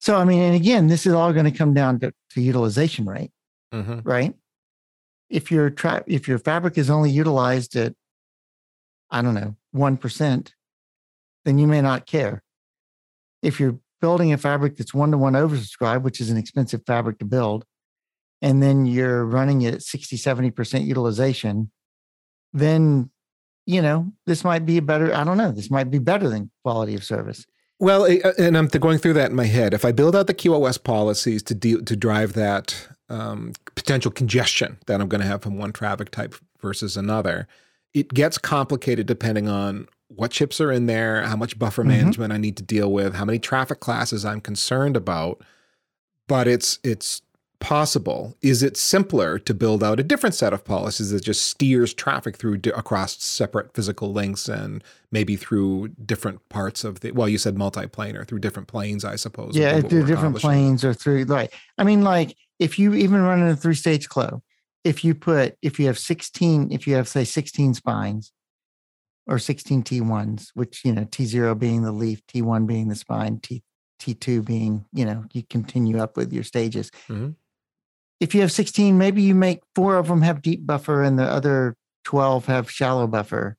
So 0.00 0.16
I 0.16 0.24
mean, 0.24 0.40
and 0.42 0.54
again, 0.56 0.86
this 0.86 1.06
is 1.06 1.12
all 1.12 1.32
going 1.32 1.44
to 1.50 1.50
come 1.56 1.74
down 1.74 2.00
to, 2.00 2.12
to 2.30 2.40
utilization 2.40 3.04
rate. 3.06 3.30
Mhm. 3.74 4.02
right? 4.04 4.34
If 5.28 5.50
your 5.52 5.70
tra- 5.70 6.02
if 6.08 6.26
your 6.26 6.38
fabric 6.38 6.76
is 6.76 6.90
only 6.90 7.10
utilized 7.10 7.76
at, 7.76 7.94
I 9.10 9.22
don't 9.22 9.34
know, 9.34 9.54
one 9.70 9.96
percent, 9.96 10.54
then 11.44 11.58
you 11.58 11.66
may 11.68 11.80
not 11.80 12.06
care. 12.06 12.42
If 13.42 13.60
you're 13.60 13.78
building 14.00 14.32
a 14.32 14.38
fabric 14.38 14.76
that's 14.76 14.92
one 14.94 15.10
to 15.12 15.18
one 15.18 15.34
oversubscribed, 15.34 16.02
which 16.02 16.20
is 16.20 16.30
an 16.30 16.36
expensive 16.36 16.82
fabric 16.86 17.18
to 17.20 17.24
build, 17.24 17.64
and 18.42 18.62
then 18.62 18.86
you're 18.86 19.24
running 19.24 19.62
it 19.62 19.74
at 19.74 19.82
60, 19.82 20.16
70% 20.16 20.86
utilization, 20.86 21.70
then 22.52 23.10
you 23.66 23.80
know, 23.82 24.10
this 24.26 24.42
might 24.42 24.66
be 24.66 24.78
a 24.78 24.82
better, 24.82 25.14
I 25.14 25.22
don't 25.22 25.36
know, 25.36 25.52
this 25.52 25.70
might 25.70 25.90
be 25.90 25.98
better 25.98 26.28
than 26.28 26.50
quality 26.64 26.94
of 26.96 27.04
service. 27.04 27.46
Well, 27.78 28.04
eh, 28.06 28.18
uh, 28.24 28.32
and 28.36 28.58
I'm 28.58 28.66
going 28.66 28.98
through 28.98 29.12
that 29.12 29.30
in 29.30 29.36
my 29.36 29.44
head. 29.44 29.74
If 29.74 29.84
I 29.84 29.92
build 29.92 30.16
out 30.16 30.26
the 30.26 30.34
QoS 30.34 30.82
policies 30.82 31.42
to 31.44 31.54
deal 31.54 31.82
to 31.84 31.94
drive 31.96 32.32
that 32.32 32.88
um, 33.08 33.52
potential 33.76 34.10
congestion 34.10 34.78
that 34.86 35.00
I'm 35.00 35.08
going 35.08 35.20
to 35.20 35.26
have 35.26 35.42
from 35.42 35.56
one 35.56 35.72
traffic 35.72 36.10
type 36.10 36.34
versus 36.60 36.96
another, 36.96 37.46
it 37.94 38.12
gets 38.12 38.38
complicated 38.38 39.06
depending 39.06 39.46
on 39.48 39.86
what 40.08 40.32
chips 40.32 40.60
are 40.60 40.72
in 40.72 40.86
there, 40.86 41.22
how 41.22 41.36
much 41.36 41.58
buffer 41.58 41.84
Mhm. 41.84 41.88
management 41.88 42.32
I 42.32 42.38
need 42.38 42.56
to 42.56 42.64
deal 42.64 42.90
with, 42.92 43.14
how 43.14 43.24
many 43.24 43.38
traffic 43.38 43.78
classes 43.78 44.24
I'm 44.24 44.40
concerned 44.40 44.96
about. 44.96 45.40
But 46.26 46.48
it's 46.48 46.80
it's 46.82 47.22
possible. 47.60 48.36
Is 48.42 48.62
it 48.62 48.76
simpler 48.76 49.38
to 49.38 49.54
build 49.54 49.84
out 49.84 50.00
a 50.00 50.02
different 50.02 50.34
set 50.34 50.52
of 50.52 50.64
policies 50.64 51.10
that 51.10 51.22
just 51.22 51.46
steers 51.46 51.94
traffic 51.94 52.36
through 52.36 52.60
across 52.74 53.22
separate 53.22 53.74
physical 53.74 54.12
links 54.12 54.48
and 54.48 54.82
maybe 55.12 55.36
through 55.36 55.88
different 55.88 56.46
parts 56.48 56.84
of 56.84 57.00
the 57.00 57.12
well 57.12 57.28
you 57.28 57.36
said 57.36 57.56
multiplanar 57.56 58.26
through 58.26 58.38
different 58.38 58.66
planes 58.68 59.04
i 59.04 59.16
suppose 59.16 59.56
yeah, 59.56 59.80
through 59.80 60.06
different 60.06 60.36
planes 60.36 60.84
or 60.84 60.94
through 60.94 61.24
like 61.24 61.52
I 61.78 61.84
mean, 61.84 62.02
like 62.02 62.36
if 62.58 62.78
you 62.78 62.94
even 62.94 63.22
run 63.22 63.40
in 63.40 63.48
a 63.48 63.56
three 63.56 63.74
stage 63.74 64.08
Clos, 64.08 64.40
if 64.84 65.04
you 65.04 65.14
put 65.14 65.56
if 65.62 65.80
you 65.80 65.86
have 65.86 65.98
16, 65.98 66.70
if 66.72 66.86
you 66.86 66.94
have 66.94 67.08
say 67.08 67.24
16 67.24 67.74
spines 67.74 68.32
or 69.26 69.38
16 69.38 69.82
T1s, 69.82 70.48
which 70.54 70.84
you 70.84 70.92
know, 70.92 71.04
T0 71.04 71.58
being 71.58 71.82
the 71.82 71.92
leaf, 71.92 72.20
T1 72.26 72.66
being 72.66 72.88
the 72.88 72.96
spine, 72.96 73.38
T 73.40 73.62
T2 74.00 74.44
being, 74.44 74.84
you 74.92 75.04
know, 75.04 75.24
you 75.32 75.42
continue 75.42 75.98
up 75.98 76.16
with 76.16 76.32
your 76.32 76.44
stages. 76.44 76.90
Mhm. 77.08 77.34
If 78.20 78.34
you 78.34 78.42
have 78.42 78.52
16, 78.52 78.98
maybe 78.98 79.22
you 79.22 79.34
make 79.34 79.60
four 79.74 79.96
of 79.96 80.08
them 80.08 80.22
have 80.22 80.42
deep 80.42 80.66
buffer 80.66 81.02
and 81.02 81.18
the 81.18 81.24
other 81.24 81.76
12 82.04 82.46
have 82.46 82.70
shallow 82.70 83.06
buffer. 83.06 83.56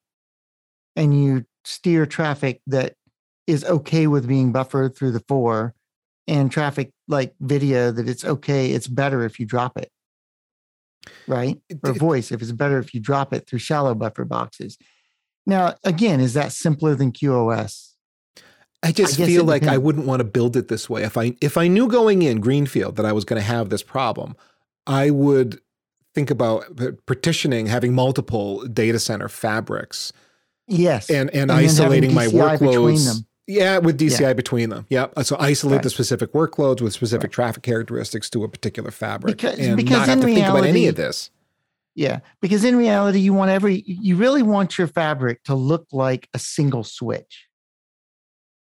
And 0.96 1.20
you 1.20 1.46
steer 1.66 2.06
traffic 2.06 2.62
that 2.68 2.94
is 3.48 3.66
okay 3.66 4.08
with 4.08 4.28
being 4.28 4.52
buffered 4.52 4.96
through 4.96 5.12
the 5.12 5.24
four 5.28 5.74
and 6.28 6.52
traffic 6.52 6.92
like 7.08 7.34
video 7.40 7.92
that 7.92 8.08
it's 8.08 8.24
okay, 8.24 8.72
it's 8.72 8.88
better 8.88 9.26
if 9.26 9.40
you 9.40 9.46
drop 9.46 9.78
it. 9.78 9.92
Right? 11.28 11.60
Or 11.84 11.94
voice, 11.94 12.32
if 12.32 12.42
it's 12.42 12.52
better 12.52 12.78
if 12.78 12.94
you 12.94 13.00
drop 13.00 13.34
it 13.34 13.48
through 13.48 13.60
shallow 13.60 13.96
buffer 13.96 14.26
boxes. 14.26 14.78
Now, 15.48 15.76
again, 15.84 16.20
is 16.20 16.36
that 16.36 16.52
simpler 16.52 16.94
than 16.94 17.12
QoS? 17.12 17.92
I 18.84 18.92
just 18.92 19.18
guess 19.18 19.28
feel 19.28 19.44
like 19.44 19.64
I 19.64 19.78
wouldn't 19.78 20.08
want 20.08 20.22
to 20.22 20.24
build 20.24 20.56
it 20.56 20.68
this 20.68 20.90
way. 20.90 21.04
If 21.04 21.18
I 21.18 21.36
if 21.42 21.58
I 21.58 21.68
knew 21.68 21.88
going 21.88 22.24
in 22.24 22.40
Greenfield 22.40 22.96
that 22.96 23.06
I 23.06 23.12
was 23.12 23.26
going 23.26 23.40
to 23.40 23.46
have 23.46 23.70
this 23.70 23.84
problem, 23.84 24.36
I 24.88 25.10
would 25.10 25.60
think 26.14 26.30
about 26.30 26.66
partitioning, 27.06 27.68
having 27.68 27.94
multiple 27.94 28.64
data 28.68 29.00
center 29.00 29.30
fabrics, 29.30 30.12
Yes. 30.68 31.10
and 31.10 31.30
and, 31.32 31.50
having 31.52 31.66
isolating 31.66 32.14
my 32.14 32.28
workloads. 32.28 33.24
Yeah, 33.48 33.80
with 33.80 33.98
DCI 34.00 34.34
between 34.36 34.70
them. 34.70 34.86
Yeah. 34.90 35.08
Uh, 35.18 35.24
so 35.24 35.36
isolate 35.40 35.78
Right. 35.78 35.84
the 35.84 35.90
specific 35.90 36.32
workloads 36.32 36.80
with 36.80 36.94
specific 36.94 37.32
traffic 37.32 37.64
characteristics 37.64 38.30
to 38.30 38.44
a 38.44 38.48
particular 38.48 38.92
fabric, 38.92 39.38
Because- 39.38 39.60
and 39.60 39.76
because 39.76 39.98
not 39.98 40.08
have 40.08 40.20
to 40.22 40.26
think 40.26 40.48
about 40.48 40.64
any 40.66 40.88
of 40.88 40.96
this. 40.96 41.32
Yeah, 41.94 42.20
because 42.42 42.64
in 42.64 42.78
reality, 42.78 43.20
you 43.20 43.34
want 43.34 43.52
every 43.52 43.84
you 43.86 44.16
really 44.16 44.42
want 44.44 44.78
your 44.78 44.88
fabric 44.88 45.44
to 45.44 45.56
look 45.56 45.88
like 45.92 46.30
a 46.34 46.40
single 46.40 46.84
switch 46.86 47.48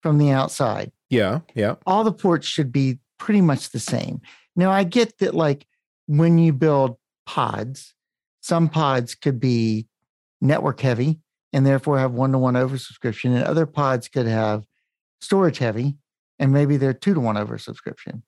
from 0.02 0.18
the 0.18 0.32
outside. 0.32 0.92
Yeah, 1.10 1.42
yeah. 1.56 1.76
All 1.86 2.04
the 2.04 2.12
ports 2.12 2.48
should 2.48 2.72
be 2.74 3.00
pretty 3.18 3.40
much 3.42 3.70
the 3.70 3.80
same. 3.80 4.20
Now, 4.58 4.72
I 4.72 4.84
get 4.84 5.20
that, 5.20 5.34
like 5.34 5.66
when 6.08 6.38
you 6.38 6.54
build 6.54 6.98
pods, 7.26 7.94
some 8.42 8.70
pods 8.70 9.16
could 9.16 9.40
be 9.40 9.88
network 10.42 10.80
heavy 10.82 11.20
and 11.54 11.66
therefore 11.66 12.00
have 12.00 12.12
one 12.12 12.32
to 12.32 12.38
one 12.38 12.56
oversubscription, 12.56 13.36
and 13.36 13.44
other 13.44 13.66
pods 13.66 14.08
could 14.10 14.26
have 14.28 14.66
storage 15.22 15.60
heavy 15.60 15.96
and 16.40 16.52
maybe 16.52 16.78
they're 16.78 16.94
two 16.94 17.14
to 17.14 17.20
one 17.20 17.36
oversubscription. 17.36 18.24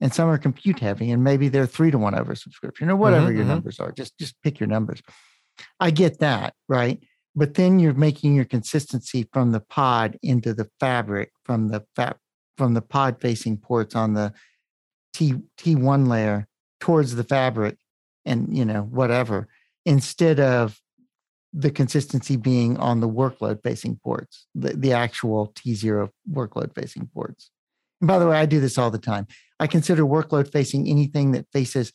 And 0.00 0.12
some 0.14 0.28
are 0.28 0.38
compute 0.38 0.78
heavy 0.80 1.10
and 1.10 1.22
maybe 1.22 1.48
they're 1.48 1.66
three 1.66 1.90
to 1.90 1.98
one 1.98 2.14
oversubscription 2.14 2.88
or 2.88 2.96
whatever 2.96 3.30
Mhm, 3.30 3.36
your 3.36 3.44
mhm. 3.44 3.48
numbers 3.48 3.80
are. 3.80 3.92
Just 3.92 4.18
just 4.18 4.40
pick 4.42 4.58
your 4.60 4.66
numbers. 4.68 5.02
I 5.80 5.90
get 5.90 6.18
that, 6.20 6.54
right? 6.68 7.02
But 7.36 7.54
then 7.54 7.78
you're 7.78 7.94
making 7.94 8.34
your 8.34 8.44
consistency 8.44 9.28
from 9.32 9.52
the 9.52 9.60
pod 9.60 10.18
into 10.22 10.54
the 10.54 10.68
fabric, 10.80 11.32
from 11.44 11.68
the 11.68 11.84
fa- 11.96 12.18
from 12.56 12.74
the 12.74 12.82
pod 12.82 13.20
facing 13.20 13.56
ports 13.58 13.94
on 13.94 14.14
the 14.14 14.32
T 15.12 15.34
T1 15.58 16.06
layer 16.08 16.46
towards 16.84 17.14
the 17.14 17.24
fabric 17.24 17.78
and 18.26 18.54
you 18.54 18.62
know 18.62 18.82
whatever 18.82 19.48
instead 19.86 20.38
of 20.38 20.78
the 21.50 21.70
consistency 21.70 22.36
being 22.36 22.76
on 22.76 23.00
the 23.00 23.08
workload 23.08 23.62
facing 23.62 23.96
ports, 24.04 24.46
the, 24.54 24.74
the 24.74 24.92
actual 24.92 25.52
T0 25.54 26.10
workload 26.30 26.74
facing 26.74 27.06
ports. 27.14 27.50
And 28.02 28.08
by 28.08 28.18
the 28.18 28.26
way, 28.26 28.36
I 28.36 28.44
do 28.44 28.60
this 28.60 28.76
all 28.76 28.90
the 28.90 28.98
time. 28.98 29.26
I 29.58 29.66
consider 29.66 30.02
workload 30.02 30.52
facing 30.52 30.86
anything 30.88 31.32
that 31.32 31.46
faces 31.54 31.90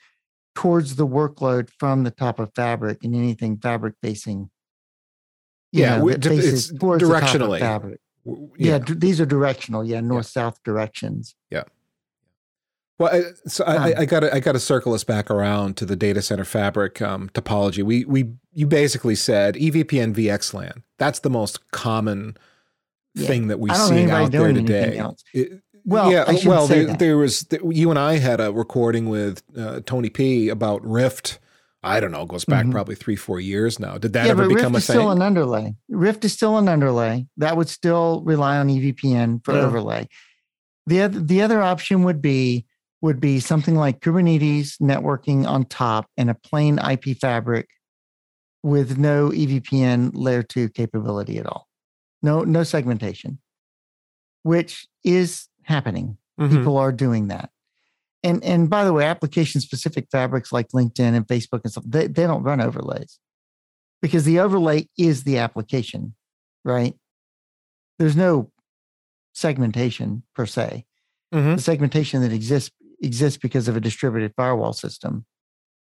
towards 0.55 0.95
the 0.95 1.05
workload 1.05 1.69
from 1.77 2.03
the 2.03 2.11
top 2.11 2.39
of 2.39 2.51
fabric 2.55 3.03
and 3.03 3.13
anything 3.13 3.57
fabric 3.57 3.93
facing. 4.01 4.49
Yeah, 5.71 5.99
know, 5.99 6.07
faces 6.07 6.71
it's 6.71 6.79
towards 6.79 7.03
the 7.03 7.09
top 7.13 7.21
of 7.21 7.29
directionally. 7.29 7.59
fabric. 7.59 7.99
Yeah, 8.57 8.79
d- 8.79 8.95
these 8.95 9.21
are 9.21 9.25
directional. 9.25 9.83
Yeah, 9.83 9.99
north 9.99 10.25
south 10.25 10.63
directions. 10.63 11.35
Well, 12.99 13.09
I, 13.15 13.21
so 13.49 13.63
I, 13.63 13.73
I- 13.75 13.91
Um, 13.93 13.99
I 13.99 14.05
got 14.05 14.19
to 14.21 14.35
I 14.35 14.39
got 14.39 14.51
to 14.51 14.59
circle 14.59 14.93
us 14.93 15.03
back 15.03 15.31
around 15.31 15.77
to 15.77 15.85
the 15.85 15.95
data 15.95 16.21
center 16.21 16.43
fabric 16.45 17.01
um, 17.01 17.29
topology. 17.29 17.81
We 17.83 18.05
we 18.05 18.33
you 18.53 18.67
basically 18.67 19.15
said 19.15 19.55
EVPN 19.55 20.13
VXLAN. 20.13 20.83
That's 20.97 21.19
the 21.19 21.29
most 21.29 21.71
common 21.71 22.35
Yeah. 23.15 23.27
thing 23.27 23.47
that 23.47 23.59
we 23.59 23.69
see 23.73 24.09
out 24.09 24.31
there 24.31 24.51
today. 24.53 25.01
It- 25.33 25.61
Well, 25.85 26.11
yeah, 26.11 26.29
well, 26.45 26.67
there, 26.67 26.93
there 26.93 27.17
was 27.17 27.47
you 27.63 27.89
and 27.89 27.97
I 27.97 28.17
had 28.17 28.39
a 28.41 28.51
recording 28.51 29.09
with 29.09 29.41
uh, 29.57 29.79
Tony 29.85 30.09
P 30.09 30.49
about 30.49 30.85
Rift. 30.85 31.39
I 31.81 32.01
don't 32.01 32.11
know, 32.11 32.25
goes 32.25 32.43
back 32.43 32.65
Mhm. 32.65 32.71
probably 32.73 32.95
three, 32.95 33.15
four 33.15 33.39
years 33.39 33.79
now. 33.79 33.97
Did 33.97 34.11
that 34.13 34.25
yeah, 34.25 34.31
ever 34.31 34.43
but 34.43 34.55
become 34.55 34.73
Rift 34.73 34.89
a 34.89 34.91
is 34.91 34.97
still 34.99 35.09
an 35.11 35.21
underlay. 35.21 35.75
Rift 35.87 36.25
is 36.25 36.33
still 36.33 36.57
an 36.57 36.67
underlay. 36.67 37.25
That 37.37 37.55
would 37.55 37.69
still 37.69 38.21
rely 38.25 38.57
on 38.57 38.67
EVPN 38.69 39.39
for 39.45 39.53
Yeah. 39.55 39.61
overlay. 39.61 40.09
The 40.85 41.01
other 41.03 41.19
the 41.21 41.41
other 41.41 41.61
option 41.61 42.03
would 42.03 42.21
be 42.21 42.65
would 43.01 43.19
be 43.19 43.39
something 43.39 43.75
like 43.75 44.01
Kubernetes 44.01 44.75
networking 44.81 45.47
on 45.47 45.65
top 45.65 46.07
and 46.17 46.29
a 46.29 46.35
plain 46.35 46.79
IP 46.79 47.17
fabric 47.17 47.67
with 48.61 48.97
no 48.97 49.29
EVPN 49.29 50.11
layer 50.13 50.43
two 50.43 50.67
capability 50.69 51.37
at 51.37 51.45
all. 51.45 51.67
No, 52.21 52.41
no 52.41 52.63
segmentation, 52.63 53.39
which 54.43 54.87
is 55.03 55.47
happening. 55.63 56.17
Mhm. 56.39 56.49
People 56.51 56.77
are 56.77 56.91
doing 56.91 57.29
that. 57.29 57.51
And 58.21 58.43
and 58.43 58.69
by 58.69 58.83
the 58.83 58.91
way, 58.91 59.05
application 59.05 59.61
specific 59.61 60.07
fabrics 60.11 60.51
like 60.51 60.67
LinkedIn 60.69 61.15
and 61.15 61.25
Facebook 61.25 61.61
and 61.63 61.71
stuff, 61.71 61.85
they, 61.87 62.07
they 62.07 62.23
don't 62.27 62.43
run 62.43 62.59
overlays 62.59 63.17
because 64.01 64.25
the 64.25 64.39
overlay 64.39 64.89
is 64.97 65.23
the 65.23 65.37
application, 65.37 66.15
right? 66.65 66.95
There's 67.97 68.17
no 68.17 68.51
segmentation 69.33 70.23
per 70.35 70.45
se. 70.45 70.85
Mhm. 71.33 71.55
The 71.55 71.61
segmentation 71.61 72.21
that 72.23 72.33
exists 72.33 72.71
exists 73.01 73.37
because 73.37 73.67
of 73.67 73.75
a 73.75 73.79
distributed 73.79 74.33
firewall 74.35 74.73
system 74.73 75.25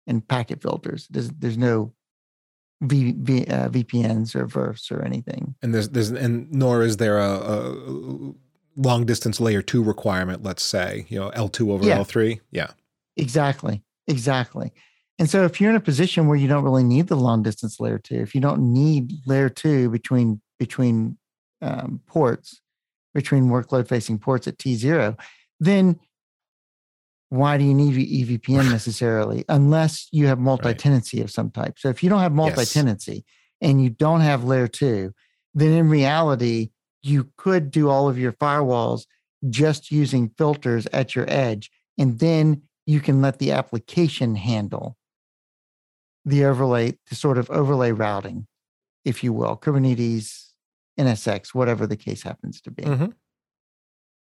and 0.07 0.28
packet 0.28 0.61
filters. 0.61 1.07
There's 1.09 1.30
there's 1.30 1.57
no 1.57 1.93
v, 2.82 3.13
v, 3.18 3.45
uh, 3.45 3.70
VPNs 3.70 4.36
or 4.36 4.45
VERFs 4.47 4.91
or 4.91 5.03
anything. 5.03 5.55
And 5.61 5.74
there's 5.74 5.89
there's 5.89 6.11
and 6.11 6.51
nor 6.51 6.84
is 6.84 6.97
there 6.97 7.18
a, 7.18 7.32
a 7.32 8.34
long 8.76 9.05
distance 9.05 9.39
layer 9.39 9.61
two 9.61 9.84
requirement. 9.84 10.43
Let's 10.43 10.63
say 10.63 11.05
you 11.09 11.20
know 11.20 11.30
L 11.30 11.49
two 11.49 11.72
over 11.72 11.86
Yeah. 11.86 11.97
L 11.97 12.03
three. 12.03 12.41
Yeah. 12.51 12.72
Exactly. 13.18 13.84
Exactly. 14.07 14.72
And 15.18 15.30
so 15.30 15.45
if 15.45 15.61
you're 15.61 15.70
in 15.70 15.78
a 15.78 15.82
position 15.82 16.28
where 16.28 16.38
you 16.38 16.47
don't 16.47 16.63
really 16.63 16.84
need 16.84 17.07
the 17.07 17.16
long 17.16 17.41
distance 17.41 17.80
layer 17.80 17.97
two, 17.97 18.18
if 18.18 18.36
you 18.36 18.41
don't 18.41 18.74
need 18.74 19.13
layer 19.26 19.49
two 19.49 19.89
between 19.89 20.41
between 20.59 21.18
um, 21.61 22.01
ports, 22.05 22.61
between 23.13 23.45
workload 23.45 23.88
facing 23.88 24.20
ports 24.20 24.47
at 24.47 24.57
T0, 24.57 25.18
then 25.59 25.99
why 27.30 27.57
do 27.57 27.63
you 27.63 27.73
need 27.73 27.95
EVPN 27.95 28.69
necessarily 28.71 29.43
unless 29.49 30.07
you 30.11 30.28
have 30.28 30.39
multi-tenancy 30.39 31.21
of 31.21 31.32
some 31.32 31.49
type? 31.51 31.78
So 31.80 31.89
if 31.89 32.03
you 32.03 32.09
don't 32.09 32.19
have 32.21 32.34
multi-tenancy 32.34 33.26
and 33.61 33.82
you 33.84 33.89
don't 33.89 34.21
have 34.21 34.43
layer 34.43 34.67
two, 34.67 35.13
then 35.53 35.71
in 35.71 35.89
reality, 35.89 36.69
you 37.01 37.30
could 37.38 37.71
do 37.71 37.89
all 37.89 38.09
of 38.09 38.17
your 38.17 38.34
firewalls 38.34 39.05
just 39.49 39.91
using 39.91 40.30
filters 40.38 40.88
at 40.88 41.15
your 41.15 41.26
edge. 41.30 41.71
And 41.97 42.19
then 42.19 42.63
you 42.86 42.99
can 42.99 43.21
let 43.21 43.39
the 43.39 43.51
application 43.51 44.36
handle 44.36 44.97
the 46.26 46.45
overlay, 46.45 46.97
the 47.09 47.15
sort 47.15 47.38
of 47.38 47.49
overlay 47.51 47.91
routing, 47.91 48.47
if 49.03 49.23
you 49.23 49.32
will, 49.32 49.55
Kubernetes, 49.57 50.47
NSX, 50.99 51.53
whatever 51.53 51.86
the 51.86 51.97
case 51.97 52.23
happens 52.23 52.59
to 52.61 52.71
be. 52.71 52.84
Mhm. 52.84 53.13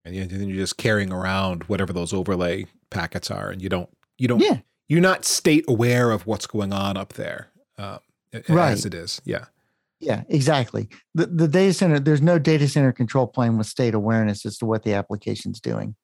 And 0.05 0.30
then 0.30 0.49
you're 0.49 0.59
just 0.59 0.78
carrying 0.78 1.12
around 1.12 1.64
whatever 1.64 1.92
those 1.92 2.12
overlay 2.12 2.66
packets 2.90 3.30
are, 3.30 3.51
and 3.51 3.61
you 3.61 3.68
don't 3.68 3.90
you 4.16 4.26
don't 4.28 4.40
Yeah, 4.40 4.59
you're 4.88 5.01
not 5.01 5.24
state 5.24 5.64
aware 5.68 6.11
of 6.11 6.26
what's 6.26 6.46
going 6.46 6.72
on 6.72 6.96
up 6.96 7.14
there. 7.14 7.49
Um, 7.76 7.99
Right. 8.49 8.72
as 8.72 8.84
it 8.84 8.92
is. 8.92 9.22
Yeah. 9.24 9.46
yeah, 10.01 10.22
exactly. 10.28 10.88
The, 11.14 11.26
the 11.26 11.49
data 11.49 11.72
center, 11.72 11.99
there's 11.99 12.20
no 12.20 12.38
data 12.38 12.68
center 12.68 12.92
control 12.92 13.26
plane 13.26 13.57
with 13.57 13.66
state 13.66 13.94
awareness 13.94 14.44
as 14.44 14.59
to 14.59 14.66
what 14.66 14.82
the 14.84 14.92
application's 14.92 15.61
doing. 15.61 15.96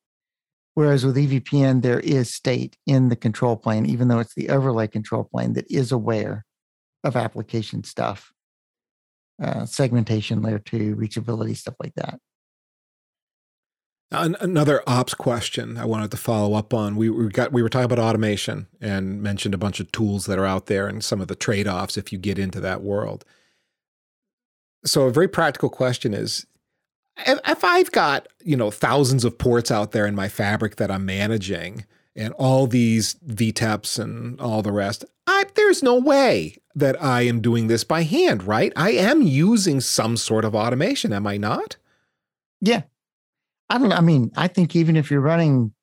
Whereas 0.75 1.05
with 1.05 1.17
EVPN, 1.17 1.83
there 1.83 2.01
is 2.01 2.33
state 2.35 2.77
in 2.87 3.09
the 3.11 3.17
control 3.17 3.57
plane, 3.57 3.85
even 3.87 4.09
though 4.09 4.21
it's 4.21 4.35
the 4.35 4.49
overlay 4.49 4.87
control 4.89 5.25
plane 5.25 5.53
that 5.53 5.71
is 5.71 5.93
aware 5.93 6.45
of 7.05 7.15
application 7.15 7.85
stuff, 7.85 8.33
uh, 9.43 9.67
segmentation, 9.67 10.41
layer 10.41 10.59
two, 10.59 10.97
reachability, 10.97 11.57
stuff 11.57 11.75
like 11.79 11.95
that. 11.97 12.19
An- 14.15 14.37
another 14.41 14.83
ops 14.87 15.15
question 15.15 15.77
I 15.77 15.85
wanted 15.85 16.11
to 16.13 16.17
follow 16.17 16.55
up 16.55 16.73
on. 16.73 16.97
We, 16.97 17.11
we 17.11 17.29
got 17.29 17.53
we 17.53 17.63
were 17.63 17.69
talking 17.69 17.87
about 17.87 17.99
automation 17.99 18.67
and 18.81 19.23
mentioned 19.23 19.55
a 19.55 19.59
bunch 19.59 19.81
of 19.81 19.91
tools 19.93 20.27
that 20.27 20.39
are 20.39 20.47
out 20.47 20.67
there 20.67 20.87
and 20.87 21.03
some 21.03 21.21
of 21.21 21.29
the 21.29 21.35
trade 21.35 21.69
offs 21.69 21.97
if 21.97 22.13
you 22.13 22.19
get 22.19 22.39
into 22.39 22.61
that 22.61 22.83
world. 22.83 23.25
So 24.85 25.03
a 25.03 25.13
very 25.13 25.29
practical 25.29 25.71
question 25.71 26.13
is 26.15 26.47
if, 27.27 27.65
I've 27.65 27.93
got 27.93 28.29
you 28.43 28.57
know 28.57 28.71
thousands 28.71 29.25
of 29.25 29.39
ports 29.39 29.71
out 29.71 29.93
there 29.93 30.07
in 30.07 30.15
my 30.15 30.29
fabric 30.29 30.77
that 30.77 30.91
I'm 30.91 31.07
managing 31.07 31.85
and 32.17 32.33
all 32.35 32.67
these 32.67 33.15
VTEPs 33.27 33.99
and 33.99 34.41
all 34.41 34.63
the 34.63 34.73
rest, 34.73 35.05
I, 35.27 35.45
there's 35.55 35.83
no 35.83 35.97
way 35.97 36.57
that 36.75 37.01
I 37.03 37.23
am 37.23 37.41
doing 37.41 37.67
this 37.67 37.85
by 37.85 38.03
hand, 38.03 38.45
right? 38.45 38.73
I 38.77 38.93
am 38.93 39.23
using 39.23 39.81
some 39.81 40.17
sort 40.17 40.45
of 40.45 40.55
automation, 40.55 41.13
am 41.13 41.27
I 41.27 41.37
not? 41.37 41.77
Yeah. 42.61 42.83
I 43.75 43.79
don't 43.79 43.89
know. 43.89 43.97
I 43.97 44.03
mean, 44.03 44.31
I 44.37 44.47
think 44.47 44.77
even 44.77 44.95
if 44.95 45.11
you're 45.11 45.21
running 45.21 45.75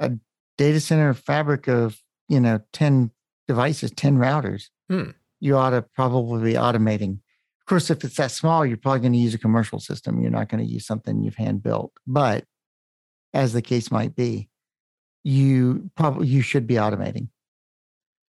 a 0.00 0.10
data 0.56 0.80
center 0.80 1.14
fabric 1.14 1.68
of, 1.68 1.96
you 2.28 2.40
know, 2.40 2.58
10 2.72 3.12
devices, 3.46 3.92
10 3.92 4.16
routers, 4.16 4.64
Hmm. 4.90 5.10
you 5.38 5.56
ought 5.56 5.70
to 5.70 5.82
probably 5.82 6.42
be 6.52 6.58
automating. 6.58 7.20
Of 7.60 7.66
course, 7.66 7.88
if 7.88 8.02
it's 8.02 8.16
that 8.16 8.32
small, 8.32 8.66
you're 8.66 8.76
probably 8.78 8.98
going 8.98 9.12
to 9.12 9.18
use 9.20 9.32
a 9.32 9.38
commercial 9.38 9.78
system. 9.78 10.20
You're 10.20 10.32
not 10.32 10.48
going 10.48 10.66
to 10.66 10.68
use 10.68 10.86
something 10.86 11.22
you've 11.22 11.36
hand 11.36 11.62
built. 11.62 11.92
But 12.04 12.44
as 13.32 13.52
the 13.52 13.62
case 13.62 13.92
might 13.92 14.16
be, 14.16 14.48
you 15.22 15.90
probably 15.94 16.26
you 16.26 16.42
should 16.42 16.66
be 16.66 16.74
automating. 16.74 17.28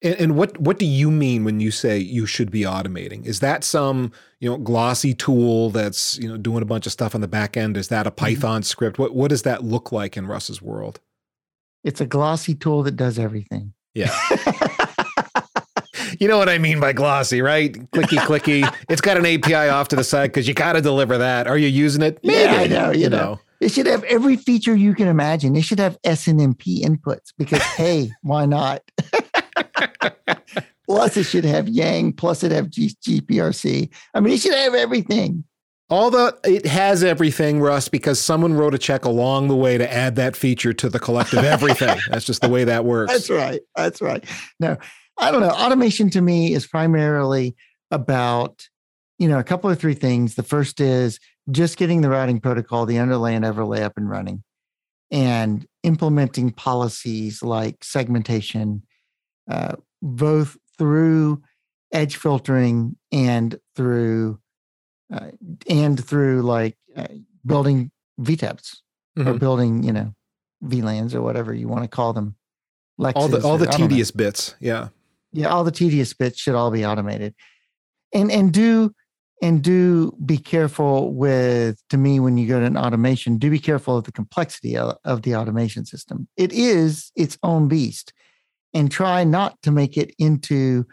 And, 0.03 0.15
and 0.15 0.35
what 0.35 0.59
what 0.59 0.77
do 0.77 0.85
you 0.85 1.09
mean 1.09 1.45
when 1.45 1.59
you 1.61 1.71
say 1.71 1.97
you 1.97 2.25
should 2.25 2.51
be 2.51 2.61
automating? 2.61 3.25
Is 3.25 3.39
that 3.39 3.63
some 3.63 4.11
you 4.39 4.49
know 4.49 4.57
glossy 4.57 5.13
tool 5.13 5.69
that's 5.69 6.17
you 6.19 6.27
know 6.27 6.37
doing 6.37 6.61
a 6.61 6.65
bunch 6.65 6.85
of 6.85 6.91
stuff 6.91 7.15
on 7.15 7.21
the 7.21 7.27
back 7.27 7.55
end? 7.55 7.77
Is 7.77 7.87
that 7.87 8.05
a 8.05 8.11
mm-hmm. 8.11 8.25
Python 8.25 8.63
script? 8.63 8.99
What 8.99 9.15
what 9.15 9.29
does 9.29 9.43
that 9.43 9.63
look 9.63 9.91
like 9.91 10.17
in 10.17 10.27
Russ's 10.27 10.61
world? 10.61 10.99
It's 11.83 12.01
a 12.01 12.05
glossy 12.05 12.53
tool 12.53 12.83
that 12.83 12.95
does 12.95 13.17
everything. 13.17 13.73
Yeah, 13.93 14.15
you 16.19 16.27
know 16.27 16.37
what 16.37 16.49
I 16.49 16.57
mean 16.57 16.79
by 16.79 16.93
glossy, 16.93 17.41
right? 17.41 17.71
Clicky 17.91 18.17
clicky. 18.17 18.75
it's 18.89 19.01
got 19.01 19.17
an 19.17 19.25
API 19.25 19.69
off 19.69 19.87
to 19.89 19.95
the 19.95 20.03
side 20.03 20.27
because 20.27 20.47
you 20.47 20.53
got 20.53 20.73
to 20.73 20.81
deliver 20.81 21.17
that. 21.19 21.47
Are 21.47 21.57
you 21.57 21.67
using 21.67 22.01
it? 22.01 22.19
Yeah, 22.23 22.55
I 22.57 22.67
know, 22.67 22.91
you 22.91 23.09
know. 23.09 23.39
It 23.59 23.71
should 23.71 23.85
have 23.85 24.03
every 24.05 24.35
feature 24.35 24.75
you 24.75 24.93
can 24.93 25.07
imagine. 25.07 25.55
It 25.55 25.61
should 25.61 25.79
have 25.79 25.97
SNMP 26.01 26.81
inputs 26.81 27.31
because, 27.37 27.61
hey, 27.61 28.11
why 28.21 28.45
not? 28.45 28.81
plus, 30.85 31.17
it 31.17 31.23
should 31.23 31.45
have 31.45 31.67
Yang. 31.67 32.13
Plus, 32.13 32.43
it 32.43 32.51
have 32.51 32.69
G- 32.69 32.95
GPRC. 33.05 33.89
I 34.13 34.19
mean, 34.19 34.33
it 34.33 34.41
should 34.41 34.53
have 34.53 34.73
everything. 34.73 35.43
All 35.89 36.09
the 36.09 36.37
it 36.43 36.65
has 36.65 37.03
everything, 37.03 37.59
Russ, 37.59 37.87
because 37.87 38.19
someone 38.19 38.53
wrote 38.53 38.73
a 38.73 38.77
check 38.77 39.05
along 39.05 39.47
the 39.47 39.55
way 39.55 39.77
to 39.77 39.93
add 39.93 40.15
that 40.15 40.35
feature 40.35 40.73
to 40.73 40.89
the 40.89 40.99
collective 40.99 41.43
everything. 41.43 41.99
That's 42.09 42.25
just 42.25 42.41
the 42.41 42.49
way 42.49 42.63
that 42.63 42.85
works. 42.85 43.11
That's 43.11 43.29
right. 43.29 43.61
That's 43.75 44.01
right. 44.01 44.23
No, 44.59 44.77
I 45.19 45.31
don't 45.31 45.41
know. 45.41 45.49
Automation 45.49 46.09
to 46.11 46.21
me 46.21 46.53
is 46.53 46.65
primarily 46.65 47.55
about, 47.91 48.67
you 49.19 49.27
know, 49.27 49.39
a 49.39 49.43
couple 49.43 49.69
of 49.69 49.79
three 49.79 49.93
things. 49.93 50.35
The 50.35 50.43
first 50.43 50.79
is 50.79 51.19
just 51.51 51.77
getting 51.77 52.01
the 52.01 52.09
routing 52.09 52.39
protocol, 52.39 52.85
the 52.85 52.97
underlay 52.99 53.35
and 53.35 53.45
overlay 53.45 53.83
up 53.83 53.93
and 53.97 54.09
running, 54.09 54.43
and 55.11 55.67
implementing 55.83 56.51
policies 56.51 57.43
like 57.43 57.83
segmentation, 57.83 58.83
uh, 59.51 59.75
both 60.01 60.57
through 60.77 61.41
edge 61.91 62.15
filtering 62.15 62.95
and 63.11 63.59
through 63.75 64.39
uh, 65.13 65.31
and 65.69 66.03
through 66.03 66.41
like 66.41 66.75
uh, 66.95 67.07
building 67.45 67.91
VTEPs 68.19 68.77
or 69.17 69.23
Mhm. 69.25 69.39
building, 69.39 69.83
you 69.83 69.91
know, 69.93 70.13
VLANs 70.63 71.13
or 71.13 71.21
whatever 71.21 71.53
you 71.53 71.67
want 71.67 71.83
to 71.83 71.87
call 71.87 72.13
them. 72.13 72.35
All 73.15 73.27
the 73.27 73.41
all 73.43 73.55
or- 73.55 73.57
the 73.59 73.67
tedious 73.67 74.11
bits. 74.11 74.55
Yeah. 74.59 74.89
Yeah, 75.31 75.47
all 75.47 75.63
the 75.63 75.71
tedious 75.71 76.13
bits 76.13 76.39
should 76.39 76.55
all 76.55 76.71
be 76.71 76.85
automated. 76.85 77.33
And 78.13 78.31
and 78.31 78.51
do 78.53 78.93
and 79.41 79.61
do 79.61 80.15
be 80.25 80.37
careful 80.37 81.13
with 81.13 81.81
to 81.89 81.97
me 81.97 82.19
when 82.19 82.37
you 82.37 82.47
go 82.47 82.59
to 82.59 82.65
an 82.65 82.77
automation, 82.77 83.37
do 83.37 83.49
be 83.49 83.59
careful 83.59 83.97
of 83.97 84.05
the 84.05 84.11
complexity 84.11 84.77
of, 84.77 84.95
of 85.03 85.23
the 85.23 85.35
automation 85.35 85.85
system. 85.85 86.27
It 86.37 86.53
is 86.53 87.11
its 87.15 87.37
own 87.43 87.67
beast. 87.67 88.13
And 88.73 88.89
try 88.91 89.23
not 89.23 89.61
to 89.63 89.71
make 89.71 89.97
it 89.97 90.13
into 90.17 90.85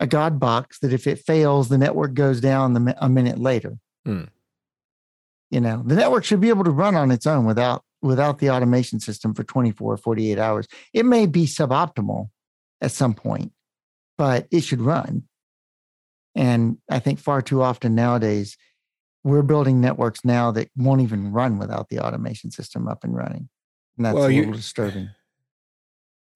a 0.00 0.06
god 0.06 0.38
box 0.38 0.78
that 0.80 0.92
if 0.92 1.06
it 1.06 1.18
fails, 1.18 1.68
the 1.68 1.78
network 1.78 2.14
goes 2.14 2.40
down 2.40 2.74
the, 2.74 2.96
a 3.00 3.08
minute 3.08 3.38
later. 3.38 3.76
Hmm. 4.04 4.24
You 5.50 5.60
know, 5.60 5.82
the 5.84 5.94
network 5.96 6.24
should 6.24 6.40
be 6.40 6.48
able 6.48 6.64
to 6.64 6.70
run 6.70 6.94
on 6.94 7.10
its 7.10 7.26
own 7.26 7.44
without 7.44 7.82
without 8.02 8.38
the 8.38 8.50
automation 8.50 9.00
system 9.00 9.32
for 9.34 9.44
24 9.44 9.94
or 9.94 9.96
48 9.96 10.38
hours. 10.38 10.66
It 10.92 11.06
may 11.06 11.24
be 11.26 11.46
suboptimal 11.46 12.28
at 12.82 12.90
some 12.92 13.14
point, 13.14 13.52
but 14.18 14.46
it 14.50 14.60
should 14.60 14.80
run. 14.82 15.22
And 16.34 16.78
I 16.90 16.98
think 16.98 17.18
far 17.18 17.40
too 17.40 17.62
often 17.62 17.94
nowadays, 17.94 18.58
we're 19.22 19.42
building 19.42 19.80
networks 19.80 20.22
now 20.24 20.50
that 20.50 20.68
won't 20.76 21.00
even 21.00 21.32
run 21.32 21.58
without 21.58 21.88
the 21.88 22.00
automation 22.00 22.50
system 22.50 22.86
up 22.88 23.04
and 23.04 23.16
running. 23.16 23.48
And 23.96 24.04
that's 24.04 24.14
Well, 24.16 24.26
a 24.26 24.30
you- 24.30 24.40
little 24.40 24.56
disturbing. 24.56 25.08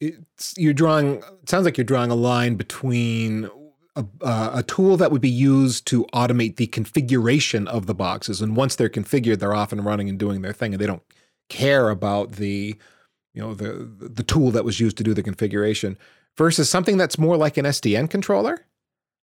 It's 0.00 0.54
you're 0.56 0.72
drawing 0.72 1.16
it 1.16 1.48
sounds 1.48 1.64
like 1.64 1.76
you're 1.76 1.84
drawing 1.84 2.10
a 2.10 2.16
line 2.16 2.54
between 2.54 3.50
a, 3.96 4.04
uh, 4.22 4.50
a 4.54 4.62
tool 4.62 4.96
that 4.96 5.10
would 5.10 5.20
be 5.20 5.28
used 5.28 5.86
to 5.86 6.04
automate 6.14 6.56
the 6.56 6.68
configuration 6.68 7.66
of 7.68 7.86
the 7.86 7.94
boxes 7.94 8.40
and 8.40 8.56
once 8.56 8.76
they're 8.76 8.88
configured 8.88 9.38
they're 9.38 9.54
off 9.54 9.72
and 9.72 9.84
running 9.84 10.08
and 10.08 10.18
doing 10.18 10.42
their 10.42 10.52
thing 10.52 10.72
and 10.72 10.80
they 10.80 10.86
don't 10.86 11.02
care 11.48 11.90
about 11.90 12.32
the 12.32 12.76
you 13.34 13.42
know 13.42 13.54
the 13.54 13.90
the 13.98 14.22
tool 14.22 14.50
that 14.50 14.64
was 14.64 14.80
used 14.80 14.96
to 14.96 15.02
do 15.04 15.14
the 15.14 15.22
configuration 15.22 15.98
versus 16.36 16.70
something 16.70 16.96
that's 16.96 17.18
more 17.18 17.36
like 17.36 17.56
an 17.56 17.64
SDN 17.64 18.08
controller 18.08 18.64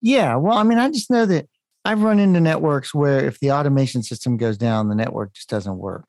Yeah. 0.01 0.37
Well, 0.37 0.57
I 0.57 0.62
mean, 0.62 0.79
I 0.79 0.89
just 0.91 1.11
know 1.11 1.27
that 1.27 1.47
I've 1.85 2.03
run 2.03 2.18
into 2.18 2.41
networks 2.41 2.95
where 2.95 3.25
if 3.25 3.39
the 3.41 3.53
automation 3.53 4.03
system 4.03 4.37
goes 4.37 4.59
down, 4.59 4.89
the 4.89 4.95
network 4.95 5.33
just 5.35 5.49
doesn't 5.49 5.79
work. 5.79 6.07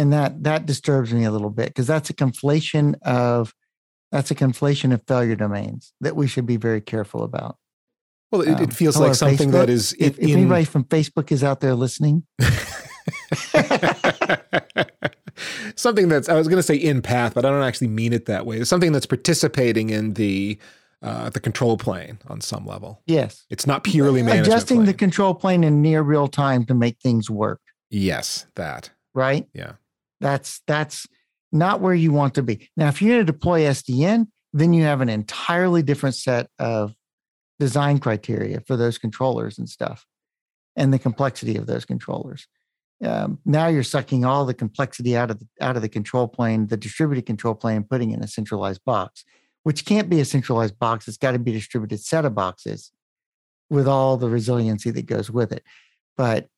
And 0.00 0.12
that 0.14 0.42
that 0.44 0.64
disturbs 0.64 1.12
me 1.12 1.24
a 1.24 1.30
little 1.30 1.50
bit 1.50 1.66
because 1.68 1.86
that's 1.86 2.08
a 2.08 2.14
conflation 2.14 2.94
of 3.02 3.52
that's 4.10 4.30
a 4.30 4.34
conflation 4.34 4.94
of 4.94 5.02
failure 5.06 5.36
domains 5.36 5.92
that 6.00 6.16
we 6.16 6.26
should 6.26 6.46
be 6.46 6.56
very 6.56 6.80
careful 6.80 7.22
about. 7.22 7.56
well 8.32 8.40
it, 8.40 8.54
Um, 8.54 8.62
it 8.62 8.72
feels 8.72 8.94
hello, 8.94 9.08
like 9.08 9.14
something 9.16 9.50
that 9.50 9.68
Facebook. 9.68 9.72
is 9.72 9.94
If, 9.98 10.18
if 10.18 10.30
anybody 10.30 10.64
from 10.64 10.84
Facebook 10.84 11.30
is 11.30 11.44
out 11.44 11.60
there 11.60 11.74
listening, 11.74 12.22
something 15.76 16.08
that's 16.08 16.28
I 16.28 16.34
was 16.34 16.48
going 16.48 16.56
to 16.58 16.62
say 16.62 16.76
in 16.76 17.02
path, 17.02 17.34
but 17.34 17.44
I 17.44 17.50
don't 17.50 17.62
actually 17.62 17.88
mean 17.88 18.12
it 18.12 18.26
that 18.26 18.46
way. 18.46 18.58
It's 18.58 18.70
something 18.70 18.92
that's 18.92 19.06
participating 19.06 19.90
in 19.90 20.14
the 20.14 20.58
uh, 21.02 21.30
the 21.30 21.40
control 21.40 21.76
plane 21.76 22.18
on 22.28 22.40
some 22.40 22.66
level. 22.66 23.02
yes, 23.06 23.44
It's 23.50 23.66
not 23.66 23.84
purely 23.84 24.20
adjusting 24.20 24.84
the 24.84 24.94
control 24.94 25.34
plane 25.34 25.64
in 25.64 25.80
near 25.80 26.02
real 26.02 26.28
time 26.28 26.64
to 26.66 26.74
make 26.74 26.98
things 27.02 27.30
work. 27.30 27.60
yes, 27.90 28.46
that 28.54 28.90
Right. 29.14 29.46
yeah. 29.54 29.72
That's 30.20 30.60
that's 30.66 31.06
not 31.52 31.80
where 31.80 31.94
you 31.94 32.12
want 32.12 32.34
to 32.34 32.42
be. 32.42 32.68
Now, 32.76 32.88
if 32.88 33.00
you're 33.00 33.16
going 33.16 33.26
to 33.26 33.32
deploy 33.32 33.62
SDN, 33.62 34.26
then 34.52 34.72
you 34.72 34.84
have 34.84 35.00
an 35.00 35.08
entirely 35.08 35.82
different 35.82 36.16
set 36.16 36.48
of 36.58 36.94
design 37.58 37.98
criteria 37.98 38.60
for 38.60 38.76
those 38.76 38.98
controllers 38.98 39.58
and 39.58 39.68
stuff, 39.68 40.06
and 40.76 40.92
the 40.92 40.98
complexity 40.98 41.56
of 41.56 41.66
those 41.66 41.84
controllers. 41.84 42.46
Um, 43.02 43.38
now 43.46 43.66
you're 43.66 43.82
sucking 43.82 44.24
all 44.24 44.44
the 44.44 44.54
complexity 44.54 45.16
out 45.16 45.30
of 45.30 45.38
the, 45.38 45.46
out 45.60 45.76
of 45.76 45.82
the 45.82 45.88
control 45.88 46.28
plane, 46.28 46.66
the 46.66 46.76
distributed 46.76 47.26
control 47.26 47.54
plane, 47.54 47.82
putting 47.82 48.10
in 48.10 48.22
a 48.22 48.28
centralized 48.28 48.84
box, 48.84 49.24
which 49.62 49.86
can't 49.86 50.10
be 50.10 50.20
a 50.20 50.24
centralized 50.24 50.78
box. 50.78 51.08
It's 51.08 51.16
got 51.16 51.32
to 51.32 51.38
be 51.38 51.52
a 51.52 51.54
distributed 51.54 52.00
set 52.00 52.24
of 52.24 52.34
boxes 52.34 52.92
with 53.70 53.88
all 53.88 54.16
the 54.16 54.28
resiliency 54.28 54.90
that 54.90 55.06
goes 55.06 55.30
with 55.30 55.52
it. 55.52 55.62
But 56.16 56.48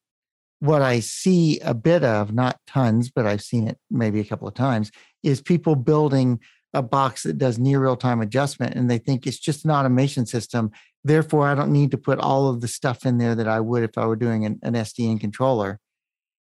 what 0.62 0.80
I 0.80 1.00
see 1.00 1.58
a 1.58 1.74
bit 1.74 2.04
of, 2.04 2.32
not 2.32 2.60
tons, 2.68 3.10
but 3.10 3.26
I've 3.26 3.42
seen 3.42 3.66
it 3.66 3.78
maybe 3.90 4.20
a 4.20 4.24
couple 4.24 4.46
of 4.46 4.54
times, 4.54 4.92
is 5.24 5.40
people 5.42 5.74
building 5.74 6.38
a 6.72 6.82
box 6.82 7.24
that 7.24 7.36
does 7.36 7.58
near 7.58 7.80
real 7.82 7.96
time 7.96 8.20
adjustment 8.20 8.76
and 8.76 8.88
they 8.88 8.98
think 8.98 9.26
it's 9.26 9.40
just 9.40 9.64
an 9.64 9.72
automation 9.72 10.24
system. 10.24 10.70
Therefore, 11.02 11.48
I 11.48 11.56
don't 11.56 11.72
need 11.72 11.90
to 11.90 11.98
put 11.98 12.20
all 12.20 12.46
of 12.48 12.60
the 12.60 12.68
stuff 12.68 13.04
in 13.04 13.18
there 13.18 13.34
that 13.34 13.48
I 13.48 13.58
would 13.58 13.82
if 13.82 13.98
I 13.98 14.06
were 14.06 14.14
doing 14.14 14.44
an, 14.46 14.60
an 14.62 14.74
SDN 14.74 15.18
controller. 15.18 15.80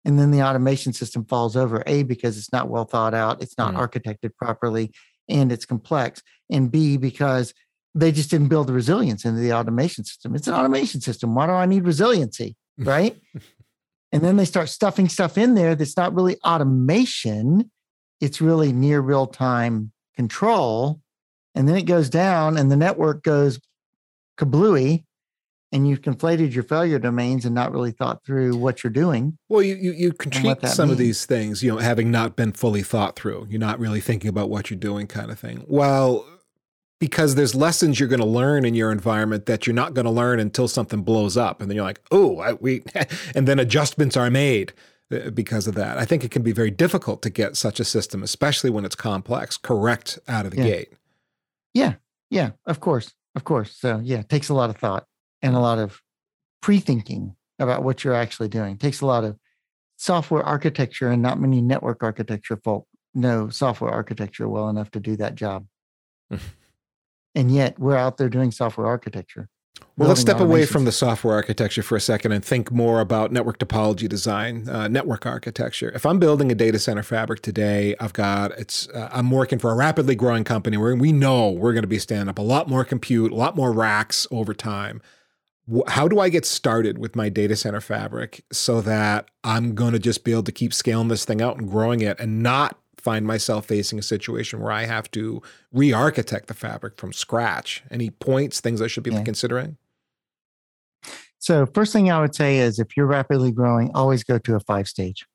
And 0.06 0.18
then 0.18 0.32
the 0.32 0.44
automation 0.44 0.94
system 0.94 1.26
falls 1.26 1.58
over 1.58 1.84
A, 1.86 2.04
because 2.04 2.38
it's 2.38 2.54
not 2.54 2.70
well 2.70 2.86
thought 2.86 3.14
out, 3.14 3.44
it's 3.44 3.58
not 3.58 3.74
Mm. 3.74 3.86
architected 3.86 4.32
properly, 4.38 4.94
and 5.28 5.52
it's 5.52 5.66
complex. 5.66 6.22
And 6.50 6.72
B, 6.72 6.96
because 6.96 7.54
they 7.94 8.14
just 8.14 8.30
didn't 8.30 8.48
build 8.48 8.68
the 8.68 8.74
resilience 8.74 9.26
into 9.26 9.42
the 9.42 9.52
automation 9.52 10.06
system. 10.06 10.36
It's 10.36 10.48
an 10.48 10.54
automation 10.54 11.02
system. 11.02 11.36
Why 11.36 11.48
do 11.48 11.52
I 11.54 11.66
need 11.66 11.84
resiliency? 11.84 12.56
Right. 12.78 13.16
And 14.16 14.24
then 14.24 14.38
they 14.38 14.46
start 14.46 14.70
stuffing 14.70 15.10
stuff 15.10 15.38
in 15.38 15.56
there 15.56 15.76
that's 15.76 15.98
not 15.98 16.16
really 16.16 16.38
automation 16.46 17.70
it's 18.22 18.40
really 18.40 18.72
near 18.72 19.02
real 19.02 19.28
time 19.28 19.92
control 20.16 21.02
and 21.54 21.68
then 21.68 21.76
it 21.76 21.84
goes 21.84 22.10
down 22.10 22.56
and 22.58 22.72
the 22.72 22.78
network 22.78 23.24
goes 23.24 23.60
kablooey 24.40 25.04
and 25.74 25.86
you've 25.90 26.02
conflated 26.02 26.54
your 26.54 26.64
failure 26.64 26.98
domains 26.98 27.44
and 27.44 27.54
not 27.54 27.74
really 27.74 27.92
thought 27.92 28.24
through 28.26 28.56
what 28.56 28.84
you're 28.84 28.94
doing 28.94 29.38
Well, 29.50 29.62
you 29.62 29.76
you, 29.76 29.92
you 29.92 30.14
can 30.14 30.32
treat 30.32 30.66
some 30.66 30.90
of 30.90 30.98
these 30.98 31.26
things, 31.26 31.62
you 31.62 31.72
know, 31.72 31.80
having 31.80 32.10
not 32.10 32.38
been 32.38 32.54
fully 32.54 32.84
thought 32.84 33.18
through. 33.18 33.48
You're 33.50 33.60
not 33.60 33.80
really 33.80 34.00
thinking 34.00 34.30
about 34.30 34.50
what 34.50 34.70
you're 34.70 34.80
doing, 34.80 35.08
kind 35.08 35.30
of 35.30 35.38
thing. 35.38 35.66
Well, 35.68 36.26
because 37.00 37.36
there's 37.36 37.54
lessons 37.56 38.00
you're 38.00 38.10
going 38.10 38.20
to 38.22 38.26
learn 38.26 38.66
in 38.66 38.74
your 38.74 38.92
environment 38.92 39.46
that 39.48 39.68
you're 39.68 39.74
not 39.74 39.94
going 39.94 40.06
to 40.06 40.12
learn 40.12 40.40
until 40.40 40.68
something 40.68 41.02
blows 41.04 41.36
up, 41.38 41.62
and 41.62 41.70
then 41.70 41.76
you're 41.76 41.86
like, 41.86 42.02
oh, 42.12 42.40
I, 42.40 42.54
we, 42.54 42.84
and 43.36 43.48
then 43.48 43.60
adjustments 43.60 44.16
are 44.18 44.30
made 44.30 44.74
uh, 45.12 45.30
because 45.32 45.68
of 45.68 45.76
that. 45.76 45.98
I 45.98 46.06
think 46.06 46.24
it 46.24 46.32
can 46.32 46.42
be 46.42 46.52
very 46.54 46.72
difficult 46.72 47.22
to 47.24 47.30
get 47.30 47.56
such 47.58 47.80
a 47.80 47.86
system, 47.86 48.24
especially 48.24 48.70
when 48.70 48.86
it's 48.86 48.96
complex, 48.96 49.58
correct 49.58 50.18
out 50.28 50.46
of 50.46 50.52
the 50.52 50.58
Yeah. 50.58 50.64
gate. 50.64 50.94
yeah 51.74 51.94
Yeah, 52.30 52.52
of 52.66 52.80
course 52.80 53.14
of 53.36 53.44
course 53.44 53.76
so 53.78 54.00
yeah 54.02 54.20
it 54.20 54.30
takes 54.30 54.48
a 54.48 54.54
lot 54.54 54.70
of 54.70 54.78
thought 54.78 55.06
and 55.42 55.56
a 55.56 55.60
lot 55.60 55.78
of 55.78 56.02
pre-thinking 56.62 57.36
about 57.60 57.84
what 57.84 58.02
you're 58.04 58.14
actually 58.16 58.48
doing 58.48 58.76
it 58.76 58.80
takes 58.80 59.02
a 59.02 59.06
lot 59.06 59.26
of 59.26 59.38
software 59.98 60.42
architecture 60.42 61.10
and 61.10 61.22
not 61.22 61.38
many 61.40 61.62
network 61.62 62.02
architecture 62.02 62.56
folk 62.64 62.88
know 63.14 63.50
software 63.50 63.92
architecture 63.92 64.48
well 64.48 64.70
enough 64.70 64.90
to 64.92 65.02
do 65.02 65.18
that 65.18 65.36
job 65.36 65.66
and 67.36 67.54
yet 67.54 67.78
we're 67.78 67.98
out 67.98 68.18
there 68.18 68.30
doing 68.30 68.52
software 68.52 68.88
architecture 68.88 69.50
Well, 69.98 70.10
let's 70.10 70.22
step 70.22 70.40
away 70.40 70.66
from 70.66 70.86
the 70.86 70.92
software 70.92 71.36
architecture 71.36 71.84
for 71.84 71.96
a 71.96 72.02
second 72.02 72.32
and 72.32 72.44
think 72.44 72.72
more 72.72 73.02
about 73.02 73.32
network 73.32 73.60
topology 73.60 74.10
design, 74.10 74.68
uh, 74.70 74.88
network 74.88 75.26
architecture. 75.26 75.92
If 75.94 76.06
I'm 76.06 76.20
building 76.20 76.52
a 76.52 76.56
data 76.56 76.80
center 76.80 77.04
fabric 77.04 77.42
today, 77.42 77.96
I've 78.00 78.14
got 78.14 78.52
it's. 78.58 78.90
Uh, 78.90 79.10
I'm 79.12 79.32
working 79.32 79.60
for 79.60 79.72
a 79.72 79.76
rapidly 79.76 80.16
growing 80.16 80.44
company 80.44 80.78
where 80.78 80.96
we 80.96 81.12
know 81.12 81.50
we're 81.50 81.74
going 81.74 81.84
to 81.84 81.88
be 81.88 82.00
standing 82.00 82.30
up 82.30 82.40
a 82.40 82.42
lot 82.42 82.70
more 82.70 82.84
compute, 82.86 83.32
a 83.32 83.36
lot 83.36 83.56
more 83.56 83.72
racks 83.72 84.28
over 84.32 84.54
time. 84.54 85.02
How 85.88 86.08
do 86.08 86.20
I 86.20 86.30
get 86.30 86.46
started 86.46 86.98
with 86.98 87.16
my 87.16 87.28
data 87.30 87.56
center 87.56 87.82
fabric 87.82 88.44
so 88.52 88.82
that 88.82 89.30
I'm 89.44 89.76
going 89.76 89.94
to 89.94 90.00
just 90.00 90.24
be 90.24 90.32
able 90.32 90.44
to 90.44 90.52
keep 90.52 90.74
scaling 90.74 91.08
this 91.08 91.26
thing 91.26 91.42
out 91.42 91.58
and 91.58 91.70
growing 91.70 92.02
it 92.02 92.20
and 92.20 92.44
not 92.44 92.78
find 93.06 93.26
myself 93.28 93.68
facing 93.68 94.00
a 94.00 94.02
situation 94.02 94.60
where 94.60 94.72
I 94.72 94.86
have 94.86 95.10
to 95.12 95.42
re-architect 95.72 96.48
the 96.48 96.56
fabric 96.56 96.98
from 96.98 97.14
scratch? 97.14 97.84
Any 97.92 98.10
points, 98.10 98.60
things 98.60 98.82
I 98.82 98.88
should 98.88 99.04
be 99.04 99.12
Yeah. 99.12 99.24
considering? 99.24 99.78
So, 101.38 101.68
first 101.68 101.94
thing 101.94 102.10
I 102.12 102.20
would 102.20 102.34
say 102.34 102.58
is 102.58 102.80
if 102.80 102.98
you're 102.98 103.06
rapidly 103.06 103.52
growing, 103.52 103.92
always 103.94 104.24
go 104.24 104.40
to 104.40 104.56
a 104.56 104.60
five 104.60 104.88
stage. 104.88 105.28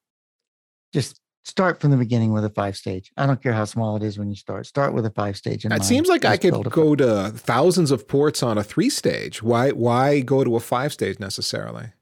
Just 0.93 1.21
start 1.45 1.81
from 1.81 1.93
the 1.93 1.97
beginning 1.97 2.33
with 2.33 2.45
a 2.45 2.51
five 2.51 2.77
stage. 2.77 3.13
I 3.17 3.27
don't 3.27 3.41
care 3.41 3.53
how 3.53 3.65
small 3.65 3.95
it 3.97 4.03
is 4.03 4.19
when 4.19 4.29
you 4.29 4.35
start. 4.37 4.67
Start 4.67 4.93
with 4.93 5.07
a 5.07 5.11
five 5.11 5.37
stage. 5.37 5.65
in 5.65 5.71
It 5.71 5.77
mind. 5.77 5.85
seems 5.85 6.09
like 6.09 6.25
I 6.25 6.37
could 6.37 6.69
go 6.71 6.97
to 6.97 7.31
thousands 7.31 7.93
of 7.93 8.09
ports 8.09 8.43
on 8.43 8.59
a 8.59 8.65
three 8.65 8.91
stage. 8.91 9.41
Why 9.43 9.71
why 9.71 10.21
go 10.21 10.43
to 10.43 10.57
a 10.57 10.61
five 10.61 10.93
stage 10.93 11.21
necessarily? 11.21 11.93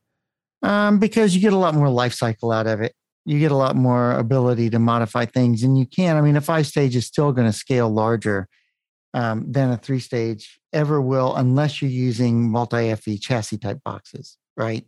Um, 0.62 0.98
because 0.98 1.34
you 1.34 1.40
get 1.42 1.52
a 1.52 1.56
lot 1.58 1.74
more 1.74 1.90
life 1.90 2.14
cycle 2.14 2.50
out 2.50 2.66
of 2.66 2.80
it. 2.80 2.94
You 3.28 3.38
get 3.38 3.52
a 3.52 3.56
lot 3.56 3.76
more 3.76 4.12
ability 4.12 4.70
to 4.70 4.78
modify 4.78 5.26
things, 5.26 5.62
and 5.62 5.76
you 5.78 5.86
can. 5.86 6.16
I 6.16 6.22
mean, 6.22 6.36
a 6.36 6.40
five 6.40 6.66
stage 6.66 6.96
is 6.96 7.06
still 7.06 7.32
going 7.32 7.46
to 7.46 7.52
scale 7.52 7.90
larger 7.90 8.48
um, 9.14 9.44
than 9.50 9.70
a 9.70 9.76
three 9.76 10.00
stage 10.00 10.60
ever 10.72 11.00
will, 11.00 11.34
unless 11.36 11.82
you're 11.82 11.90
using 11.90 12.50
multi 12.50 12.94
FE 12.94 13.18
chassis 13.18 13.58
type 13.58 13.80
boxes, 13.84 14.36
right? 14.56 14.84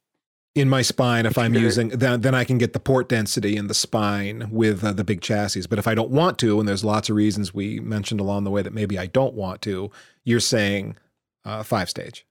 In 0.55 0.69
my 0.69 0.83
spine, 0.83 1.27
if 1.27 1.39
I'm 1.39 1.55
using 1.55 1.91
then 1.91 2.23
then 2.23 2.35
I 2.35 2.45
can 2.45 2.59
get 2.59 2.73
the 2.73 2.81
port 2.81 3.09
density 3.09 3.57
in 3.57 3.69
the 3.69 3.75
spine 3.75 4.49
with 4.51 4.83
uh, 4.83 4.93
the 4.93 5.05
big 5.05 5.21
chassis. 5.21 5.67
But 5.69 5.79
if 5.79 5.87
I 5.87 5.95
don't 5.95 6.11
want 6.11 6.39
to, 6.41 6.59
and 6.59 6.69
there's 6.69 6.85
lots 6.85 7.09
of 7.09 7.17
reasons 7.17 7.55
we 7.55 7.79
mentioned 7.79 8.21
along 8.21 8.45
the 8.45 8.51
way 8.51 8.63
that 8.63 8.73
maybe 8.75 8.99
I 8.99 9.07
don't 9.07 9.35
want 9.35 9.63
to, 9.63 9.91
you're 10.25 10.41
saying 10.41 10.97
uh, 11.45 11.63
five 11.63 11.89
stage. 11.89 12.27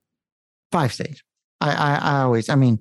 five 0.71 0.91
stage. 0.91 1.23
I, 1.61 1.71
I 1.71 1.95
I 1.95 2.21
always 2.21 2.49
I 2.49 2.55
mean 2.55 2.79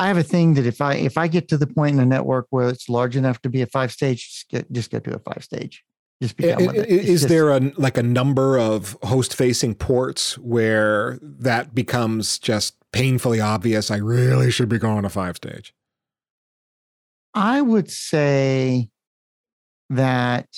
I 0.00 0.06
have 0.08 0.16
a 0.16 0.22
thing 0.22 0.54
that 0.54 0.64
if 0.64 0.80
I 0.80 0.94
if 0.94 1.18
I 1.18 1.28
get 1.28 1.46
to 1.48 1.58
the 1.58 1.66
point 1.66 1.94
in 1.94 2.00
a 2.00 2.06
network 2.06 2.46
where 2.48 2.70
it's 2.70 2.88
large 2.88 3.16
enough 3.16 3.42
to 3.42 3.50
be 3.50 3.60
a 3.60 3.66
five 3.66 3.92
stage, 3.92 4.26
just 4.28 4.48
get 4.48 4.72
just 4.72 4.90
go 4.90 4.98
to 4.98 5.14
a 5.14 5.18
five 5.18 5.44
stage. 5.44 5.84
Just 6.22 6.36
be 6.38 6.50
I- 6.50 6.56
done 6.56 6.66
with 6.68 6.76
it. 6.76 6.90
It's 6.90 7.08
Is 7.08 7.20
just- 7.20 7.28
there 7.28 7.50
a 7.50 7.60
like 7.76 7.98
a 7.98 8.02
number 8.02 8.58
of 8.58 8.96
host 9.02 9.34
facing 9.34 9.74
ports 9.74 10.38
where 10.38 11.18
that 11.22 11.74
becomes 11.74 12.38
just 12.38 12.76
painfully 12.92 13.40
obvious? 13.40 13.90
I 13.90 13.98
really 13.98 14.50
should 14.50 14.70
be 14.70 14.78
going 14.78 15.02
to 15.02 15.10
five 15.10 15.36
stage. 15.36 15.74
I 17.34 17.60
would 17.60 17.90
say 17.90 18.88
that 19.90 20.48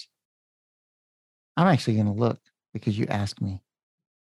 I'm 1.56 1.66
actually 1.66 1.94
going 1.94 2.06
to 2.06 2.12
look 2.12 2.38
because 2.72 2.96
you 2.96 3.06
asked 3.08 3.42
me. 3.42 3.60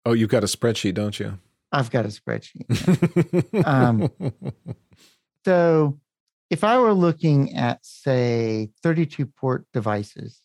Oh, 0.03 0.13
you've 0.13 0.30
got 0.32 0.43
a 0.43 0.47
spreadsheet, 0.47 0.95
don't 0.95 1.19
you? 1.19 1.38
I've 1.72 1.91
got 1.91 2.05
a 2.05 2.09
spreadsheet. 2.09 2.65
Um, 3.65 4.09
So 5.45 5.99
if 6.49 6.63
I 6.63 6.77
were 6.79 6.93
looking 6.93 7.55
at, 7.55 7.85
say, 7.85 8.69
32 8.83 9.25
port 9.25 9.65
devices, 9.73 10.41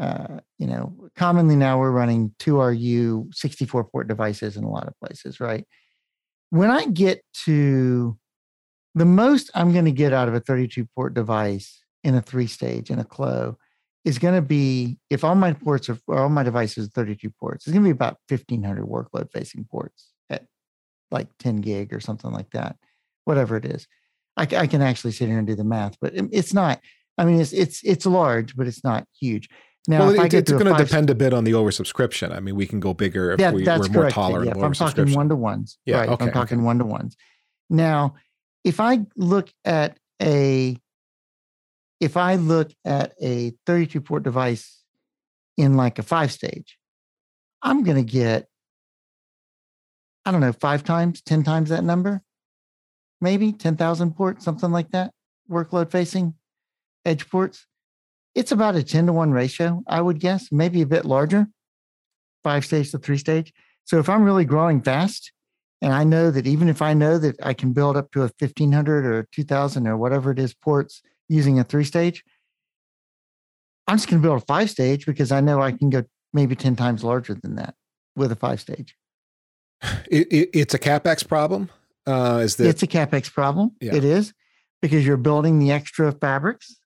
uh, 0.00 0.40
you 0.58 0.66
know, 0.66 1.08
commonly 1.16 1.56
now 1.56 1.78
we're 1.78 1.90
running 1.90 2.34
2RU 2.40 3.34
64 3.34 3.84
port 3.84 4.08
devices 4.08 4.56
in 4.56 4.64
a 4.64 4.70
lot 4.70 4.88
of 4.88 4.98
places, 4.98 5.40
right? 5.40 5.66
When 6.50 6.70
I 6.70 6.86
get 6.86 7.22
to 7.44 8.18
the 8.94 9.04
most 9.04 9.50
I'm 9.54 9.72
going 9.72 9.84
to 9.84 9.92
get 9.92 10.12
out 10.12 10.28
of 10.28 10.34
a 10.34 10.40
32 10.40 10.86
port 10.94 11.14
device 11.14 11.82
in 12.02 12.14
a 12.14 12.22
three 12.22 12.46
stage 12.46 12.90
in 12.90 12.98
a 12.98 13.04
Clos 13.04 13.56
is 14.04 14.18
going 14.18 14.34
to 14.34 14.42
be 14.42 14.98
if 15.10 15.24
all 15.24 15.34
my 15.34 15.52
ports 15.52 15.88
are 15.88 15.98
all 16.08 16.28
my 16.28 16.42
devices 16.42 16.88
are 16.88 16.90
32 16.90 17.30
ports, 17.30 17.66
it's 17.66 17.72
going 17.72 17.82
to 17.82 17.88
be 17.88 17.96
about 17.96 18.18
1500 18.28 18.84
workload 18.86 19.30
facing 19.32 19.64
ports 19.64 20.12
at 20.28 20.46
like 21.10 21.28
10 21.38 21.56
gig 21.56 21.92
or 21.92 22.00
something 22.00 22.30
like 22.30 22.50
that, 22.50 22.76
whatever 23.24 23.56
it 23.56 23.64
is. 23.64 23.86
I, 24.36 24.42
I 24.42 24.66
can 24.66 24.82
actually 24.82 25.12
sit 25.12 25.28
here 25.28 25.38
and 25.38 25.46
do 25.46 25.54
the 25.54 25.64
math, 25.64 25.96
but 26.00 26.18
um, 26.18 26.28
it's 26.32 26.52
not. 26.52 26.80
I 27.16 27.24
mean, 27.24 27.40
it's 27.40 27.52
it's 27.52 27.82
it's 27.84 28.06
large, 28.06 28.56
but 28.56 28.66
it's 28.66 28.82
not 28.82 29.06
huge. 29.20 29.48
Now, 29.86 30.06
well, 30.06 30.20
it, 30.24 30.34
it's 30.34 30.50
going 30.50 30.64
to 30.64 30.82
depend 30.82 31.10
a 31.10 31.14
bit 31.14 31.34
on 31.34 31.44
the 31.44 31.52
oversubscription. 31.52 32.34
I 32.34 32.40
mean, 32.40 32.56
we 32.56 32.66
can 32.66 32.80
go 32.80 32.94
bigger 32.94 33.32
if 33.32 33.52
we, 33.52 33.68
are 33.68 33.78
more 33.88 34.10
tolerant. 34.10 34.48
Yeah, 34.48 34.56
if 34.56 34.64
I'm 34.64 34.72
talking 34.72 35.12
one 35.12 35.28
to 35.28 35.36
ones, 35.36 35.78
yeah, 35.84 35.98
right? 35.98 36.08
Okay, 36.08 36.24
I'm 36.24 36.32
talking 36.32 36.64
one 36.64 36.78
to 36.78 36.86
ones. 36.86 37.16
Now, 37.68 38.14
if 38.64 38.80
I 38.80 39.04
look 39.16 39.50
at 39.64 39.98
a 40.22 40.76
if 42.00 42.16
I 42.16 42.36
look 42.36 42.70
at 42.84 43.12
a 43.22 43.52
32 43.66 44.00
port 44.00 44.22
device 44.22 44.82
in 45.56 45.76
like 45.76 45.98
a 45.98 46.02
five 46.02 46.32
stage, 46.32 46.78
I'm 47.62 47.82
going 47.82 47.96
to 47.96 48.10
get, 48.10 48.46
I 50.26 50.30
don't 50.30 50.40
know, 50.40 50.52
five 50.52 50.84
times, 50.84 51.22
10 51.22 51.44
times 51.44 51.70
that 51.70 51.84
number, 51.84 52.22
maybe 53.24 53.52
10,000 53.52 54.12
ports, 54.12 54.44
something 54.44 54.70
like 54.70 54.90
that, 54.90 55.10
workload 55.50 55.90
facing 55.90 56.34
edge 57.06 57.28
ports. 57.30 57.66
It's 58.34 58.52
about 58.52 58.76
a 58.76 58.82
10 58.82 59.06
to 59.06 59.12
1 59.12 59.32
ratio, 59.32 59.82
I 59.88 60.02
would 60.02 60.20
guess, 60.20 60.52
maybe 60.52 60.82
a 60.82 60.86
bit 60.86 61.06
larger, 61.06 61.46
five 62.42 62.64
stage 62.64 62.90
to 62.90 62.98
three 62.98 63.16
stage. 63.16 63.52
So 63.84 63.98
if 63.98 64.08
I'm 64.08 64.24
really 64.24 64.44
growing 64.44 64.82
fast, 64.82 65.32
and 65.80 65.92
I 65.92 66.04
know 66.04 66.30
that 66.30 66.46
even 66.46 66.68
if 66.68 66.82
I 66.82 66.94
know 66.94 67.18
that 67.18 67.36
I 67.42 67.54
can 67.54 67.72
build 67.72 67.96
up 67.96 68.10
to 68.12 68.20
a 68.20 68.30
1500 68.38 69.06
or 69.06 69.28
2000 69.32 69.86
or 69.86 69.96
whatever 69.96 70.30
it 70.30 70.38
is 70.38 70.54
ports 70.54 71.02
using 71.28 71.58
a 71.58 71.64
three 71.64 71.84
stage, 71.84 72.22
I'm 73.86 73.96
just 73.96 74.08
going 74.08 74.20
to 74.22 74.26
build 74.26 74.42
a 74.42 74.46
five 74.46 74.70
stage 74.70 75.06
because 75.06 75.32
I 75.32 75.40
know 75.40 75.60
I 75.60 75.72
can 75.72 75.90
go 75.90 76.04
maybe 76.32 76.56
10 76.56 76.76
times 76.76 77.04
larger 77.04 77.34
than 77.34 77.56
that 77.56 77.74
with 78.16 78.32
a 78.32 78.36
five 78.36 78.60
stage. 78.60 78.96
It, 80.10 80.32
it, 80.32 80.50
it's 80.52 80.74
a 80.74 80.78
capex 80.78 81.26
problem. 81.26 81.70
Uh, 82.06 82.40
is 82.42 82.56
that 82.56 82.66
it's 82.66 82.82
a 82.82 82.86
capex 82.86 83.32
problem? 83.32 83.72
Yeah. 83.80 83.94
It 83.94 84.04
is 84.04 84.32
because 84.82 85.06
you're 85.06 85.16
building 85.16 85.58
the 85.58 85.72
extra 85.72 86.12
fabrics. 86.12 86.76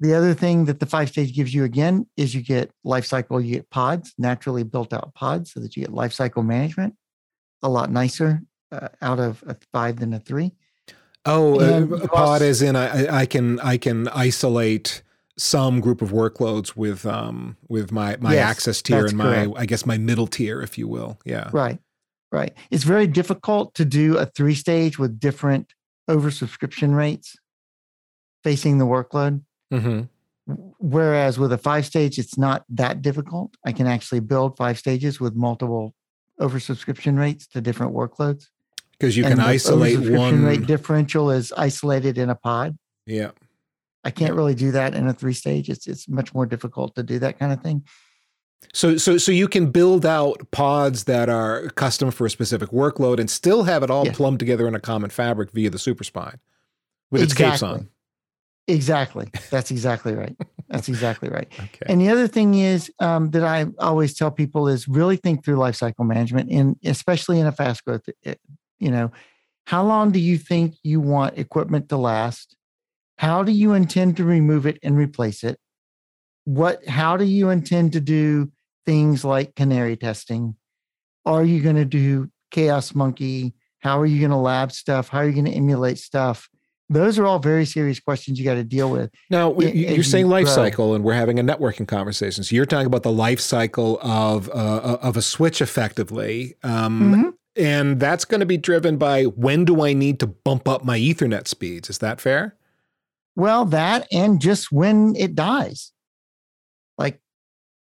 The 0.00 0.14
other 0.14 0.32
thing 0.32 0.64
that 0.64 0.80
the 0.80 0.86
five 0.86 1.10
stage 1.10 1.34
gives 1.34 1.52
you 1.52 1.64
again 1.64 2.06
is 2.16 2.34
you 2.34 2.40
get 2.42 2.70
life 2.84 3.04
cycle, 3.04 3.38
you 3.38 3.56
get 3.56 3.68
pods, 3.68 4.14
naturally 4.16 4.62
built 4.62 4.94
out 4.94 5.12
pods, 5.14 5.52
so 5.52 5.60
that 5.60 5.76
you 5.76 5.82
get 5.82 5.92
life 5.92 6.14
cycle 6.14 6.42
management 6.42 6.94
a 7.62 7.68
lot 7.68 7.90
nicer 7.90 8.42
uh, 8.72 8.88
out 9.02 9.20
of 9.20 9.44
a 9.46 9.56
five 9.72 9.98
than 9.98 10.14
a 10.14 10.18
three. 10.18 10.52
Oh, 11.26 11.60
uh, 11.60 12.06
pod 12.06 12.40
is 12.40 12.62
in 12.62 12.76
I, 12.76 13.20
I 13.20 13.26
can 13.26 13.60
I 13.60 13.76
can 13.76 14.08
isolate 14.08 15.02
some 15.36 15.80
group 15.80 16.00
of 16.00 16.10
workloads 16.10 16.76
with 16.76 17.04
um 17.04 17.56
with 17.68 17.92
my 17.92 18.16
my 18.20 18.34
yes, 18.34 18.50
access 18.50 18.80
tier 18.80 19.04
and 19.04 19.16
my 19.16 19.24
correct. 19.24 19.52
I 19.56 19.66
guess 19.66 19.84
my 19.84 19.98
middle 19.98 20.26
tier, 20.26 20.62
if 20.62 20.78
you 20.78 20.88
will. 20.88 21.20
Yeah. 21.24 21.50
Right. 21.52 21.78
Right. 22.32 22.52
It's 22.70 22.84
very 22.84 23.08
difficult 23.08 23.74
to 23.74 23.84
do 23.84 24.16
a 24.16 24.26
three 24.26 24.54
stage 24.54 24.98
with 24.98 25.18
different 25.18 25.74
oversubscription 26.08 26.94
rates 26.94 27.36
facing 28.44 28.78
the 28.78 28.86
workload. 28.86 29.42
Mm-hmm. 29.72 30.02
Whereas 30.78 31.38
with 31.38 31.52
a 31.52 31.58
five 31.58 31.86
stage, 31.86 32.18
it's 32.18 32.38
not 32.38 32.64
that 32.68 33.02
difficult. 33.02 33.56
I 33.64 33.72
can 33.72 33.86
actually 33.86 34.20
build 34.20 34.56
five 34.56 34.78
stages 34.78 35.20
with 35.20 35.34
multiple 35.34 35.94
oversubscription 36.40 37.18
rates 37.18 37.46
to 37.48 37.60
different 37.60 37.94
workloads. 37.94 38.46
Because 38.92 39.16
you 39.16 39.24
and 39.24 39.34
can 39.34 39.40
isolate 39.40 39.98
one 40.10 40.44
rate 40.44 40.66
differential 40.66 41.30
is 41.30 41.52
isolated 41.56 42.18
in 42.18 42.30
a 42.30 42.34
pod. 42.34 42.76
Yeah. 43.06 43.30
I 44.04 44.10
can't 44.10 44.34
really 44.34 44.54
do 44.54 44.72
that 44.72 44.94
in 44.94 45.08
a 45.08 45.12
three 45.12 45.34
stage. 45.34 45.68
It's 45.68 45.86
it's 45.86 46.08
much 46.08 46.34
more 46.34 46.46
difficult 46.46 46.94
to 46.94 47.02
do 47.02 47.18
that 47.18 47.38
kind 47.38 47.52
of 47.52 47.62
thing. 47.62 47.84
So 48.72 48.96
so 48.96 49.18
so 49.18 49.32
you 49.32 49.48
can 49.48 49.70
build 49.70 50.06
out 50.06 50.48
pods 50.50 51.04
that 51.04 51.28
are 51.28 51.70
custom 51.70 52.10
for 52.10 52.26
a 52.26 52.30
specific 52.30 52.70
workload 52.70 53.18
and 53.18 53.28
still 53.28 53.64
have 53.64 53.82
it 53.82 53.90
all 53.90 54.06
yeah. 54.06 54.12
plumbed 54.12 54.38
together 54.38 54.68
in 54.68 54.74
a 54.74 54.80
common 54.80 55.10
fabric 55.10 55.50
via 55.50 55.70
the 55.70 55.78
superspine 55.78 56.38
with 57.10 57.22
exactly. 57.22 57.46
its 57.46 57.60
capes 57.60 57.62
on. 57.62 57.88
Exactly. 58.68 59.28
That's 59.50 59.70
exactly 59.70 60.14
right. 60.14 60.36
That's 60.68 60.88
exactly 60.88 61.28
right. 61.28 61.48
okay. 61.58 61.86
And 61.86 62.00
the 62.00 62.08
other 62.08 62.28
thing 62.28 62.54
is 62.54 62.90
um, 63.00 63.30
that 63.30 63.42
I 63.42 63.66
always 63.78 64.14
tell 64.14 64.30
people 64.30 64.68
is 64.68 64.86
really 64.86 65.16
think 65.16 65.44
through 65.44 65.56
lifecycle 65.56 66.06
management, 66.06 66.50
and 66.50 66.76
especially 66.84 67.40
in 67.40 67.46
a 67.46 67.52
fast 67.52 67.84
growth. 67.84 68.02
Eh, 68.24 68.34
you 68.78 68.90
know, 68.90 69.10
how 69.66 69.84
long 69.84 70.10
do 70.10 70.20
you 70.20 70.38
think 70.38 70.76
you 70.82 71.00
want 71.00 71.38
equipment 71.38 71.88
to 71.88 71.96
last? 71.96 72.56
How 73.18 73.42
do 73.42 73.52
you 73.52 73.74
intend 73.74 74.16
to 74.16 74.24
remove 74.24 74.66
it 74.66 74.78
and 74.82 74.96
replace 74.96 75.44
it? 75.44 75.58
What? 76.44 76.86
How 76.86 77.16
do 77.16 77.24
you 77.24 77.50
intend 77.50 77.92
to 77.92 78.00
do 78.00 78.50
things 78.86 79.24
like 79.24 79.54
canary 79.54 79.96
testing? 79.96 80.56
Are 81.24 81.44
you 81.44 81.62
going 81.62 81.76
to 81.76 81.84
do 81.84 82.30
chaos 82.50 82.94
monkey? 82.94 83.54
How 83.80 84.00
are 84.00 84.06
you 84.06 84.18
going 84.20 84.30
to 84.30 84.36
lab 84.36 84.72
stuff? 84.72 85.08
How 85.08 85.18
are 85.18 85.26
you 85.26 85.32
going 85.32 85.46
to 85.46 85.52
emulate 85.52 85.98
stuff? 85.98 86.48
those 86.90 87.20
are 87.20 87.26
all 87.26 87.38
very 87.38 87.64
serious 87.64 88.00
questions 88.00 88.38
you 88.38 88.44
got 88.44 88.54
to 88.54 88.64
deal 88.64 88.90
with. 88.90 89.10
Now, 89.30 89.56
you're 89.58 90.02
saying 90.02 90.28
life 90.28 90.46
grow. 90.46 90.54
cycle, 90.54 90.94
and 90.94 91.04
we're 91.04 91.14
having 91.14 91.38
a 91.38 91.44
networking 91.44 91.86
conversation. 91.86 92.42
So 92.42 92.56
you're 92.56 92.66
talking 92.66 92.86
about 92.86 93.04
the 93.04 93.12
life 93.12 93.40
cycle 93.40 93.98
of 94.02 94.48
uh, 94.50 94.52
uh 94.52 94.98
of 95.00 95.16
a 95.16 95.22
switch, 95.22 95.62
effectively, 95.62 96.56
um, 96.64 97.00
mm-hmm. 97.00 97.28
and 97.56 98.00
that's 98.00 98.24
going 98.24 98.40
to 98.40 98.46
be 98.46 98.56
driven 98.56 98.96
by 98.96 99.24
when 99.24 99.64
do 99.64 99.84
I 99.84 99.92
need 99.92 100.18
to 100.20 100.26
bump 100.26 100.68
up 100.68 100.84
my 100.84 100.98
Ethernet 100.98 101.46
speeds? 101.46 101.88
Is 101.88 101.98
that 101.98 102.20
fair? 102.20 102.56
Well, 103.36 103.64
that 103.66 104.08
and 104.12 104.40
just 104.40 104.72
when 104.72 105.14
it 105.16 105.36
dies, 105.36 105.92
like 107.00 107.20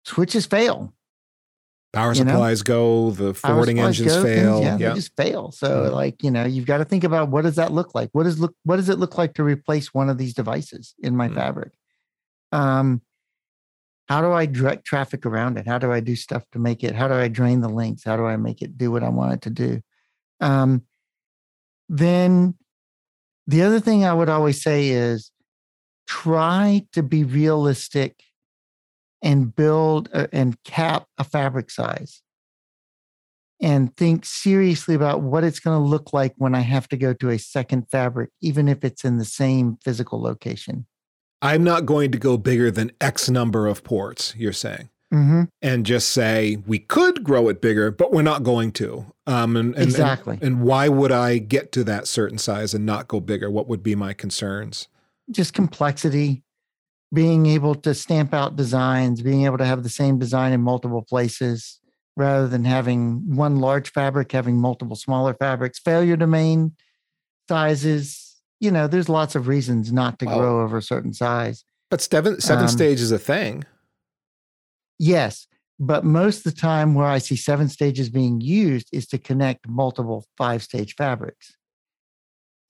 switches 0.05 0.46
fail. 0.46 0.94
Power 1.92 2.14
supplies 2.14 2.61
know? 2.61 2.64
go, 2.64 3.11
the 3.11 3.34
forwarding 3.34 3.80
engines 3.80 4.14
go, 4.14 4.22
fail. 4.22 4.55
Things, 4.55 4.64
yeah, 4.64 4.76
yeah, 4.78 4.88
they 4.90 4.94
just 4.94 5.16
fail. 5.16 5.51
So, 5.51 5.68
mm-hmm. 5.68 5.94
like 5.94 6.22
you 6.22 6.30
know, 6.30 6.44
you've 6.44 6.66
got 6.66 6.78
to 6.78 6.84
think 6.84 7.03
about 7.03 7.30
what 7.30 7.42
does 7.42 7.57
that 7.57 7.72
look 7.72 7.96
like? 7.96 8.11
What 8.12 8.24
does 8.24 8.38
look 8.38 8.55
what 8.62 8.76
does 8.76 8.88
it 8.88 9.01
look 9.01 9.18
like 9.18 9.34
to 9.34 9.42
replace 9.42 9.92
one 9.92 10.09
of 10.09 10.16
these 10.16 10.34
devices 10.34 10.94
in 11.01 11.16
my 11.16 11.26
mm-hmm. 11.26 11.36
fabric? 11.36 11.72
Um, 12.53 13.03
how 14.09 14.20
do 14.20 14.30
I 14.30 14.46
direct 14.46 14.84
traffic 14.84 15.26
around 15.26 15.59
it? 15.59 15.66
How 15.66 15.78
do 15.78 15.90
I 15.90 16.01
do 16.01 16.14
stuff 16.14 16.44
to 16.53 16.61
make 16.61 16.84
it? 16.84 16.94
How 16.94 17.09
do 17.09 17.14
I 17.14 17.28
drain 17.28 17.61
the 17.61 17.68
links? 17.68 18.05
How 18.05 18.16
do 18.16 18.24
I 18.24 18.36
make 18.36 18.62
it 18.62 18.78
do 18.78 18.92
what 18.92 19.03
I 19.03 19.09
want 19.09 19.32
it 19.32 19.42
to 19.42 19.51
do? 19.51 19.82
Um, 20.40 20.82
then 21.88 22.55
the 23.48 23.62
other 23.62 23.80
thing 23.80 24.05
I 24.05 24.14
would 24.14 24.28
always 24.28 24.62
say 24.62 24.90
is 24.90 25.32
try 26.07 26.86
to 26.92 27.03
be 27.03 27.24
realistic 27.24 28.22
and 29.23 29.55
build 29.55 30.09
a, 30.12 30.29
and 30.35 30.62
cap 30.64 31.07
a 31.18 31.25
fabric 31.25 31.71
size 31.71 32.23
and 33.61 33.95
think 33.97 34.25
seriously 34.25 34.95
about 34.95 35.21
what 35.21 35.45
it's 35.45 35.61
going 35.61 35.79
to 35.79 35.87
look 35.87 36.12
like 36.12 36.35
when 36.39 36.55
I 36.55 36.61
have 36.61 36.89
to 36.89 36.97
go 36.97 37.12
to 37.14 37.31
a 37.31 37.39
second 37.39 37.91
fabric, 37.91 38.31
even 38.41 38.68
if 38.68 38.85
it's 38.85 39.05
in 39.05 39.18
the 39.18 39.25
same 39.25 39.79
physical 39.85 40.21
location. 40.21 40.87
I'm 41.43 41.64
not 41.64 41.87
going 41.87 42.11
to 42.12 42.18
go 42.18 42.37
bigger 42.37 42.71
than 42.71 42.93
X 43.01 43.29
number 43.29 43.66
of 43.66 43.85
ports, 43.85 44.35
you're 44.37 44.53
saying. 44.53 44.89
Mm-hmm. 45.12 45.45
And 45.61 45.85
just 45.85 46.11
say 46.11 46.59
we 46.66 46.79
could 46.79 47.25
grow 47.25 47.49
it 47.49 47.61
bigger, 47.61 47.91
but 47.91 48.12
we're 48.12 48.23
not 48.23 48.45
going 48.45 48.71
to. 48.73 49.12
Um, 49.27 49.57
and, 49.57 49.75
and, 49.75 49.83
exactly. 49.83 50.35
And, 50.35 50.43
and 50.43 50.62
why 50.62 50.89
would 50.89 51.11
I 51.11 51.39
get 51.39 51.73
to 51.73 51.85
that 51.85 52.07
certain 52.07 52.39
size 52.39 52.75
and 52.75 52.87
not 52.87 53.09
go 53.09 53.18
bigger? 53.21 53.51
What 53.51 53.66
would 53.66 53.83
be 53.83 53.95
my 53.95 54.12
concerns? 54.12 54.87
Just 55.31 55.53
complexity, 55.53 56.45
being 57.12 57.46
able 57.46 57.74
to 57.74 57.94
stamp 57.94 58.32
out 58.32 58.56
designs, 58.56 59.22
being 59.22 59.44
able 59.44 59.58
to 59.58 59.64
have 59.64 59.82
the 59.82 59.88
same 59.88 60.18
design 60.18 60.52
in 60.52 60.61
multiple 60.61 61.02
places 61.02 61.80
rather 62.16 62.46
than 62.46 62.64
having 62.64 63.34
one 63.34 63.56
large 63.56 63.90
fabric, 63.92 64.30
having 64.32 64.61
multiple 64.61 64.96
smaller 64.96 65.34
fabrics, 65.34 65.78
failure 65.78 66.16
domain 66.16 66.72
sizes. 67.48 68.40
You 68.61 68.70
know, 68.70 68.86
there's 68.86 69.08
lots 69.08 69.34
of 69.34 69.48
reasons 69.48 69.92
not 69.92 70.18
to 70.18 70.26
grow 70.26 70.62
over 70.62 70.78
a 70.78 70.82
certain 70.82 71.14
size. 71.14 71.64
But 71.90 72.00
seven 72.00 72.40
seven 72.40 72.64
um, 72.64 72.68
stage 72.68 73.00
is 73.00 73.11
a 73.11 73.18
thing. 73.18 73.64
Yes. 74.98 75.46
But 75.82 76.04
most 76.04 76.46
of 76.46 76.54
the 76.54 76.61
time 76.61 76.94
where 76.94 77.06
I 77.06 77.18
see 77.18 77.36
seven 77.36 77.68
stages 77.68 78.11
being 78.11 78.42
used 78.42 78.88
is 78.92 79.06
to 79.08 79.18
connect 79.18 79.66
multiple 79.66 80.26
five 80.36 80.62
stage 80.62 80.94
fabrics 80.94 81.56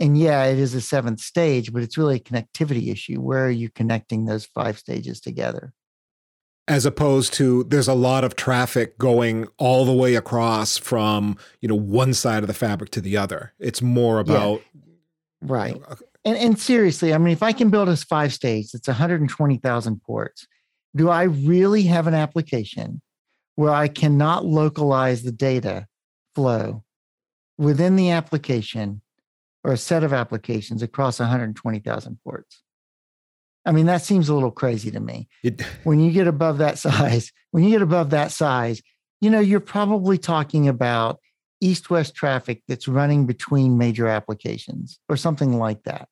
and 0.00 0.18
yeah, 0.18 0.44
it 0.44 0.58
is 0.58 0.74
a 0.74 0.80
seventh 0.80 1.20
stage, 1.20 1.72
but 1.72 1.82
it's 1.82 1.98
really 1.98 2.16
a 2.16 2.20
connectivity 2.20 2.90
issue. 2.90 3.20
Where 3.20 3.44
are 3.44 3.50
you 3.50 3.68
connecting 3.68 4.24
those 4.24 4.46
five 4.46 4.78
stages 4.78 5.20
together? 5.20 5.74
As 6.66 6.86
opposed 6.86 7.34
to 7.34 7.64
there's 7.64 7.88
a 7.88 7.94
lot 7.94 8.24
of 8.24 8.34
traffic 8.34 8.96
going 8.96 9.46
all 9.58 9.84
the 9.84 9.92
way 9.92 10.14
across 10.14 10.78
from, 10.78 11.36
you 11.60 11.68
know, 11.68 11.74
one 11.74 12.14
side 12.14 12.42
of 12.42 12.46
the 12.46 12.54
fabric 12.54 12.90
to 12.92 13.00
the 13.00 13.16
other. 13.16 13.52
It's 13.58 13.82
more 13.82 14.20
about 14.20 14.62
yeah. 14.74 14.80
right. 15.42 15.74
You 15.74 15.80
know, 15.80 15.96
and 16.24 16.36
and 16.36 16.58
seriously, 16.58 17.12
I 17.12 17.18
mean, 17.18 17.32
if 17.32 17.42
I 17.42 17.52
can 17.52 17.70
build 17.70 17.88
a 17.88 17.96
five 17.96 18.32
stage, 18.32 18.70
it's 18.72 18.88
120,000 18.88 20.02
ports. 20.02 20.46
Do 20.96 21.10
I 21.10 21.24
really 21.24 21.82
have 21.84 22.06
an 22.06 22.14
application 22.14 23.02
where 23.56 23.72
I 23.72 23.88
cannot 23.88 24.46
localize 24.46 25.22
the 25.22 25.32
data 25.32 25.86
flow 26.34 26.84
within 27.58 27.96
the 27.96 28.10
application 28.10 29.02
or 29.64 29.72
a 29.72 29.76
set 29.76 30.04
of 30.04 30.12
applications 30.12 30.82
across 30.82 31.20
120,000 31.20 32.18
ports. 32.24 32.62
I 33.66 33.72
mean, 33.72 33.86
that 33.86 34.02
seems 34.02 34.28
a 34.28 34.34
little 34.34 34.50
crazy 34.50 34.90
to 34.90 35.00
me. 35.00 35.28
It, 35.42 35.62
When 35.84 36.00
you 36.00 36.12
get 36.12 36.26
above 36.26 36.58
that 36.58 36.78
size, 36.78 37.32
when 37.50 37.64
you 37.64 37.70
get 37.70 37.82
above 37.82 38.10
that 38.10 38.32
size, 38.32 38.82
you 39.20 39.30
know, 39.30 39.40
you're 39.40 39.60
probably 39.60 40.16
talking 40.16 40.66
about 40.68 41.20
east 41.60 41.90
west 41.90 42.14
traffic 42.14 42.62
that's 42.66 42.88
running 42.88 43.26
between 43.26 43.76
major 43.76 44.08
applications 44.08 44.98
or 45.10 45.16
something 45.16 45.58
like 45.58 45.82
that. 45.84 46.08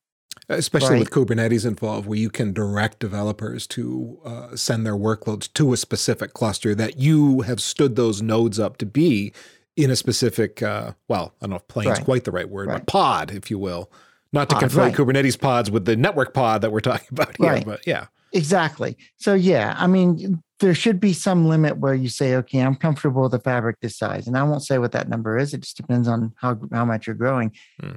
especially 0.51 0.99
with 0.99 1.11
Kubernetes 1.11 1.67
involved, 1.67 2.07
where 2.07 2.19
you 2.19 2.29
can 2.29 2.53
direct 2.53 2.99
developers 2.99 3.67
to 3.69 4.19
uh, 4.25 4.57
send 4.57 4.85
their 4.85 4.97
workloads 4.97 5.51
to 5.55 5.73
a 5.73 5.77
specific 5.77 6.35
cluster 6.35 6.75
that 6.75 6.99
you 6.99 7.41
have 7.43 7.61
stood 7.61 7.97
those 7.97 8.21
nodes 8.21 8.61
up 8.61 8.77
to 8.79 8.87
be 8.87 9.33
in 9.79 9.91
a 9.91 9.97
specific, 9.97 10.61
uh, 10.63 10.93
well, 11.07 11.35
I 11.41 11.45
don't 11.47 11.51
know 11.51 11.57
if 11.57 11.69
plane 11.69 11.89
is 11.89 11.99
Right. 11.99 12.05
quite 12.05 12.25
the 12.25 12.33
right 12.33 12.49
word, 12.49 12.69
Right. 12.69 12.79
but 12.79 12.87
pod, 12.87 13.31
if 13.31 13.51
you 13.51 13.59
will. 13.59 13.91
Not 14.33 14.51
to 14.51 14.57
Pod, 14.57 14.65
conflate 14.65 14.77
right. 14.77 14.95
Kubernetes 14.95 15.41
pods 15.41 15.71
with 15.71 15.85
the 15.85 15.97
network 15.97 16.35
pod 16.35 16.61
that 16.63 16.73
we're 16.73 16.81
talking 16.93 17.09
about 17.13 17.37
here, 17.39 17.63
but 17.65 17.87
yeah. 17.87 18.07
Exactly. 18.33 18.97
So, 19.17 19.33
yeah, 19.35 19.75
I 19.79 19.87
mean, 19.87 20.43
there 20.61 20.75
should 20.75 21.01
be 21.01 21.13
some 21.13 21.47
limit 21.49 21.79
where 21.79 21.95
you 21.95 22.09
say, 22.09 22.35
okay, 22.37 22.59
I'm 22.59 22.75
comfortable 22.75 23.23
with 23.23 23.33
a 23.35 23.39
fabric 23.39 23.77
this 23.81 23.97
size. 23.97 24.27
And 24.27 24.37
I 24.37 24.43
won't 24.43 24.65
say 24.65 24.79
what 24.79 24.93
that 24.93 25.09
number 25.09 25.39
is. 25.39 25.55
It 25.55 25.61
just 25.63 25.77
depends 25.77 26.09
on 26.09 26.35
how, 26.37 26.59
how 26.73 26.85
much 26.85 27.07
you're 27.07 27.17
growing. 27.17 27.53
Hmm. 27.81 27.93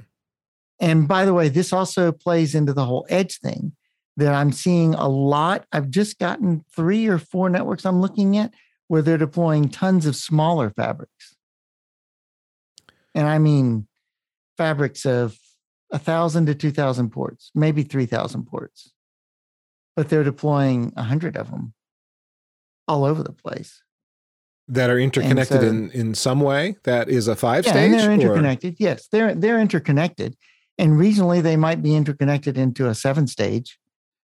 And 0.80 1.06
by 1.08 1.24
the 1.24 1.34
way, 1.34 1.48
this 1.48 1.72
also 1.72 2.12
plays 2.12 2.54
into 2.54 2.72
the 2.72 2.84
whole 2.84 3.06
edge 3.10 3.40
thing 3.40 3.72
that 4.16 4.32
I'm 4.32 4.52
seeing 4.52 4.94
a 4.94 5.08
lot. 5.08 5.66
I've 5.72 5.90
just 5.90 6.18
gotten 6.18 6.64
three 6.74 7.08
or 7.08 7.18
four 7.18 7.50
networks 7.50 7.84
I'm 7.84 8.00
looking 8.00 8.38
at 8.38 8.54
where 8.88 9.02
they're 9.02 9.18
deploying 9.18 9.68
tons 9.68 10.06
of 10.06 10.16
smaller 10.16 10.70
fabrics. 10.70 11.31
And 13.14 13.26
I 13.26 13.38
mean 13.38 13.86
fabrics 14.56 15.04
of 15.06 15.36
a 15.92 15.98
thousand 15.98 16.46
to 16.46 16.54
two 16.54 16.70
thousand 16.70 17.10
ports, 17.10 17.50
maybe 17.54 17.82
three 17.82 18.06
thousand 18.06 18.44
ports, 18.46 18.92
but 19.96 20.08
they're 20.08 20.24
deploying 20.24 20.92
a 20.96 21.02
hundred 21.02 21.36
of 21.36 21.50
them 21.50 21.74
all 22.88 23.04
over 23.04 23.22
the 23.22 23.32
place. 23.32 23.82
That 24.68 24.88
are 24.90 24.98
interconnected 24.98 25.60
so- 25.60 25.66
in, 25.66 25.90
in 25.90 26.14
some 26.14 26.40
way. 26.40 26.76
That 26.84 27.08
is 27.08 27.28
a 27.28 27.36
five 27.36 27.66
Yeah, 27.66 27.72
stage. 27.72 27.84
and 27.92 27.94
they're 28.00 28.10
or- 28.10 28.12
interconnected. 28.14 28.76
Yes, 28.78 29.08
they're 29.12 29.34
they're 29.34 29.60
interconnected, 29.60 30.36
and 30.78 30.92
regionally 30.92 31.42
they 31.42 31.56
might 31.56 31.82
be 31.82 31.94
interconnected 31.94 32.56
into 32.56 32.88
a 32.88 32.94
seven 32.94 33.26
stage, 33.26 33.78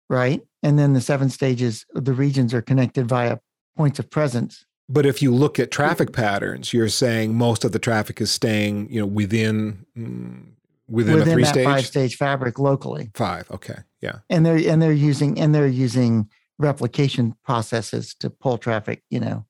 right? 0.09 0.41
And 0.63 0.77
then 0.79 0.93
the 0.93 1.01
seven 1.01 1.29
stages, 1.29 1.85
the 1.93 2.13
regions 2.13 2.53
are 2.53 2.61
connected 2.61 3.07
via 3.07 3.39
points 3.75 3.99
of 3.99 4.09
presence. 4.09 4.65
But 4.91 5.05
if 5.05 5.21
you 5.21 5.33
look 5.33 5.59
at 5.59 5.69
traffic 5.69 6.11
patterns, 6.11 6.73
you're 6.73 6.89
saying 6.89 7.35
most 7.35 7.63
of 7.63 7.71
the 7.71 7.79
traffic 7.79 8.19
is 8.19 8.31
staying, 8.31 8.91
you 8.91 8.99
know, 8.99 9.05
within 9.05 9.85
mm, 9.95 10.45
within, 10.89 11.21
a 11.21 11.25
three 11.25 11.43
that 11.43 11.49
stage 11.49 11.65
five 11.65 11.85
stage 11.85 12.15
fabric 12.15 12.57
locally. 12.57 13.11
Five. 13.13 13.49
Okay. 13.51 13.79
Yeah. 14.01 14.19
and 14.29 14.45
they're 14.45 14.57
and 14.71 14.81
they're 14.81 14.91
using 14.91 15.39
and 15.39 15.53
they're 15.53 15.67
using 15.67 16.29
replication 16.57 17.35
processes 17.43 18.13
to 18.15 18.29
pull 18.29 18.57
traffic 18.57 19.03
you 19.09 19.19
know 19.19 19.45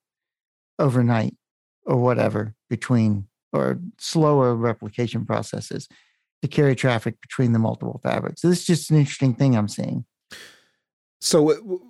overnight 0.77 1.35
or 1.85 1.97
whatever 1.97 2.55
between 2.69 3.27
or 3.51 3.79
slower 3.97 4.55
replication 4.55 5.25
processes 5.25 5.87
to 6.41 6.47
carry 6.47 6.75
traffic 6.75 7.19
between 7.19 7.51
the 7.51 7.59
multiple 7.59 7.99
fabrics 8.03 8.41
so 8.41 8.47
this 8.47 8.59
is 8.59 8.65
just 8.65 8.91
an 8.91 8.97
interesting 8.97 9.33
thing 9.33 9.57
i'm 9.57 9.67
seeing 9.67 10.05
So, 11.21 11.49
w- 11.53 11.81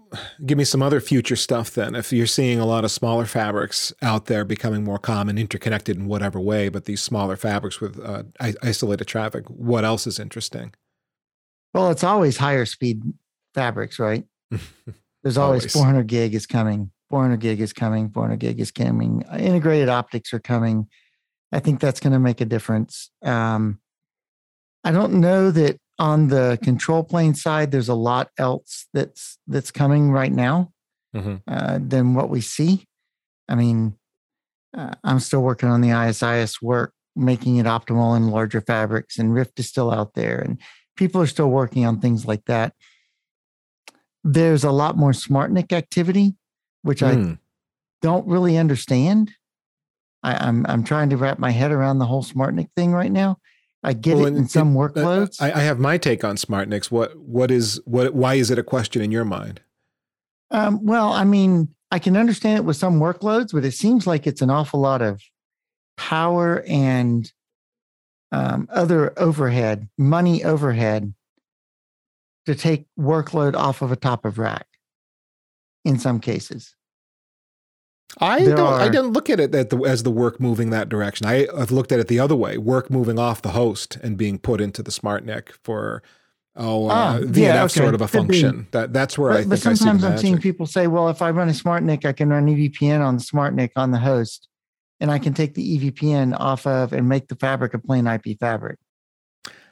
give 0.45 0.57
me 0.57 0.63
some 0.63 0.81
other 0.81 0.99
future 0.99 1.35
stuff 1.35 1.71
then. 1.71 1.93
If 1.93 2.11
you're 2.11 2.25
seeing 2.25 2.59
a 2.59 2.65
lot 2.65 2.83
of 2.83 2.89
smaller 2.89 3.25
fabrics 3.25 3.93
out 4.01 4.25
there 4.25 4.43
becoming 4.43 4.83
more 4.83 4.97
common, 4.97 5.37
interconnected 5.37 5.97
in 5.97 6.07
whatever 6.07 6.39
way, 6.39 6.67
but 6.69 6.85
these 6.85 7.01
smaller 7.01 7.35
fabrics 7.35 7.79
with 7.79 7.99
uh, 8.03 8.23
i- 8.39 8.55
isolated 8.63 9.05
traffic, 9.05 9.45
what 9.47 9.85
else 9.85 10.07
is 10.07 10.19
interesting? 10.19 10.73
well 11.75 11.91
it's 11.91 12.03
always 12.03 12.35
higher 12.37 12.65
speed 12.65 13.03
fabrics 13.53 13.99
right 13.99 14.23
there's 15.21 15.37
always, 15.37 15.61
Always. 15.61 15.73
400 15.73 16.07
gig 16.07 16.33
is 16.33 16.47
coming 16.47 16.89
400 17.11 17.37
gig 17.39 17.61
is 17.61 17.73
coming 17.73 18.09
400 18.09 18.39
gig 18.39 18.59
is 18.59 18.71
coming 18.71 19.21
integrated 19.37 19.87
optics 19.87 20.33
are 20.33 20.39
coming 20.39 20.87
i 21.51 21.59
think 21.59 21.79
that's 21.79 21.99
going 21.99 22.13
to 22.13 22.17
make 22.19 22.41
a 22.41 22.45
difference 22.45 23.11
um, 23.21 23.79
i 24.83 24.91
don't 24.91 25.13
know 25.13 25.51
that 25.51 25.79
on 25.99 26.29
the 26.29 26.57
control 26.63 27.03
plane 27.03 27.35
side 27.35 27.71
there's 27.71 27.89
a 27.89 27.93
lot 27.93 28.29
else 28.37 28.87
that's 28.93 29.37
that's 29.47 29.69
coming 29.71 30.11
right 30.11 30.31
now 30.31 30.71
Mhm. 31.15 31.41
uh, 31.47 31.79
than 31.81 32.13
what 32.13 32.29
we 32.29 32.41
see 32.41 32.85
i 33.47 33.55
mean 33.55 33.95
uh, 34.77 34.93
i'm 35.03 35.19
still 35.19 35.41
working 35.41 35.69
on 35.69 35.81
the 35.81 35.89
IS-IS 35.91 36.61
work 36.61 36.93
making 37.15 37.57
it 37.57 37.65
optimal 37.65 38.15
in 38.15 38.29
larger 38.29 38.61
fabrics 38.61 39.17
and 39.19 39.33
rift 39.33 39.59
is 39.59 39.67
still 39.67 39.91
out 39.91 40.13
there 40.13 40.39
and 40.39 40.59
people 40.95 41.21
are 41.21 41.27
still 41.27 41.49
working 41.49 41.85
on 41.85 41.99
things 41.99 42.25
like 42.25 42.45
that 42.45 42.73
there's 44.23 44.63
a 44.63 44.71
lot 44.71 44.97
more 44.97 45.11
SmartNIC 45.11 45.71
activity, 45.71 46.35
which 46.81 47.01
I 47.01 47.15
Hmm. 47.15 47.33
don't 48.01 48.27
really 48.27 48.57
understand. 48.57 49.31
I, 50.23 50.33
I'm 50.35 50.65
I'm 50.67 50.83
trying 50.83 51.09
to 51.11 51.17
wrap 51.17 51.39
my 51.39 51.51
head 51.51 51.71
around 51.71 51.99
the 51.99 52.05
whole 52.05 52.23
SmartNIC 52.23 52.67
thing 52.75 52.91
right 52.91 53.11
now. 53.11 53.37
I 53.83 53.93
get 53.93 54.17
Well, 54.17 54.25
it 54.25 54.29
and 54.29 54.37
in 54.37 54.47
some 54.49 54.75
uh, 54.75 54.79
workloads. 54.81 55.41
I, 55.41 55.51
I 55.53 55.59
have 55.59 55.79
my 55.79 55.97
take 55.97 56.23
on 56.23 56.35
SmartNICs. 56.35 56.91
What 56.91 57.17
what 57.17 57.49
is 57.49 57.81
what? 57.85 58.13
Why 58.13 58.35
is 58.35 58.51
it 58.51 58.59
a 58.59 58.63
question 58.63 59.01
in 59.01 59.11
your 59.11 59.25
mind? 59.25 59.61
um, 60.51 60.85
well, 60.85 61.13
I 61.13 61.23
mean, 61.25 61.69
I 61.91 61.99
can 61.99 62.17
understand 62.17 62.57
it 62.57 62.65
with 62.65 62.75
some 62.75 62.99
workloads, 62.99 63.51
but 63.53 63.65
it 63.65 63.73
seems 63.73 64.07
like 64.07 64.27
it's 64.27 64.41
an 64.41 64.49
awful 64.49 64.79
lot 64.79 65.01
of 65.01 65.21
power 65.97 66.63
and 66.67 67.31
um, 68.31 68.67
other 68.71 69.13
overhead, 69.17 69.89
money 69.97 70.43
overhead 70.43 71.13
to 72.45 72.55
take 72.55 72.85
workload 72.97 73.55
off 73.55 73.81
of 73.81 73.91
a 73.91 73.95
top 73.95 74.25
of 74.25 74.37
rack 74.39 74.67
in 75.85 75.99
some 75.99 76.19
cases. 76.19 76.75
I 78.17 78.43
There 78.43 78.55
don't. 78.55 78.73
I 78.73 78.87
are- 78.87 78.91
don't 78.91 79.13
look 79.13 79.29
at 79.29 79.39
it 79.39 79.53
at 79.53 79.69
the, 79.69 79.77
as 79.83 80.03
the 80.03 80.11
work 80.11 80.39
moving 80.39 80.71
that 80.71 80.89
direction. 80.89 81.27
I, 81.27 81.47
I've 81.55 81.71
looked 81.71 81.91
at 81.91 81.99
it 81.99 82.07
the 82.07 82.19
other 82.19 82.35
way: 82.35 82.57
work 82.57 82.89
moving 82.89 83.19
off 83.19 83.41
the 83.41 83.49
host 83.51 83.97
and 84.01 84.17
being 84.17 84.39
put 84.39 84.59
into 84.61 84.81
the 84.83 84.91
smart 84.91 85.25
SmartNIC 85.25 85.51
for 85.63 86.01
oh 86.55 86.87
uh, 86.87 86.91
Ah, 86.91 87.19
VNF 87.21 87.35
yeah, 87.37 87.67
sort 87.67 87.93
of 87.93 88.01
a 88.01 88.07
Could 88.07 88.27
be. 88.27 88.41
function. 88.41 88.67
That 88.71 88.93
that's 88.93 89.17
where 89.17 89.31
I 89.31 89.43
But, 89.43 89.49
but 89.49 89.59
think 89.59 89.67
I 89.67 89.73
see 89.75 89.83
the 89.85 89.89
sometimes 89.91 90.03
I'm 90.03 90.17
seeing 90.17 90.37
people 90.39 90.65
say, 90.65 90.87
well, 90.87 91.07
if 91.09 91.21
I 91.21 91.29
run 91.29 91.49
a 91.49 91.53
smart 91.53 91.83
SmartNIC, 91.83 92.05
I 92.05 92.13
can 92.13 92.29
run 92.29 92.47
EVPN 92.47 92.99
on 93.05 93.15
the 93.17 93.21
smart 93.23 93.55
SmartNIC 93.55 93.71
on 93.75 93.91
the 93.91 93.99
host, 93.99 94.47
and 94.99 95.11
I 95.11 95.19
can 95.19 95.33
take 95.33 95.53
the 95.53 95.79
EVPN 95.79 96.35
off 96.39 96.65
of 96.65 96.93
and 96.93 97.07
make 97.07 97.27
the 97.27 97.35
fabric 97.35 97.73
a 97.75 97.79
plain 97.79 98.07
IP 98.07 98.39
fabric. 98.39 98.79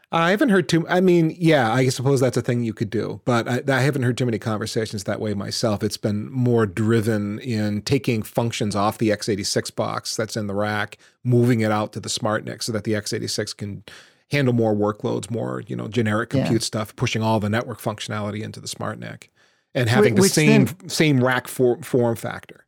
I 0.10 0.30
haven't 0.32 0.50
heard 0.50 0.70
too. 0.70 0.88
I 0.88 1.02
mean, 1.02 1.36
yeah, 1.38 1.72
I 1.72 1.90
suppose 1.90 2.22
that's 2.22 2.38
a 2.38 2.42
thing 2.42 2.64
you 2.64 2.74
could 2.74 2.90
do, 2.90 3.20
but 3.26 3.48
I, 3.48 3.62
I 3.68 3.82
haven't 3.82 4.04
heard 4.04 4.18
too 4.18 4.26
many 4.26 4.40
conversations 4.40 5.04
that 5.04 5.20
way 5.20 5.34
myself. 5.34 5.84
It's 5.84 5.98
been 5.98 6.32
more 6.32 6.66
driven 6.66 7.40
in 7.40 7.82
taking 7.82 8.22
functions 8.24 8.74
off 8.74 9.00
the 9.00 9.10
x86 9.10 9.76
box 9.76 10.16
that's 10.16 10.38
in 10.38 10.48
the 10.48 10.56
rack, 10.56 10.98
moving 11.26 11.60
it 11.60 11.72
out 11.72 11.92
to 11.94 12.00
the 12.00 12.08
smart 12.08 12.46
SmartNIC 12.46 12.64
so 12.64 12.72
that 12.72 12.86
the 12.86 12.94
x86 12.94 13.58
can 13.58 13.84
handle 14.32 14.54
more 14.54 14.74
workloads, 14.74 15.30
more 15.30 15.62
you 15.68 15.76
know 15.76 15.90
generic 15.90 16.32
Yeah. 16.34 16.42
compute 16.44 16.64
stuff, 16.64 16.96
pushing 16.96 17.22
all 17.22 17.42
the 17.42 17.50
network 17.50 17.82
functionality 17.82 18.42
into 18.44 18.62
the 18.62 18.68
smart 18.70 19.00
SmartNIC, 19.02 19.28
and 19.76 19.90
having 19.90 20.16
the 20.16 20.22
which 20.22 20.32
same 20.32 20.66
then- 20.66 20.88
same 20.90 21.22
rack 21.22 21.50
for, 21.50 21.82
form 21.84 22.16
factor. 22.16 22.66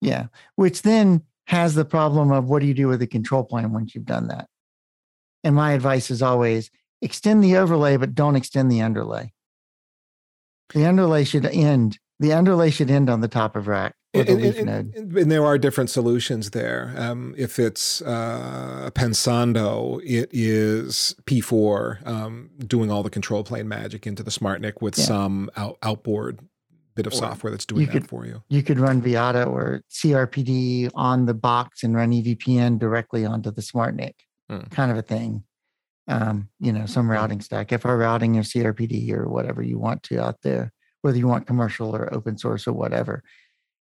Yeah. 0.00 0.26
Which 0.54 0.82
then 0.82 1.22
has 1.48 1.74
the 1.74 1.84
problem 1.84 2.30
of 2.30 2.44
what 2.48 2.60
do 2.60 2.66
you 2.68 2.74
do 2.74 2.86
with 2.86 3.00
the 3.00 3.06
control 3.08 3.42
plane 3.42 3.72
once 3.72 3.96
you've 3.96 4.04
done 4.06 4.28
that? 4.28 4.48
And 5.44 5.54
my 5.56 5.72
advice 5.72 6.10
is 6.10 6.22
always 6.22 6.70
extend 7.00 7.42
the 7.42 7.56
overlay, 7.56 7.96
but 7.96 8.14
don't 8.14 8.36
extend 8.36 8.70
the 8.70 8.80
underlay. 8.82 9.32
The 10.74 10.86
underlay 10.86 11.24
should 11.24 11.46
end. 11.46 11.98
The 12.20 12.32
underlay 12.32 12.70
should 12.70 12.90
end 12.90 13.10
on 13.10 13.20
the 13.20 13.28
top 13.28 13.56
of 13.56 13.66
rack 13.66 13.94
And, 14.14 14.28
and- 14.28 14.68
and- 14.68 15.16
and 15.18 15.30
there 15.32 15.44
are 15.44 15.58
different 15.58 15.90
solutions 15.90 16.50
there. 16.50 16.94
Um, 16.96 17.34
if 17.36 17.58
it's 17.58 18.00
uh, 18.02 18.90
Pensando, 18.94 20.00
it 20.04 20.28
is 20.32 21.16
P4 21.24 22.06
um, 22.06 22.50
doing 22.58 22.90
all 22.90 23.02
the 23.02 23.10
control 23.10 23.42
plane 23.42 23.66
magic 23.68 24.06
into 24.06 24.22
the 24.22 24.30
SmartNIC 24.30 24.80
with 24.80 24.96
Yeah. 24.98 25.04
some 25.04 25.50
out, 25.56 25.78
outboard 25.82 26.40
bit 26.94 27.06
of 27.06 27.14
Or 27.14 27.16
software 27.16 27.50
that's 27.50 27.64
doing 27.66 27.86
that 27.86 27.92
could- 27.92 28.06
for 28.08 28.26
you. 28.26 28.42
You 28.50 28.62
could 28.62 28.78
run 28.78 29.00
Vyatta 29.02 29.46
or 29.46 29.80
CRPD 29.90 30.90
on 30.94 31.24
the 31.26 31.34
box 31.34 31.82
and 31.82 31.96
run 31.96 32.12
EVPN 32.12 32.78
directly 32.78 33.24
onto 33.24 33.50
the 33.50 33.62
SmartNIC, 33.62 34.12
Hmm. 34.48 34.60
kind 34.70 34.90
of 34.90 34.98
a 34.98 35.02
thing. 35.02 35.44
Um, 36.08 36.48
you 36.58 36.72
know, 36.72 36.86
some 36.86 37.10
routing 37.10 37.40
stack, 37.40 37.72
if 37.72 37.82
FRRouting 37.84 38.36
or 38.36 38.42
CRPD 38.42 39.12
or 39.12 39.28
whatever 39.28 39.62
you 39.62 39.78
want 39.78 40.02
to 40.04 40.20
out 40.20 40.42
there, 40.42 40.72
whether 41.02 41.16
you 41.16 41.28
want 41.28 41.46
commercial 41.46 41.94
or 41.94 42.12
open 42.12 42.36
source 42.36 42.66
or 42.66 42.72
whatever 42.72 43.22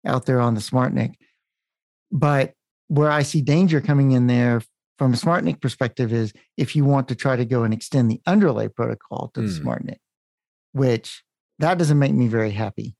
out 0.05 0.25
there 0.25 0.39
on 0.39 0.55
the 0.55 0.61
SmartNIC. 0.61 1.13
But 2.11 2.53
where 2.87 3.11
I 3.11 3.21
see 3.23 3.41
danger 3.41 3.81
coming 3.81 4.11
in 4.13 4.27
there 4.27 4.61
from 4.97 5.13
a 5.13 5.17
SmartNIC 5.17 5.61
perspective 5.61 6.11
is 6.11 6.33
if 6.55 6.75
you 6.75 6.85
want 6.85 7.07
to 7.09 7.15
try 7.15 7.35
to 7.35 7.45
go 7.45 7.63
and 7.63 7.73
extend 7.73 8.09
the 8.09 8.21
underlay 8.25 8.67
protocol 8.67 9.29
to 9.33 9.41
the 9.41 9.47
Hmm. 9.47 9.67
SmartNIC, 9.67 9.97
which 10.71 11.23
that 11.59 11.77
doesn't 11.77 11.99
make 11.99 12.13
me 12.13 12.27
very 12.27 12.51
happy. 12.51 12.95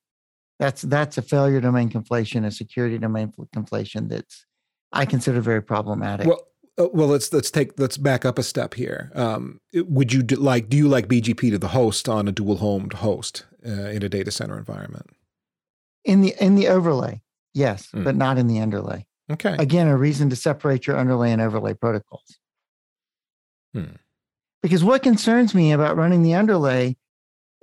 That's 0.59 0.81
that's 0.81 1.17
a 1.17 1.21
failure 1.21 1.61
domain 1.61 1.89
conflation, 1.89 2.45
a 2.45 2.51
security 2.51 2.97
domain 2.97 3.31
conflation 3.55 4.09
that's 4.09 4.45
I 4.91 5.05
consider 5.05 5.41
very 5.41 5.61
problematic. 5.61 6.27
Well, 6.27 6.47
Uh, 6.77 6.87
well, 6.93 7.07
let's 7.07 7.33
let's 7.33 7.49
take 7.49 7.79
let's 7.79 7.97
back 7.97 8.25
up 8.25 8.37
a 8.37 8.43
step 8.43 8.75
here. 8.75 9.11
Um, 9.15 9.59
would 9.73 10.13
you 10.13 10.21
do, 10.21 10.35
like 10.35 10.69
do 10.69 10.77
you 10.77 10.87
like 10.87 11.07
BGP 11.07 11.51
to 11.51 11.57
the 11.57 11.69
host 11.69 12.07
on 12.07 12.27
a 12.27 12.31
dual 12.31 12.57
homed 12.57 12.93
host 12.93 13.45
uh, 13.65 13.71
in 13.71 14.03
a 14.03 14.09
data 14.09 14.31
center 14.31 14.57
environment? 14.57 15.09
In 16.05 16.21
the 16.21 16.35
in 16.39 16.55
the 16.55 16.67
overlay, 16.67 17.21
yes, 17.53 17.89
mm. 17.93 18.03
but 18.03 18.15
not 18.15 18.37
in 18.37 18.47
the 18.47 18.59
underlay. 18.59 19.05
Okay. 19.31 19.55
Again, 19.59 19.87
a 19.87 19.97
reason 19.97 20.29
to 20.29 20.35
separate 20.35 20.87
your 20.87 20.97
underlay 20.97 21.31
and 21.31 21.41
overlay 21.41 21.73
protocols. 21.73 22.37
Hmm. 23.73 23.95
Because 24.61 24.83
what 24.83 25.03
concerns 25.03 25.53
me 25.53 25.71
about 25.71 25.97
running 25.97 26.23
the 26.23 26.33
underlay 26.33 26.95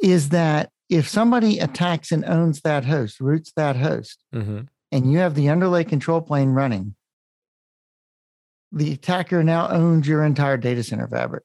is 0.02 0.28
that 0.28 0.70
if 0.90 1.08
somebody 1.08 1.58
attacks 1.58 2.12
and 2.12 2.24
owns 2.24 2.60
that 2.60 2.84
host, 2.84 3.20
roots 3.20 3.52
that 3.56 3.76
host, 3.76 4.22
mm-hmm. 4.34 4.60
and 4.92 5.10
you 5.10 5.18
have 5.18 5.34
the 5.34 5.48
underlay 5.48 5.84
control 5.84 6.20
plane 6.20 6.50
running, 6.50 6.94
the 8.74 8.92
attacker 8.92 9.44
now 9.44 9.68
owns 9.70 10.06
your 10.06 10.24
entire 10.24 10.56
data 10.56 10.82
center 10.82 11.06
fabric. 11.06 11.44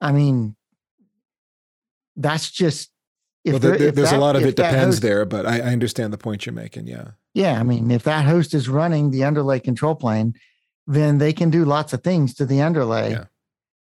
I 0.00 0.12
mean, 0.12 0.54
that's 2.16 2.50
just. 2.50 2.90
well, 3.44 3.58
there, 3.58 3.76
there, 3.76 3.90
there's 3.90 4.10
that, 4.10 4.18
a 4.18 4.20
lot 4.20 4.36
of 4.36 4.44
it 4.44 4.54
depends 4.54 4.96
host, 4.96 5.02
there, 5.02 5.24
but 5.24 5.44
I, 5.44 5.56
I 5.58 5.72
understand 5.72 6.12
the 6.12 6.18
point 6.18 6.46
you're 6.46 6.54
making. 6.54 6.86
Yeah. 6.86 7.12
Yeah. 7.34 7.58
I 7.58 7.64
mean, 7.64 7.90
if 7.90 8.04
that 8.04 8.24
host 8.24 8.54
is 8.54 8.68
running 8.68 9.10
the 9.10 9.24
underlay 9.24 9.58
control 9.58 9.96
plane, 9.96 10.34
then 10.86 11.18
they 11.18 11.32
can 11.32 11.50
do 11.50 11.64
lots 11.64 11.92
of 11.92 12.02
things 12.04 12.34
to 12.34 12.46
the 12.46 12.62
underlay. 12.62 13.10
Yeah. 13.10 13.24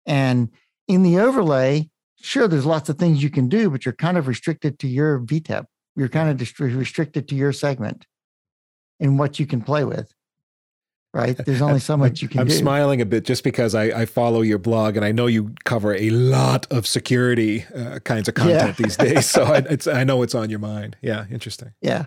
And 0.07 0.51
in 0.87 1.03
the 1.03 1.19
overlay, 1.19 1.91
sure, 2.21 2.47
there's 2.47 2.67
lots 2.67 2.89
of 2.89 2.97
things 2.97 3.23
you 3.23 3.31
can 3.31 3.49
do, 3.49 3.71
but 3.71 3.85
you're 3.85 3.95
kind 3.95 4.17
of 4.17 4.29
restricted 4.29 4.79
to 4.81 4.89
your 4.89 5.19
VTEP. 5.21 5.65
You're 5.97 6.09
kind 6.09 6.31
of 6.31 6.37
dist- 6.37 6.61
restricted 6.61 7.29
to 7.29 7.35
your 7.35 7.53
segment 7.53 8.07
and 9.01 9.19
what 9.19 9.41
you 9.41 9.47
can 9.47 9.62
play 9.62 9.85
with 9.85 10.12
right? 11.15 11.37
There's 11.37 11.62
only 11.62 11.79
so 11.79 11.97
much 11.97 12.21
you 12.21 12.29
can 12.29 12.41
I'm 12.41 12.49
do. 12.49 12.55
smiling 12.55 13.01
a 13.01 13.07
bit 13.07 13.25
just 13.25 13.45
because 13.45 13.75
I, 13.75 13.85
I, 13.85 14.05
follow 14.05 14.43
your 14.43 14.59
blog 14.59 14.97
and 14.97 15.05
I 15.05 15.12
know 15.12 15.27
you 15.27 15.55
cover 15.65 15.95
a 15.95 16.11
lot 16.11 16.67
of 16.73 16.87
security 16.87 17.65
uh, 17.75 18.01
kinds 18.01 18.29
of 18.29 18.35
content 18.35 18.77
yeah. 18.79 18.85
these 18.85 18.97
days. 18.97 19.31
So 19.31 19.45
I, 19.45 19.65
I 20.01 20.05
know 20.05 20.23
it's 20.23 20.35
on 20.35 20.51
your 20.51 20.59
mind. 20.59 20.97
Yeah, 21.01 21.27
interesting. 21.31 21.73
Yeah. 21.81 22.07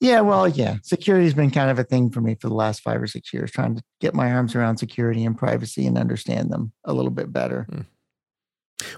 Yeah, 0.00 0.20
well, 0.20 0.48
yeah. 0.48 0.78
Security 0.82 1.24
has 1.24 1.34
been 1.34 1.50
kind 1.50 1.70
of 1.70 1.78
a 1.78 1.84
thing 1.84 2.10
for 2.10 2.20
me 2.20 2.34
for 2.34 2.48
the 2.48 2.54
last 2.54 2.80
five 2.80 3.00
or 3.00 3.06
six 3.06 3.32
years, 3.32 3.52
trying 3.52 3.76
to 3.76 3.82
get 4.00 4.14
my 4.14 4.32
arms 4.32 4.56
around 4.56 4.78
security 4.78 5.24
and 5.24 5.38
privacy 5.38 5.86
and 5.86 5.96
understand 5.96 6.50
them 6.50 6.72
a 6.84 6.92
little 6.92 7.12
bit 7.12 7.32
better. 7.32 7.66
Mm. 7.70 7.86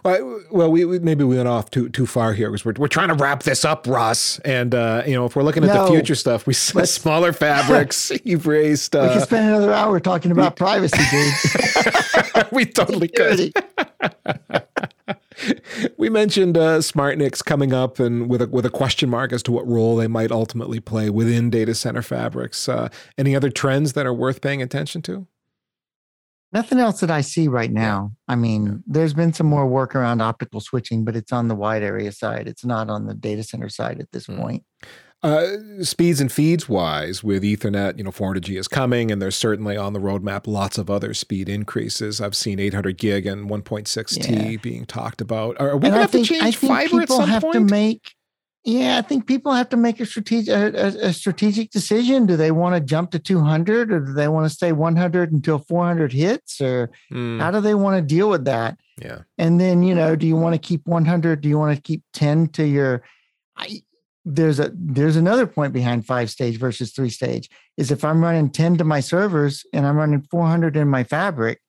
Well, 0.05 0.43
well, 0.51 0.71
we, 0.71 0.85
we, 0.85 0.99
maybe 0.99 1.25
we 1.25 1.37
went 1.37 1.49
off 1.49 1.71
too 1.71 1.89
too 1.89 2.07
far 2.07 2.33
here 2.33 2.51
because 2.51 2.65
we're 2.65 2.75
we're 2.79 2.89
trying 2.89 3.09
to 3.09 3.15
wrap 3.15 3.43
this 3.43 3.65
up, 3.65 3.87
Russ. 3.87 4.39
And 4.41 4.75
uh, 4.75 5.03
you 5.07 5.15
know, 5.15 5.25
if 5.27 5.37
we're 5.37 5.43
looking 5.43 5.65
at 5.65 5.69
no, 5.69 5.87
the 5.87 5.93
future 5.93 6.15
stuff, 6.15 6.47
we 6.47 6.55
see 6.55 6.85
smaller 6.87 7.33
fabrics. 7.33 8.13
You've 8.25 8.47
raised. 8.47 8.97
Uh, 8.97 9.07
we 9.09 9.15
could 9.15 9.23
spend 9.23 9.49
another 9.49 9.73
hour 9.73 10.01
talking 10.01 10.31
about 10.31 10.57
privacy, 10.57 11.03
dude. 11.11 12.53
we 12.53 12.67
totally 12.67 13.09
could. 13.09 13.53
we 15.97 16.09
mentioned 16.09 16.57
uh, 16.57 16.79
SmartNICs 16.79 17.45
coming 17.45 17.73
up, 17.73 17.99
and 17.99 18.29
with 18.29 18.43
a 18.43 18.47
with 18.47 18.65
a 18.67 18.71
question 18.71 19.11
mark 19.11 19.33
as 19.33 19.43
to 19.45 19.53
what 19.53 19.67
role 19.67 19.97
they 19.97 20.09
might 20.09 20.31
ultimately 20.31 20.81
play 20.81 21.11
within 21.11 21.51
data 21.51 21.75
center 21.75 22.03
fabrics. 22.03 22.69
Uh, 22.69 22.89
any 23.19 23.35
other 23.37 23.51
trends 23.51 23.93
that 23.95 24.07
are 24.07 24.15
worth 24.15 24.41
paying 24.41 24.63
attention 24.63 25.03
to? 25.03 25.27
Nothing 26.55 26.79
else 26.79 27.01
that 27.01 27.11
I 27.11 27.21
see 27.21 27.49
right 27.49 27.73
now. 27.73 28.13
I 28.29 28.37
mean, 28.37 28.85
there's 28.87 29.13
been 29.13 29.33
some 29.33 29.49
more 29.49 29.67
work 29.67 29.97
around 29.97 30.23
optical 30.23 30.61
switching, 30.61 31.05
but 31.05 31.17
it's 31.17 31.33
on 31.33 31.49
the 31.49 31.55
wide 31.57 31.83
area 31.83 32.13
side. 32.13 32.47
It's 32.47 32.65
not 32.65 32.89
on 32.89 33.07
the 33.07 33.15
data 33.15 33.43
center 33.43 33.69
side 33.69 33.99
at 33.99 34.13
this 34.13 34.29
mm. 34.29 34.39
point. 34.39 34.65
Uh, 35.25 35.57
speeds 35.83 36.21
and 36.21 36.31
feeds 36.31 36.69
wise, 36.69 37.25
with 37.25 37.43
Ethernet, 37.43 37.97
you 37.97 38.05
know, 38.05 38.11
400G 38.11 38.59
is 38.59 38.69
coming, 38.69 39.11
and 39.11 39.21
there's 39.21 39.35
certainly 39.35 39.77
on 39.77 39.95
the 39.95 39.99
roadmap 39.99 40.47
lots 40.47 40.77
of 40.79 40.91
other 40.91 41.13
speed 41.15 41.49
increases. 41.49 42.21
I've 42.21 42.37
seen 42.37 42.61
800 42.61 42.99
gig 42.99 43.27
and 43.27 43.49
1.6T 43.49 44.53
yeah. 44.53 44.57
being 44.59 44.85
talked 44.85 45.21
about. 45.23 45.59
Are 45.59 45.77
we 45.77 45.89
going 45.89 45.95
to 45.95 46.01
have 46.03 46.11
think, 46.11 46.29
to 46.29 46.35
change 46.35 46.45
I 46.45 46.51
think 46.53 46.71
fiber 46.73 47.03
at 47.03 47.09
some 47.09 47.29
have 47.29 47.43
point? 47.43 47.55
To 47.55 47.61
make, 47.61 48.15
yeah, 48.65 48.97
I 48.97 49.03
think 49.03 49.27
people 49.27 49.53
have 49.53 49.69
to 49.71 49.77
make 49.77 50.01
a 50.01 50.07
strategic 50.07 50.49
a, 50.49 50.87
a, 51.09 51.13
strategic 51.13 51.71
decision. 51.71 52.25
Do 52.25 52.37
they 52.37 52.51
want 52.51 52.75
to 52.75 52.81
jump 52.81 53.11
to 53.11 53.19
200 53.19 53.93
or 53.93 54.01
do 54.01 54.13
they 54.15 54.27
want 54.29 54.47
to 54.47 54.55
stay 54.55 54.73
100 54.73 55.33
until 55.33 55.59
400 55.59 56.13
hits 56.13 56.63
or 56.63 56.91
mm. 57.13 57.41
how 57.41 57.51
do 57.51 57.61
they 57.61 57.75
want 57.75 57.97
to 57.97 58.03
deal 58.03 58.31
with 58.31 58.47
that? 58.47 58.79
Yeah. 59.01 59.21
And 59.37 59.61
then, 59.61 59.83
you 59.83 59.95
know, 59.95 60.17
do 60.17 60.27
you 60.27 60.37
want 60.37 60.55
to 60.55 60.59
keep 60.59 60.87
100? 60.87 61.43
Do 61.43 61.49
you 61.49 61.59
want 61.59 61.77
to 61.77 61.83
keep 61.83 62.03
10 62.15 62.49
to 62.49 62.67
your 62.67 63.03
I, 63.57 63.83
there's 64.25 64.59
a 64.59 64.73
there's 64.75 65.17
another 65.17 65.47
point 65.47 65.75
behind 65.75 66.07
five 66.07 66.31
stage 66.31 66.59
versus 66.59 66.93
three 66.93 67.11
stage 67.11 67.51
is 67.77 67.91
if 67.91 68.03
I'm 68.03 68.23
running 68.23 68.51
10 68.51 68.79
to 68.79 68.85
my 68.85 69.01
servers 69.01 69.67
and 69.73 69.87
I'm 69.87 69.97
running 69.97 70.27
400 70.31 70.77
in 70.77 70.89
my 70.89 71.05
fabric, 71.05 71.61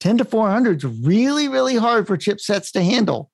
10 0.00 0.18
to 0.18 0.24
400 0.24 0.78
is 0.78 0.84
really 0.84 1.48
really 1.48 1.76
hard 1.76 2.06
for 2.06 2.16
chipsets 2.16 2.72
to 2.72 2.82
handle. 2.82 3.30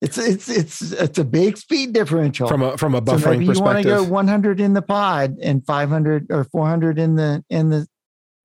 It's 0.00 0.16
it's 0.16 0.48
it's 0.48 0.92
it's 0.92 1.18
a 1.18 1.24
big 1.24 1.56
speed 1.56 1.92
differential 1.92 2.46
from 2.46 2.62
a 2.62 2.78
from 2.78 2.94
a 2.94 3.02
buffering 3.02 3.20
so 3.20 3.30
maybe 3.30 3.44
you 3.46 3.60
want 3.60 3.78
to 3.78 3.84
go 3.84 4.04
100 4.04 4.60
in 4.60 4.74
the 4.74 4.82
pod 4.82 5.36
and 5.42 5.66
500 5.66 6.26
or 6.30 6.44
400 6.44 7.00
in 7.00 7.16
the 7.16 7.44
in 7.50 7.70
the 7.70 7.88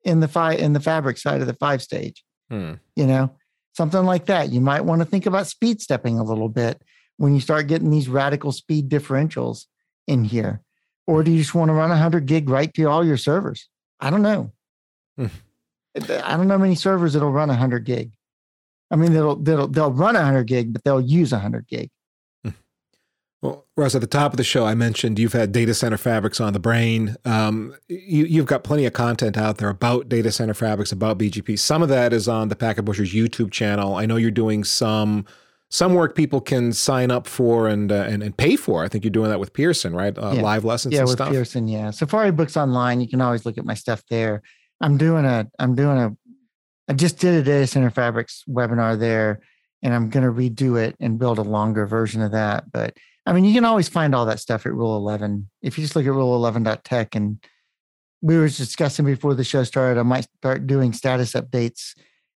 in 0.04 0.20
the 0.20 0.28
five 0.28 0.60
in 0.60 0.74
the 0.74 0.80
fabric 0.80 1.18
side 1.18 1.42
of 1.42 1.48
the 1.48 1.54
five 1.54 1.84
stage. 1.84 2.24
Hmm. 2.50 2.74
You 2.96 3.06
know, 3.06 3.36
something 3.74 4.04
like 4.04 4.26
that. 4.26 4.50
You 4.50 4.62
might 4.62 4.82
want 4.82 5.02
to 5.02 5.06
think 5.06 5.28
about 5.28 5.48
speed 5.48 5.80
stepping 5.80 6.18
a 6.18 6.24
little 6.24 6.50
bit 6.50 6.82
when 7.18 7.36
you 7.36 7.40
start 7.40 7.68
getting 7.68 7.92
these 7.92 8.10
radical 8.10 8.52
speed 8.52 8.90
differentials 8.90 9.66
in 10.08 10.24
here, 10.24 10.62
or 11.06 11.24
do 11.24 11.32
you 11.32 11.38
just 11.38 11.54
want 11.54 11.70
to 11.70 11.74
run 11.74 11.90
100 11.90 12.26
gig 12.26 12.50
right 12.50 12.74
to 12.74 12.86
all 12.86 13.06
your 13.06 13.18
servers? 13.18 13.70
I 14.00 14.10
don't 14.10 14.24
know. 14.24 14.52
Hmm. 15.18 15.28
I 15.96 16.36
don't 16.36 16.48
know 16.48 16.58
many 16.58 16.76
servers 16.76 17.14
that'll 17.14 17.32
run 17.32 17.50
100 17.50 17.86
gig. 17.86 18.14
I 18.94 18.96
mean, 18.96 19.12
they'll 19.12 19.36
they'll 19.36 19.68
they'll 19.68 19.92
run 19.92 20.14
100 20.14 20.44
gig, 20.44 20.72
but 20.72 20.84
they'll 20.84 21.02
use 21.02 21.32
100 21.32 21.68
gig. 21.68 21.90
Hmm. 22.44 22.52
Well, 23.42 23.66
Russ, 23.76 23.96
at 23.96 24.02
the 24.02 24.08
top 24.08 24.34
of 24.34 24.38
the 24.38 24.44
show, 24.44 24.68
I 24.68 24.76
mentioned 24.76 25.18
you've 25.18 25.34
had 25.34 25.52
data 25.52 25.74
center 25.74 25.98
fabrics 25.98 26.40
on 26.40 26.54
the 26.54 26.60
brain. 26.60 27.16
Um, 27.26 27.76
you, 27.88 28.38
have 28.38 28.46
got 28.46 28.64
plenty 28.64 28.86
of 28.86 28.94
content 28.94 29.36
out 29.36 29.58
there 29.58 29.70
about 29.70 30.10
data 30.10 30.32
center 30.32 30.54
fabrics, 30.54 30.92
about 30.92 31.18
BGP. 31.18 31.58
Some 31.58 31.82
of 31.82 31.90
that 31.90 32.14
is 32.14 32.28
on 32.28 32.50
the 32.50 32.56
Packet 32.56 32.86
Pushers 32.86 33.16
YouTube 33.16 33.52
channel. 33.52 33.96
I 33.96 34.06
know 34.06 34.16
you're 34.16 34.30
doing 34.30 34.64
some 34.64 35.26
some 35.70 35.96
work 35.96 36.16
people 36.16 36.40
can 36.40 36.72
sign 36.72 37.10
up 37.10 37.26
for 37.26 37.68
and 37.68 37.92
uh, 37.92 38.06
and, 38.08 38.22
and 38.22 38.38
pay 38.38 38.56
for. 38.56 38.84
I 38.84 38.90
think 38.90 39.04
you're 39.04 39.10
doing 39.10 39.32
that 39.32 39.40
with 39.40 39.54
Pearson, 39.54 39.96
right? 39.96 40.16
Uh, 40.16 40.34
yeah. 40.36 40.42
Live 40.44 40.66
lessons. 40.66 40.94
Yeah, 40.94 41.02
with 41.02 41.14
stuff. 41.14 41.32
Pearson. 41.32 41.68
Yeah, 41.68 41.90
Safari 41.90 42.32
Books 42.32 42.56
Online. 42.56 43.02
You 43.02 43.08
can 43.08 43.22
always 43.22 43.44
look 43.44 43.58
at 43.58 43.66
my 43.66 43.74
stuff 43.74 44.04
there. 44.08 44.44
I'm 44.82 44.98
doing 44.98 45.26
a 45.26 45.48
I'm 45.58 45.74
doing 45.74 45.98
a 45.98 46.16
I 46.88 46.94
just 46.94 47.20
did 47.20 47.36
a 47.36 47.44
data 47.44 47.68
center 47.68 47.90
fabrics 47.90 48.44
webinar 48.50 49.00
there, 49.00 49.40
and 49.82 49.94
I'm 49.94 50.10
going 50.10 50.26
to 50.26 50.32
redo 50.32 50.82
it 50.82 50.96
and 51.00 51.20
build 51.20 51.40
a 51.40 51.44
longer 51.44 51.86
version 51.86 52.22
of 52.22 52.32
that. 52.32 52.72
But 52.72 52.98
I 53.26 53.34
mean, 53.34 53.46
you 53.46 53.54
can 53.54 53.66
always 53.66 53.88
find 53.88 54.14
all 54.14 54.26
that 54.26 54.40
stuff 54.40 54.66
at 54.66 54.74
Rule 54.74 54.98
11. 54.98 55.50
If 55.62 55.78
you 55.78 55.84
just 55.84 55.96
look 55.96 56.06
at 56.06 56.12
rule11.tech, 56.12 57.16
and 57.16 57.44
we 58.22 58.38
were 58.38 58.48
discussing 58.48 59.06
before 59.06 59.34
the 59.34 59.44
show 59.44 59.64
started, 59.64 60.00
I 60.00 60.04
might 60.04 60.28
start 60.38 60.68
doing 60.68 60.94
status 60.94 61.34
updates 61.34 61.94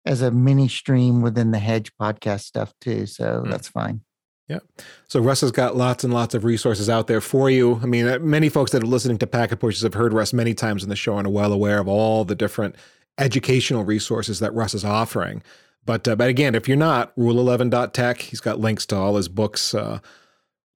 as 0.06 0.22
a 0.22 0.32
mini 0.32 0.68
stream 0.68 1.22
within 1.22 1.52
the 1.52 1.60
Hedge 1.60 1.92
podcast 2.00 2.42
stuff 2.42 2.74
too. 2.82 3.06
So 3.08 3.44
mm. 3.46 3.52
that's 3.52 3.68
fine. 3.68 4.02
Yeah. 4.48 4.60
So 5.08 5.20
Russ 5.20 5.42
has 5.42 5.52
got 5.52 5.76
lots 5.76 6.04
and 6.04 6.14
lots 6.14 6.36
of 6.36 6.44
resources 6.44 6.88
out 6.88 7.08
there 7.08 7.22
for 7.22 7.50
you. 7.50 7.80
I 7.82 7.88
mean, 7.88 8.08
uh, 8.08 8.20
many 8.20 8.50
folks 8.50 8.72
that 8.72 8.84
are 8.84 8.88
listening 8.88 9.18
to 9.20 9.28
Packet 9.28 9.60
Pushers 9.60 9.82
have 9.82 9.96
heard 9.96 10.14
Russ 10.14 10.34
many 10.34 10.54
times 10.54 10.84
in 10.84 10.90
the 10.90 10.96
show 10.96 11.18
and 11.18 11.26
are 11.26 11.32
well 11.32 11.52
aware 11.52 11.80
of 11.80 11.88
all 11.88 12.26
the 12.26 12.36
different 12.36 12.76
educational 13.18 13.84
resources 13.84 14.40
that 14.40 14.54
Russ 14.54 14.74
is 14.74 14.86
offering. 14.86 15.44
But 15.86 16.08
uh, 16.08 16.16
but 16.16 16.30
again, 16.30 16.56
if 16.56 16.68
you're 16.68 16.78
not, 16.78 17.16
rule11.tech, 17.16 18.22
he's 18.22 18.42
got 18.42 18.60
links 18.60 18.86
to 18.88 18.96
all 18.96 19.16
his 19.16 19.28
books. 19.28 19.74
Uh, 19.74 20.00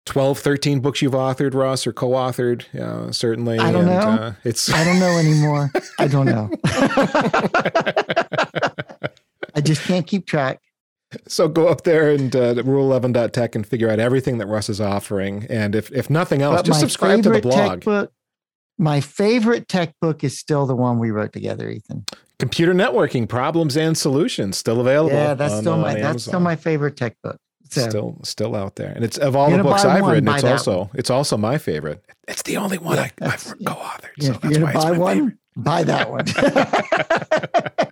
12, 0.06 0.40
13 0.40 0.80
books 0.80 1.02
you've 1.02 1.14
authored, 1.14 1.54
Russ, 1.54 1.86
or 1.86 1.94
co-authored, 1.94 2.74
uh, 2.76 3.12
certainly. 3.12 3.60
I 3.60 3.72
don't 3.72 3.88
and, 3.88 3.92
know. 3.92 4.24
Uh, 4.24 4.34
it's 4.44 4.72
I 4.72 4.84
don't 4.84 5.00
know 5.00 5.18
anymore. 5.18 5.72
I 6.00 6.08
don't 6.08 6.26
know. 6.26 6.50
I 9.56 9.62
just 9.62 9.84
can't 9.84 10.08
keep 10.08 10.26
track. 10.26 10.62
So 11.28 11.48
go 11.48 11.68
up 11.68 11.84
there 11.84 12.12
and 12.12 12.36
uh, 12.36 12.56
rule11.tech 12.56 13.56
and 13.56 13.66
figure 13.66 13.90
out 13.90 14.00
everything 14.00 14.38
that 14.40 14.48
Russ 14.48 14.70
is 14.70 14.80
offering. 14.80 15.46
And 15.50 15.76
if, 15.76 15.92
if 15.92 16.10
nothing 16.10 16.42
else, 16.42 16.58
but 16.58 16.66
just 16.66 16.80
subscribe 16.80 17.24
to 17.24 17.30
the 17.30 17.42
blog. 17.42 17.84
Book, 17.84 18.12
my 18.78 19.02
favorite 19.02 19.68
tech 19.68 19.94
book 20.02 20.24
is 20.24 20.38
still 20.38 20.66
the 20.66 20.76
one 20.76 21.00
we 21.00 21.12
wrote 21.12 21.34
together, 21.34 21.70
Ethan. 21.70 22.06
Computer 22.40 22.74
networking 22.74 23.28
problems 23.28 23.76
and 23.76 23.98
solutions 23.98 24.58
still 24.58 24.80
available. 24.80 25.16
Yeah, 25.16 25.34
that's 25.34 25.56
on, 25.56 25.62
still 25.62 25.78
my 25.78 26.00
uh, 26.00 26.02
that's 26.02 26.24
still 26.24 26.40
my 26.40 26.56
favorite 26.56 26.96
tech 26.96 27.18
book. 27.22 27.38
So, 27.70 27.90
still 27.90 28.18
still 28.24 28.56
out 28.56 28.76
there, 28.76 28.94
and 28.96 29.04
it's 29.04 29.18
of 29.18 29.36
all 29.36 29.52
the 29.52 29.62
books 29.62 29.84
I've 29.84 30.02
one, 30.02 30.14
written. 30.14 30.30
It's 30.30 30.46
also 30.46 30.80
one. 30.80 30.90
it's 30.96 31.10
also 31.10 31.38
my 31.38 31.58
favorite. 31.58 32.02
It's 32.28 32.42
the 32.44 32.56
only 32.58 32.78
one 32.78 32.96
yeah, 32.96 33.10
I, 33.22 33.30
have 33.30 33.44
co-authored. 33.44 34.10
Yeah, 34.18 34.28
so 34.28 34.40
if 34.42 34.44
you're 34.46 34.62
gonna 34.62 34.74
buy 34.74 34.92
one, 34.92 35.18
favorite. 35.18 35.38
buy 35.58 35.84
that 35.84 36.10
one. 36.10 36.26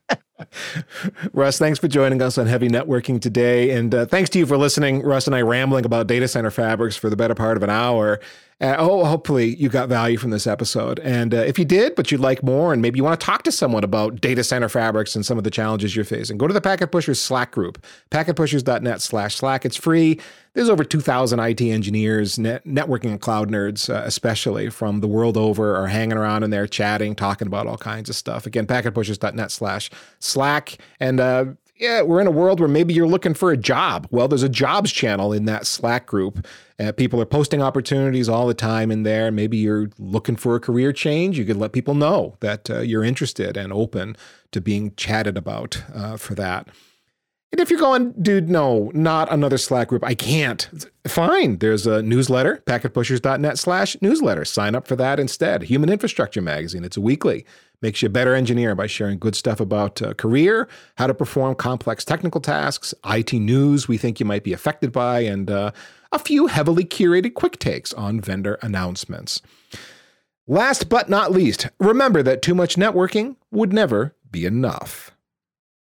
Russ, 1.33 1.57
thanks 1.57 1.79
for 1.79 1.87
joining 1.87 2.21
us 2.21 2.37
on 2.37 2.47
Heavy 2.47 2.69
Networking 2.69 3.21
today. 3.21 3.71
And 3.71 3.93
uh, 3.93 4.05
thanks 4.05 4.29
to 4.31 4.39
you 4.39 4.45
for 4.45 4.57
listening. 4.57 5.01
Russ 5.01 5.27
and 5.27 5.35
I 5.35 5.41
rambling 5.41 5.85
about 5.85 6.07
data 6.07 6.27
center 6.27 6.51
fabrics 6.51 6.95
for 6.95 7.09
the 7.09 7.15
better 7.15 7.35
part 7.35 7.57
of 7.57 7.63
an 7.63 7.69
hour. 7.69 8.19
Uh, 8.59 8.75
oh, 8.79 9.05
hopefully 9.05 9.55
you 9.55 9.69
got 9.69 9.87
value 9.87 10.17
from 10.17 10.31
this 10.31 10.47
episode. 10.47 10.99
And 10.99 11.31
uh, 11.31 11.37
if 11.37 11.59
you 11.59 11.65
did, 11.65 11.93
but 11.93 12.11
you'd 12.11 12.21
like 12.21 12.41
more, 12.41 12.73
and 12.73 12.81
maybe 12.81 12.97
you 12.97 13.03
want 13.03 13.19
to 13.19 13.23
talk 13.23 13.43
to 13.43 13.51
someone 13.51 13.83
about 13.83 14.19
data 14.19 14.43
center 14.43 14.67
fabrics 14.67 15.15
and 15.15 15.23
some 15.23 15.37
of 15.37 15.43
the 15.43 15.51
challenges 15.51 15.95
you're 15.95 16.05
facing, 16.05 16.39
go 16.39 16.47
to 16.47 16.53
the 16.53 16.61
Packet 16.61 16.91
Pushers 16.91 17.19
Slack 17.19 17.51
group, 17.51 17.83
packetpushers.net 18.09 19.01
slash 19.01 19.35
Slack. 19.35 19.63
It's 19.63 19.75
free. 19.75 20.19
There's 20.53 20.69
over 20.71 20.83
2,000 20.83 21.39
IT 21.39 21.61
engineers, 21.61 22.39
net, 22.39 22.65
networking 22.65 23.11
and 23.11 23.21
cloud 23.21 23.51
nerds, 23.51 23.93
uh, 23.93 24.01
especially 24.05 24.71
from 24.71 25.01
the 25.01 25.07
world 25.07 25.37
over, 25.37 25.75
are 25.75 25.85
hanging 25.85 26.17
around 26.17 26.41
in 26.41 26.49
there, 26.49 26.65
chatting, 26.65 27.13
talking 27.13 27.45
about 27.45 27.67
all 27.67 27.77
kinds 27.77 28.09
of 28.09 28.15
stuff. 28.15 28.47
Again, 28.47 28.65
packetpushers.net 28.65 29.51
slash 29.51 29.91
Slack. 30.17 30.79
And 30.99 31.19
uh, 31.19 31.45
yeah, 31.79 32.01
we're 32.01 32.21
in 32.21 32.27
a 32.27 32.31
world 32.31 32.59
where 32.59 32.69
maybe 32.69 32.93
you're 32.93 33.07
looking 33.07 33.33
for 33.33 33.51
a 33.51 33.57
job. 33.57 34.07
Well, 34.09 34.27
there's 34.27 34.43
a 34.43 34.49
jobs 34.49 34.91
channel 34.91 35.31
in 35.31 35.45
that 35.45 35.67
Slack 35.67 36.07
group. 36.07 36.45
Uh, 36.79 36.91
people 36.91 37.21
are 37.21 37.25
posting 37.25 37.61
opportunities 37.61 38.27
all 38.27 38.47
the 38.47 38.53
time 38.53 38.91
in 38.91 39.03
there. 39.03 39.31
Maybe 39.31 39.57
you're 39.57 39.89
looking 39.99 40.35
for 40.35 40.55
a 40.55 40.59
career 40.59 40.91
change. 40.91 41.37
You 41.37 41.45
could 41.45 41.57
let 41.57 41.73
people 41.73 41.93
know 41.93 42.35
that 42.39 42.69
uh, 42.69 42.79
you're 42.79 43.03
interested 43.03 43.57
and 43.57 43.71
open 43.71 44.17
to 44.51 44.61
being 44.61 44.93
chatted 44.95 45.37
about 45.37 45.83
uh, 45.93 46.17
for 46.17 46.33
that. 46.35 46.67
And 47.51 47.61
if 47.61 47.69
you're 47.69 47.79
going, 47.79 48.11
dude, 48.21 48.49
no, 48.49 48.91
not 48.93 49.31
another 49.31 49.57
Slack 49.57 49.87
group, 49.87 50.03
I 50.03 50.15
can't. 50.15 50.69
Fine. 51.07 51.59
There's 51.59 51.87
a 51.87 52.01
newsletter, 52.01 52.61
packetpushers.net 52.65 53.57
slash 53.57 53.95
newsletter. 54.01 54.43
Sign 54.43 54.75
up 54.75 54.85
for 54.85 54.97
that 54.97 55.17
instead. 55.17 55.63
Human 55.63 55.89
Infrastructure 55.89 56.41
Magazine. 56.41 56.83
It's 56.83 56.97
a 56.97 57.01
weekly 57.01 57.45
makes 57.81 58.01
you 58.01 58.07
a 58.07 58.09
better 58.09 58.33
engineer 58.33 58.75
by 58.75 58.87
sharing 58.87 59.19
good 59.19 59.35
stuff 59.35 59.59
about 59.59 60.01
uh, 60.01 60.13
career, 60.15 60.67
how 60.97 61.07
to 61.07 61.13
perform 61.13 61.55
complex 61.55 62.03
technical 62.03 62.41
tasks, 62.41 62.93
IT 63.05 63.33
news 63.33 63.87
we 63.87 63.97
think 63.97 64.19
you 64.19 64.25
might 64.25 64.43
be 64.43 64.53
affected 64.53 64.91
by, 64.91 65.19
and 65.19 65.51
uh, 65.51 65.71
a 66.11 66.19
few 66.19 66.47
heavily 66.47 66.83
curated 66.83 67.33
quick 67.33 67.59
takes 67.59 67.93
on 67.93 68.19
vendor 68.19 68.57
announcements. 68.61 69.41
Last 70.47 70.89
but 70.89 71.09
not 71.09 71.31
least, 71.31 71.67
remember 71.79 72.23
that 72.23 72.41
too 72.41 72.55
much 72.55 72.77
networking 72.77 73.35
would 73.51 73.73
never 73.73 74.15
be 74.31 74.45
enough. 74.45 75.11